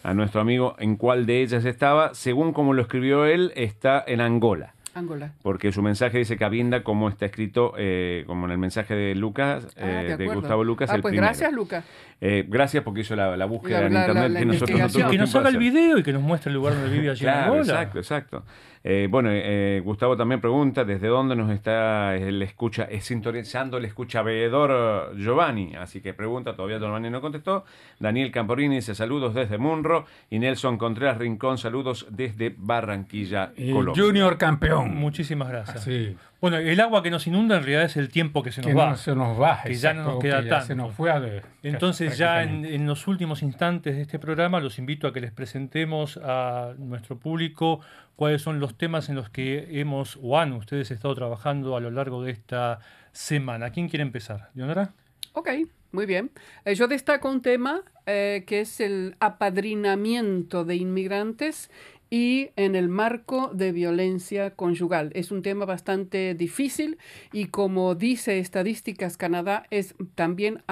a 0.03 0.15
nuestro 0.15 0.41
amigo 0.41 0.77
en 0.79 0.97
cuál 0.97 1.27
de 1.27 1.43
ellas 1.43 1.65
estaba. 1.65 2.15
Según 2.15 2.53
como 2.53 2.73
lo 2.73 2.83
escribió 2.83 3.25
él, 3.25 3.53
está 3.57 4.03
en 4.07 4.21
Angola. 4.21 4.75
Angola. 4.95 5.33
Porque 5.43 5.73
su 5.73 5.81
mensaje 5.83 6.19
dice 6.19 6.37
Cabinda, 6.37 6.83
como 6.83 7.09
está 7.09 7.27
escrito, 7.27 7.73
eh, 7.79 8.25
como 8.27 8.45
en 8.47 8.53
el 8.53 8.59
mensaje 8.59 8.95
de 8.95 9.15
Lucas, 9.15 9.67
Ah, 9.81 10.03
eh, 10.03 10.17
de. 10.19 10.27
Gustavo 10.27 10.65
Lucas. 10.65 10.91
Ah, 10.91 10.97
el 10.97 11.03
pues 11.03 11.13
primero. 11.13 11.27
gracias, 11.29 11.53
Luca. 11.53 11.83
Eh, 12.21 12.45
gracias 12.47 12.85
porque 12.85 13.01
hizo 13.01 13.17
la, 13.17 13.37
la 13.37 13.47
búsqueda 13.47 13.81
La- 13.81 13.87
en 13.87 13.95
la- 13.95 14.01
internet 14.01 14.23
la- 14.25 14.29
la 14.29 14.39
que 14.41 14.47
nosotros 14.47 14.79
no 14.81 14.89
tuvimos 14.89 15.11
que 15.13 15.19
nos 15.19 15.35
haga 15.37 15.49
el 15.49 15.57
video 15.59 15.99
y 15.99 16.03
que 16.03 16.13
nos 16.13 16.23
muestre 16.23 16.51
el 16.51 16.57
lugar 16.57 16.75
donde 16.75 16.91
vive 16.91 17.11
allí 17.11 17.21
en 17.25 17.33
Claro, 17.33 17.53
Angola. 17.55 17.61
exacto, 17.63 17.99
exacto. 17.99 18.45
Eh, 18.85 19.07
bueno, 19.11 19.29
eh, 19.33 19.81
Gustavo 19.85 20.17
también 20.17 20.41
pregunta 20.41 20.85
desde 20.85 21.07
dónde 21.07 21.37
nos 21.37 21.51
está 21.53 22.17
el 22.17 22.43
escucha, 22.43 22.85
eh, 22.91 23.01
sintonizando 23.01 23.77
el 23.79 23.85
escucha 23.85 24.23
veedor 24.23 25.13
eh, 25.15 25.17
Giovanni. 25.23 25.75
Así 25.77 26.01
que 26.01 26.15
pregunta, 26.15 26.57
todavía 26.57 26.79
Giovanni 26.79 27.09
no 27.11 27.21
contestó. 27.21 27.65
Daniel 28.01 28.31
Camporini 28.33 28.77
dice 28.77 28.95
saludos 28.95 29.35
desde 29.35 29.57
Munro. 29.59 30.07
Y 30.31 30.39
Nelson 30.41 30.79
Contreras 30.79 31.19
Rincón, 31.19 31.59
saludos 31.59 32.07
desde 32.11 32.55
Barranquilla, 32.59 33.53
El 33.57 33.73
Colombia. 33.73 34.03
Junior 34.05 34.37
campeón. 34.39 34.95
Muchísimas 34.97 35.49
gracias. 35.49 35.85
Sí, 35.85 36.17
Bueno, 36.41 36.57
el 36.57 36.81
agua 36.81 37.05
que 37.05 37.11
nos 37.11 37.25
inunda 37.29 37.57
en 37.59 37.63
realidad 37.63 37.85
es 37.85 37.97
el 37.97 38.09
tiempo 38.09 38.43
que 38.43 38.51
se 38.51 38.63
nos 38.63 38.67
que 38.69 38.75
va. 38.75 38.91
no 38.91 38.97
se 38.97 39.15
nos 39.15 39.41
va. 39.41 39.61
que 39.63 39.75
ya 39.75 39.95
no 39.95 40.03
nos 40.05 40.19
queda 40.19 40.43
que 40.43 40.49
tanto. 40.49 40.67
Se 40.67 40.75
nos 40.75 40.93
fue 40.93 41.11
a 41.13 41.21
de- 41.21 41.43
Entonces 41.63 42.19
ya 42.19 42.43
en, 42.43 42.65
en 42.65 42.85
los 42.87 43.07
últimos 43.07 43.43
instantes 43.45 43.95
de 43.95 44.03
este 44.03 44.19
programa 44.19 44.59
los 44.59 44.81
invito 44.81 45.07
a 45.07 45.13
que 45.13 45.21
les 45.21 45.31
presentemos 45.31 46.19
a 46.23 46.73
nuestro 46.79 47.17
público 47.17 47.81
cuáles 48.17 48.43
son 48.43 48.61
los 48.61 48.77
temas 48.77 49.09
en 49.09 49.17
los 49.17 49.31
que 49.31 49.81
hemos 49.81 50.19
o 50.23 50.39
han 50.39 50.53
ustedes 50.53 50.91
estado 50.91 51.15
trabajando 51.15 51.77
a 51.77 51.81
lo 51.81 51.91
largo 51.91 52.23
de 52.23 52.33
esta 52.33 52.81
semana. 53.13 53.71
¿Quién 53.71 53.89
quiere 53.89 54.03
empezar? 54.03 54.51
¿Leonora? 54.55 54.95
Ok, 55.33 55.49
muy 55.93 56.07
bien. 56.07 56.31
Eh, 56.65 56.75
yo 56.75 56.89
destaco 56.89 57.29
un 57.29 57.43
tema 57.43 57.83
eh, 58.07 58.45
que 58.47 58.61
es 58.61 58.81
el 58.81 59.17
apadrinamiento 59.21 60.65
de 60.65 60.77
inmigrantes 60.77 61.71
y 62.11 62.51
en 62.57 62.77
el 62.77 62.91
marco 62.91 63.51
de 63.55 63.73
violencia 63.73 64.51
conyugal. 64.51 65.11
Es 65.15 65.31
un 65.31 65.41
tema 65.41 65.65
bastante 65.65 66.35
difícil 66.35 66.99
y 67.33 67.47
como 67.47 67.95
dice 67.95 68.39
Estadísticas 68.39 69.17
Canadá, 69.17 69.65
es 69.71 69.95
también 70.15 70.63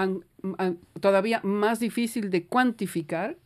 todavía 1.01 1.41
más 1.43 1.81
difícil 1.81 2.29
de 2.29 2.45
cuantificar 2.45 3.39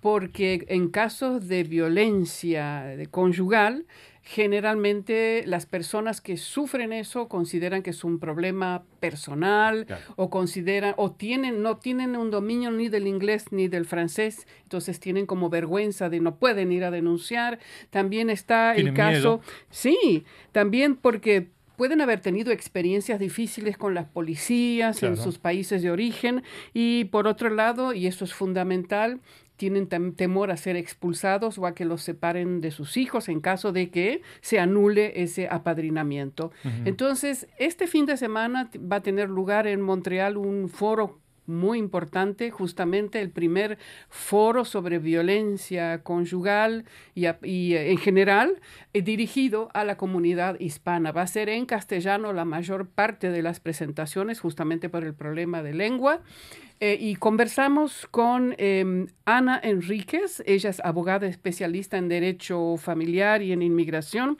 porque 0.00 0.64
en 0.68 0.88
casos 0.88 1.46
de 1.48 1.64
violencia 1.64 2.82
de 2.82 3.06
conyugal, 3.06 3.86
generalmente 4.22 5.42
las 5.46 5.66
personas 5.66 6.20
que 6.20 6.36
sufren 6.36 6.92
eso 6.92 7.28
consideran 7.28 7.82
que 7.82 7.90
es 7.90 8.04
un 8.04 8.18
problema 8.18 8.82
personal 9.00 9.86
Claro. 9.86 10.02
o 10.16 10.30
consideran 10.30 10.94
o 10.96 11.12
tienen 11.12 11.62
no 11.62 11.76
tienen 11.78 12.16
un 12.16 12.30
dominio 12.30 12.70
ni 12.70 12.88
del 12.88 13.06
inglés 13.06 13.46
ni 13.50 13.68
del 13.68 13.86
francés, 13.86 14.46
entonces 14.62 15.00
tienen 15.00 15.26
como 15.26 15.50
vergüenza 15.50 16.08
de 16.08 16.20
no 16.20 16.36
pueden 16.36 16.72
ir 16.72 16.84
a 16.84 16.90
denunciar. 16.90 17.58
También 17.90 18.30
está 18.30 18.74
el 18.74 18.92
caso, 18.94 19.38
miedo. 19.38 19.40
sí, 19.70 20.24
también 20.52 20.96
porque 20.96 21.48
pueden 21.76 22.00
haber 22.02 22.20
tenido 22.20 22.52
experiencias 22.52 23.18
difíciles 23.18 23.78
con 23.78 23.94
las 23.94 24.06
policías 24.06 25.02
en 25.02 25.16
sus 25.16 25.38
países 25.38 25.80
de 25.82 25.90
origen 25.90 26.42
y 26.74 27.04
por 27.06 27.26
otro 27.26 27.48
lado, 27.50 27.94
y 27.94 28.06
eso 28.06 28.24
es 28.24 28.34
fundamental, 28.34 29.20
tienen 29.60 29.88
temor 30.14 30.50
a 30.50 30.56
ser 30.56 30.76
expulsados 30.76 31.58
o 31.58 31.66
a 31.66 31.74
que 31.74 31.84
los 31.84 32.00
separen 32.00 32.62
de 32.62 32.70
sus 32.70 32.96
hijos 32.96 33.28
en 33.28 33.42
caso 33.42 33.72
de 33.72 33.90
que 33.90 34.22
se 34.40 34.58
anule 34.58 35.22
ese 35.22 35.48
apadrinamiento. 35.48 36.50
Entonces, 36.86 37.46
este 37.58 37.86
fin 37.86 38.06
de 38.06 38.16
semana 38.16 38.70
va 38.90 38.96
a 38.96 39.02
tener 39.02 39.28
lugar 39.28 39.66
en 39.66 39.82
Montreal 39.82 40.38
un 40.38 40.70
foro 40.70 41.20
muy 41.50 41.78
importante, 41.78 42.50
justamente 42.50 43.20
el 43.20 43.30
primer 43.30 43.76
foro 44.08 44.64
sobre 44.64 44.98
violencia 44.98 46.02
conyugal 46.02 46.86
y, 47.14 47.26
eh, 47.26 47.90
en 47.90 47.98
general 47.98 48.60
eh, 48.94 49.02
dirigido 49.02 49.68
a 49.74 49.84
la 49.84 49.98
comunidad 49.98 50.58
hispana. 50.58 51.12
Va 51.12 51.22
a 51.22 51.26
ser 51.26 51.50
en 51.50 51.66
castellano 51.66 52.32
la 52.32 52.46
mayor 52.46 52.88
parte 52.88 53.30
de 53.30 53.42
las 53.42 53.60
presentaciones, 53.60 54.40
justamente 54.40 54.88
por 54.88 55.04
el 55.04 55.12
problema 55.12 55.62
de 55.62 55.74
lengua. 55.74 56.22
Eh, 56.82 56.96
y 56.98 57.16
conversamos 57.16 58.08
con 58.10 58.54
eh, 58.56 59.06
Ana 59.26 59.60
Enríquez, 59.62 60.42
ella 60.46 60.70
es 60.70 60.80
abogada 60.80 61.26
especialista 61.26 61.98
en 61.98 62.08
derecho 62.08 62.78
familiar 62.78 63.42
y 63.42 63.52
en 63.52 63.60
inmigración. 63.60 64.38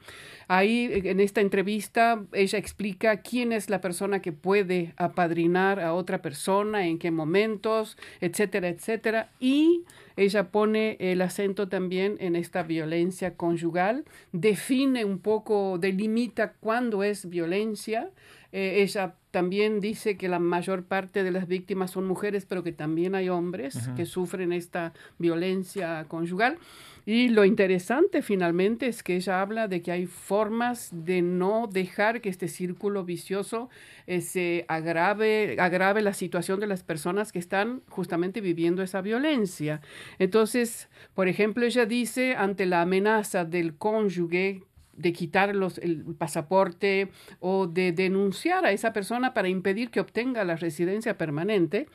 Ahí 0.48 0.86
eh, 0.86 1.10
en 1.10 1.20
esta 1.20 1.42
entrevista 1.42 2.24
ella 2.32 2.58
explica 2.58 3.18
quién 3.18 3.52
es 3.52 3.68
la 3.68 3.82
persona 3.82 4.22
que 4.22 4.32
puede 4.32 4.94
apadrinar 4.96 5.80
a 5.80 5.92
otra 5.92 6.22
persona, 6.22 6.86
en 6.86 6.98
qué 6.98 7.10
momentos, 7.10 7.98
etcétera, 8.22 8.68
etcétera. 8.68 9.28
Y 9.38 9.84
ella 10.16 10.50
pone 10.50 10.96
el 10.98 11.20
acento 11.20 11.68
también 11.68 12.16
en 12.20 12.36
esta 12.36 12.62
violencia 12.62 13.34
conyugal, 13.34 14.06
define 14.32 15.04
un 15.04 15.18
poco, 15.18 15.76
delimita 15.78 16.54
cuándo 16.54 17.04
es 17.04 17.28
violencia. 17.28 18.08
Eh, 18.52 18.82
ella 18.82 19.14
también 19.30 19.80
dice 19.80 20.16
que 20.16 20.28
la 20.28 20.38
mayor 20.38 20.84
parte 20.84 21.22
de 21.22 21.30
las 21.30 21.46
víctimas 21.46 21.92
son 21.92 22.06
mujeres, 22.06 22.46
pero 22.46 22.62
que 22.62 22.72
también 22.72 23.14
hay 23.14 23.28
hombres 23.28 23.90
que 23.96 24.06
sufren 24.06 24.52
esta 24.52 24.92
violencia 25.18 26.04
conyugal. 26.08 26.58
Y 27.06 27.28
lo 27.28 27.44
interesante 27.44 28.22
finalmente 28.22 28.86
es 28.86 29.02
que 29.02 29.16
ella 29.16 29.40
habla 29.40 29.68
de 29.68 29.82
que 29.82 29.90
hay 29.90 30.06
formas 30.06 30.90
de 30.92 31.22
no 31.22 31.66
dejar 31.66 32.20
que 32.20 32.28
este 32.28 32.46
círculo 32.46 33.04
vicioso 33.04 33.70
eh, 34.06 34.20
se 34.20 34.64
agrave, 34.68 35.56
agrave 35.58 36.02
la 36.02 36.12
situación 36.12 36.60
de 36.60 36.66
las 36.66 36.82
personas 36.82 37.32
que 37.32 37.38
están 37.38 37.82
justamente 37.88 38.40
viviendo 38.40 38.82
esa 38.82 39.00
violencia. 39.00 39.80
Entonces, 40.18 40.88
por 41.14 41.28
ejemplo, 41.28 41.64
ella 41.64 41.86
dice, 41.86 42.34
ante 42.34 42.66
la 42.66 42.82
amenaza 42.82 43.44
del 43.44 43.76
cónyuge 43.76 44.62
de 45.00 45.12
quitar 45.12 45.54
los- 45.54 45.78
el 45.78 46.04
pasaporte 46.16 47.10
o 47.40 47.66
de 47.66 47.92
denunciar 47.92 48.64
a 48.64 48.72
esa 48.72 48.92
persona 48.92 49.34
para 49.34 49.48
impedir 49.48 49.90
que 49.90 50.00
obtenga 50.00 50.44
la 50.44 50.56
residencia 50.56 51.16
permanente, 51.16 51.86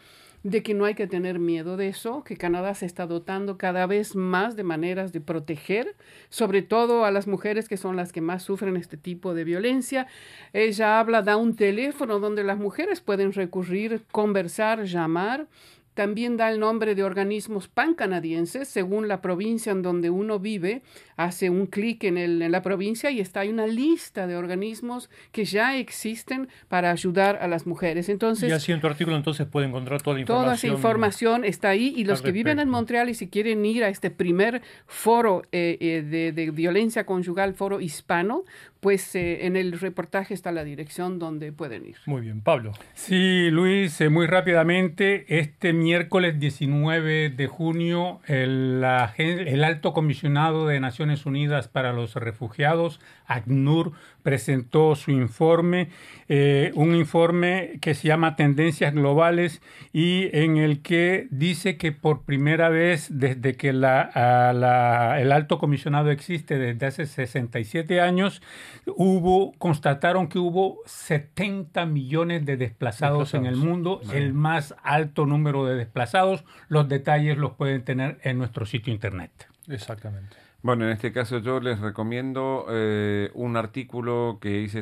de 0.43 0.61
que 0.61 0.75
no 0.75 0.85
hay 0.85 0.93
que 0.93 1.07
tener 1.07 1.39
miedo 1.39 1.75
de 1.75 1.87
eso, 1.87 2.23
que 2.23 2.37
Canadá 2.37 2.75
se 2.75 2.85
está 2.85 3.07
dotando 3.07 3.57
cada 3.57 3.87
vez 3.87 4.15
más 4.15 4.55
de 4.55 4.63
maneras 4.63 5.11
de 5.11 5.19
proteger, 5.19 5.95
sobre 6.29 6.61
todo 6.61 7.03
a 7.03 7.09
las 7.09 7.25
mujeres 7.25 7.67
que 7.67 7.77
son 7.77 7.95
las 7.95 8.13
que 8.13 8.21
más 8.21 8.43
sufren 8.43 8.77
este 8.77 8.95
tipo 8.95 9.33
de 9.33 9.43
violencia. 9.43 10.05
Ella 10.53 10.99
habla, 10.99 11.23
da 11.23 11.35
un 11.35 11.55
teléfono 11.55 12.19
donde 12.19 12.43
las 12.43 12.59
mujeres 12.59 13.01
pueden 13.01 13.33
recurrir, 13.33 14.03
conversar, 14.11 14.83
llamar. 14.83 15.47
También 15.95 16.37
da 16.37 16.51
el 16.51 16.59
nombre 16.59 16.93
de 16.93 17.03
organismos 17.03 17.67
pancanadienses, 17.67 18.67
según 18.67 19.07
la 19.07 19.21
provincia 19.21 19.71
en 19.71 19.81
donde 19.81 20.09
uno 20.11 20.39
vive. 20.39 20.83
Hace 21.17 21.49
un 21.49 21.65
clic 21.65 22.03
en, 22.03 22.17
el- 22.17 22.41
en 22.41 22.51
la 22.51 22.61
provincia 22.61 23.09
y 23.09 23.21
está 23.21 23.39
hay 23.39 23.49
una 23.49 23.65
lista 23.67 24.27
de 24.27 24.35
organismos 24.35 25.09
que 25.31 25.45
ya 25.45 25.77
existen 25.77 26.49
para 26.67 26.91
ayudar 26.91 27.37
a 27.41 27.47
las 27.47 27.65
mujeres. 27.65 28.09
Entonces, 28.09 28.49
y 28.49 28.51
así 28.51 28.71
en 28.73 28.81
tu 28.81 28.87
artículo 28.87 29.15
entonces 29.15 29.47
puede 29.47 29.67
encontrar 29.67 30.01
toda 30.01 30.15
la 30.17 30.19
información. 30.21 30.43
Toda 30.45 30.55
esa 30.55 30.67
información 30.67 31.45
está 31.45 31.69
ahí 31.69 31.93
y 31.95 32.03
los 32.03 32.21
que 32.21 32.31
viven 32.33 32.59
en. 32.59 32.69
Montreal 32.69 33.07
y 33.09 33.13
si 33.13 33.29
quieren 33.29 33.65
ir 33.65 33.85
a 33.85 33.87
este 33.89 34.11
primer 34.11 34.61
foro 34.87 35.43
eh, 35.53 35.77
eh, 35.79 36.01
de, 36.01 36.31
de 36.33 36.51
violencia 36.51 37.05
conyugal, 37.05 37.53
foro 37.53 37.79
hispano, 37.79 38.43
pues 38.85 39.15
eh, 39.15 39.47
en 39.47 39.55
el 39.55 39.79
reportaje 39.79 40.35
está 40.35 40.51
la 40.51 40.63
dirección 40.63 41.17
donde 41.17 41.51
pueden 41.51 41.87
ir. 41.87 41.95
Muy 42.05 42.21
bien, 42.21 42.41
Pablo. 42.41 42.71
Sí, 42.93 43.49
Luis, 43.49 43.99
eh, 43.99 44.09
muy 44.09 44.27
rápidamente, 44.27 45.25
este 45.39 45.73
miércoles 45.73 46.39
19 46.39 47.31
de 47.31 47.47
junio, 47.47 48.19
el, 48.27 48.85
el 49.17 49.63
alto 49.63 49.91
comisionado 49.91 50.67
de 50.67 50.79
Naciones 50.79 51.25
Unidas 51.25 51.67
para 51.67 51.93
los 51.93 52.13
Refugiados, 52.13 53.01
ACNUR, 53.25 53.93
presentó 54.25 54.95
su 54.95 55.11
informe, 55.11 55.89
eh, 56.29 56.71
un 56.73 56.95
informe 56.95 57.77
que 57.79 57.93
se 57.93 58.07
llama 58.07 58.35
Tendencias 58.35 58.91
Globales 58.91 59.61
y 59.93 60.35
en 60.35 60.57
el 60.57 60.81
que 60.81 61.27
dice 61.29 61.77
que 61.77 61.91
por 61.91 62.23
primera 62.23 62.69
vez 62.69 63.07
desde 63.11 63.53
que 63.53 63.71
la, 63.71 65.15
el 65.19 65.31
alto 65.31 65.59
comisionado 65.59 66.09
existe, 66.09 66.57
desde 66.57 66.87
hace 66.87 67.05
67 67.05 68.01
años, 68.01 68.41
hubo, 68.87 69.53
constataron 69.59 70.27
que 70.27 70.39
hubo 70.39 70.79
70 70.87 71.85
millones 71.85 72.47
de 72.47 72.57
desplazados, 72.57 73.35
en 73.35 73.45
el 73.45 73.57
mundo, 73.57 74.01
el 74.11 74.33
más 74.33 74.73
alto 74.81 75.27
número 75.27 75.67
de 75.67 75.75
desplazados. 75.75 76.45
Los 76.67 76.89
detalles 76.89 77.37
los 77.37 77.51
pueden 77.51 77.83
tener 77.83 78.17
en 78.23 78.39
nuestro 78.39 78.65
sitio 78.65 78.91
internet. 78.91 79.47
Exactamente. 79.67 80.44
Bueno, 80.65 80.85
en 80.85 80.93
este 80.93 81.11
caso 81.11 81.37
yo 81.37 81.59
les 81.59 81.79
recomiendo 81.79 82.65
eh, 82.71 83.29
un 83.35 83.55
artículo 83.55 84.39
que 84.41 84.61
hice 84.61 84.79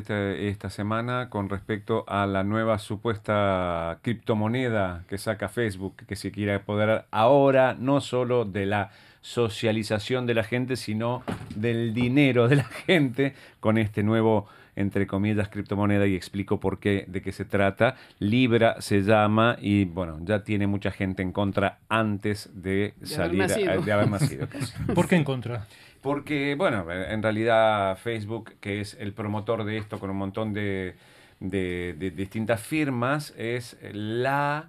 esta, 0.48 0.70
semana 0.70 1.28
con 1.28 1.50
respecto 1.50 2.06
a 2.08 2.24
la 2.24 2.42
nueva 2.42 2.78
supuesta 2.78 3.98
criptomoneda 4.00 5.04
que 5.10 5.18
saca 5.18 5.50
Facebook, 5.50 5.96
que 6.08 6.16
se 6.16 6.32
quiere 6.32 6.54
apoderar 6.54 7.06
ahora 7.10 7.76
no 7.78 8.00
solo 8.00 8.46
de 8.46 8.64
la 8.64 8.92
socialización 9.20 10.24
de 10.24 10.32
la 10.32 10.44
gente, 10.44 10.76
sino 10.76 11.22
del 11.54 11.92
dinero 11.92 12.48
de 12.48 12.56
la 12.56 12.64
gente 12.86 13.34
con 13.60 13.76
este 13.76 14.02
nuevo, 14.02 14.46
entre 14.76 15.06
comillas, 15.06 15.48
criptomoneda 15.48 16.06
y 16.06 16.14
explico 16.14 16.60
por 16.60 16.78
qué, 16.80 17.04
de 17.08 17.22
qué 17.22 17.32
se 17.32 17.44
trata. 17.44 17.96
Libra 18.18 18.80
se 18.80 19.02
llama 19.02 19.56
y 19.60 19.84
bueno, 19.84 20.18
ya 20.22 20.42
tiene 20.44 20.66
mucha 20.66 20.90
gente 20.90 21.22
en 21.22 21.32
contra 21.32 21.78
antes 21.88 22.50
de, 22.54 22.94
haber 22.96 23.08
salir, 23.08 23.42
a- 23.42 23.46
nacido. 23.46 23.82
de 23.82 23.92
haber 23.92 24.10
nacido. 24.10 24.48
¿Por 24.94 25.08
qué 25.08 25.16
en 25.16 25.24
contra? 25.24 25.66
Porque, 26.02 26.54
bueno, 26.56 26.84
en 26.90 27.22
realidad 27.22 27.96
Facebook, 27.96 28.54
que 28.60 28.80
es 28.80 28.94
el 29.00 29.12
promotor 29.14 29.64
de 29.64 29.78
esto 29.78 29.98
con 29.98 30.10
un 30.10 30.16
montón 30.18 30.52
de, 30.52 30.96
de- 31.40 31.94
de 31.98 32.10
distintas 32.10 32.60
firmas, 32.60 33.32
es 33.38 33.78
la 33.92 34.68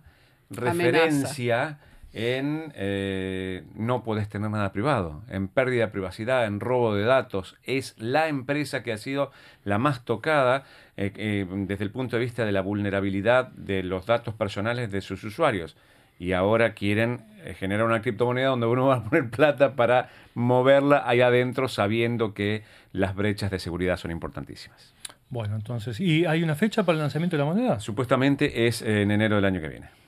referencia 0.50 1.80
en 2.16 2.72
eh, 2.76 3.64
no 3.76 4.02
podés 4.02 4.30
tener 4.30 4.50
nada 4.50 4.72
privado, 4.72 5.22
en 5.30 5.50
pérdida 5.50 5.88
de 5.88 5.92
privacidad, 5.92 6.46
en 6.46 6.62
robo 6.62 6.96
de 6.96 7.04
datos. 7.04 7.58
Es 7.64 7.94
la 7.98 8.30
empresa 8.30 8.84
que 8.84 8.94
ha 8.94 8.98
sido 8.98 9.32
la 9.66 9.80
más 9.80 10.06
tocada 10.06 10.64
eh, 10.96 11.12
eh, 11.18 11.46
desde 11.68 11.84
el 11.84 11.92
punto 11.92 12.16
de 12.16 12.24
vista 12.24 12.46
de 12.46 12.54
la 12.54 12.62
vulnerabilidad 12.62 13.50
de 13.50 13.84
los 13.84 14.06
datos 14.06 14.34
personales 14.34 14.94
de 14.94 15.02
sus 15.02 15.26
usuarios 15.26 15.76
y 16.18 16.32
ahora 16.32 16.74
quieren 16.74 17.26
eh, 17.44 17.54
generar 17.54 17.86
una 17.86 18.02
criptomoneda 18.02 18.48
donde 18.48 18.68
uno 18.68 18.88
va 18.88 18.96
a 18.96 19.04
poner 19.04 19.30
plata 19.30 19.76
para 19.76 20.10
moverla 20.36 21.04
ahí 21.06 21.20
adentro 21.20 21.68
sabiendo 21.68 22.34
que 22.34 22.64
las 22.94 23.14
brechas 23.14 23.52
de 23.52 23.60
seguridad 23.60 23.98
son 23.98 24.12
importantísimas. 24.12 24.94
Bueno, 25.30 25.56
entonces, 25.56 26.00
¿y 26.00 26.26
hay 26.26 26.44
una 26.44 26.56
fecha 26.56 26.84
para 26.84 26.96
el 26.96 27.02
lanzamiento 27.02 27.36
de 27.36 27.44
la 27.44 27.50
moneda? 27.50 27.80
Supuestamente 27.82 28.68
es 28.68 28.82
en 28.82 29.12
enero 29.12 29.36
del 29.36 29.44
año 29.44 29.60
que 29.60 29.68
viene. 29.68 30.05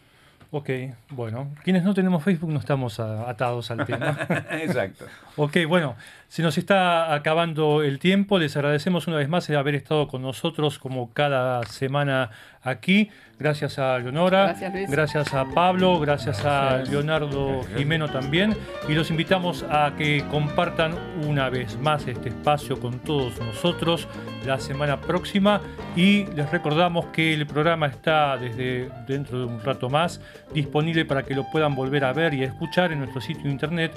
Ok, 0.52 0.70
bueno. 1.10 1.50
Quienes 1.64 1.84
no 1.84 1.94
tenemos 1.94 2.24
Facebook 2.24 2.52
no 2.52 2.60
estamos 2.60 3.00
atados 3.00 3.70
al 3.72 3.86
tema. 3.86 4.18
Exacto. 4.52 5.06
Ok, 5.36 5.58
bueno, 5.68 5.96
se 6.30 6.44
nos 6.44 6.58
está 6.58 7.14
acabando 7.14 7.84
el 7.84 8.00
tiempo. 8.00 8.38
Les 8.38 8.56
agradecemos 8.58 9.08
una 9.08 9.18
vez 9.18 9.30
más 9.30 9.50
el 9.50 9.56
haber 9.56 9.76
estado 9.76 10.08
con 10.08 10.22
nosotros 10.22 10.78
como 10.78 11.14
cada 11.14 11.64
semana 11.64 12.32
aquí. 12.62 13.10
Gracias 13.40 13.78
a 13.78 13.98
Leonora, 14.00 14.46
Gracias, 14.46 14.74
Luis. 14.74 14.90
gracias 14.90 15.34
a 15.34 15.46
Pablo, 15.46 16.00
gracias 16.00 16.44
a 16.44 16.80
Leonardo 16.90 17.62
Jimeno 17.78 18.10
también. 18.10 18.56
Y 18.90 18.94
los 18.94 19.10
invitamos 19.12 19.64
a 19.70 19.94
que 19.98 20.26
compartan 20.30 20.96
una 21.26 21.50
vez 21.50 21.78
más 21.80 22.08
este 22.08 22.30
espacio 22.30 22.80
con 22.80 23.00
todos 23.00 23.40
nosotros 23.40 24.08
la 24.46 24.60
semana 24.60 25.00
próxima. 25.00 25.62
Y 25.96 26.26
les 26.34 26.50
recordamos 26.52 27.06
que 27.08 27.34
el 27.34 27.46
programa 27.46 27.88
está 27.88 28.38
desde 28.38 28.90
dentro 29.08 29.40
de 29.40 29.46
un 29.46 29.62
rato 29.64 29.90
más 29.90 30.20
disponible 30.54 31.06
para 31.06 31.24
que 31.24 31.36
lo 31.36 31.50
puedan 31.52 31.76
volver 31.76 32.04
a 32.04 32.12
ver 32.14 32.34
y 32.34 32.44
a 32.44 32.48
escuchar 32.48 32.92
en 32.92 33.00
nuestro 33.00 33.22
sitio 33.22 33.50
internet 33.50 33.92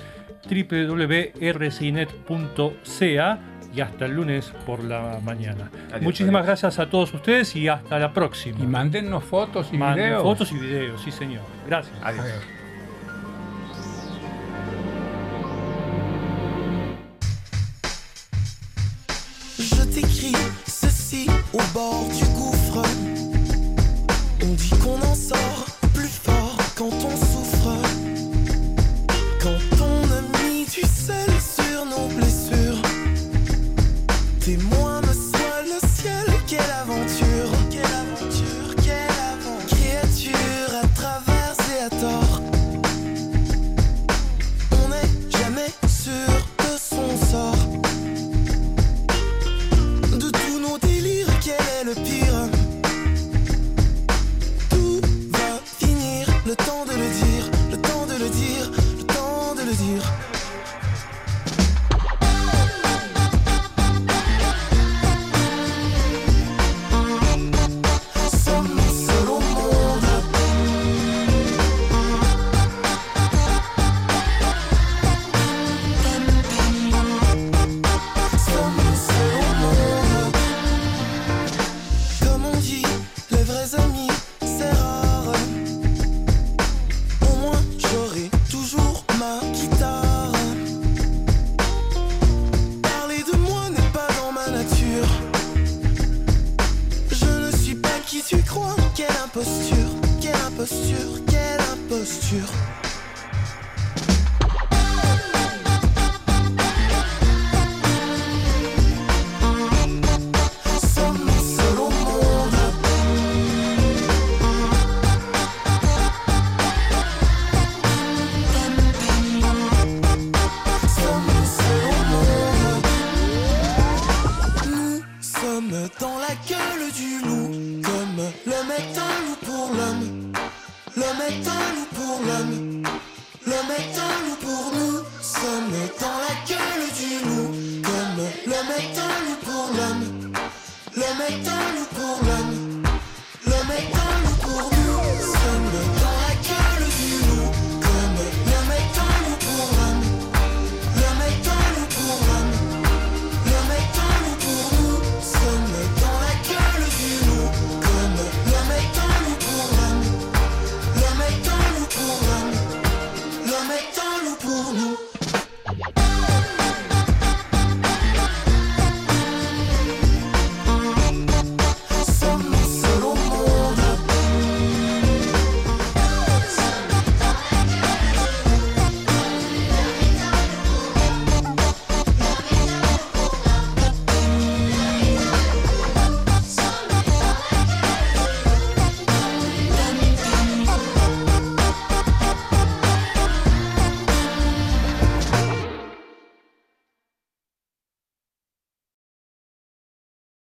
www.rcinet.ca 0.49 3.39
y 3.73 3.81
hasta 3.81 4.07
el 4.07 4.15
lunes 4.17 4.53
por 4.67 4.83
la 4.83 5.21
mañana. 5.23 5.71
Adiós, 5.91 6.03
Muchísimas 6.03 6.41
adiós. 6.43 6.47
gracias 6.61 6.79
a 6.81 6.91
todos 6.91 7.15
ustedes 7.15 7.55
y 7.55 7.69
hasta 7.69 7.99
la 8.01 8.13
próxima. 8.13 8.59
Y 8.61 8.67
mándennos 8.67 9.23
fotos 9.25 9.69
y 9.73 9.79
Manden 9.79 10.07
videos. 10.07 10.23
fotos 10.25 10.51
y 10.53 10.59
videos, 10.59 11.01
sí 11.03 11.13
señor. 11.13 11.43
Gracias. 11.69 11.95
Adiós. 12.03 12.27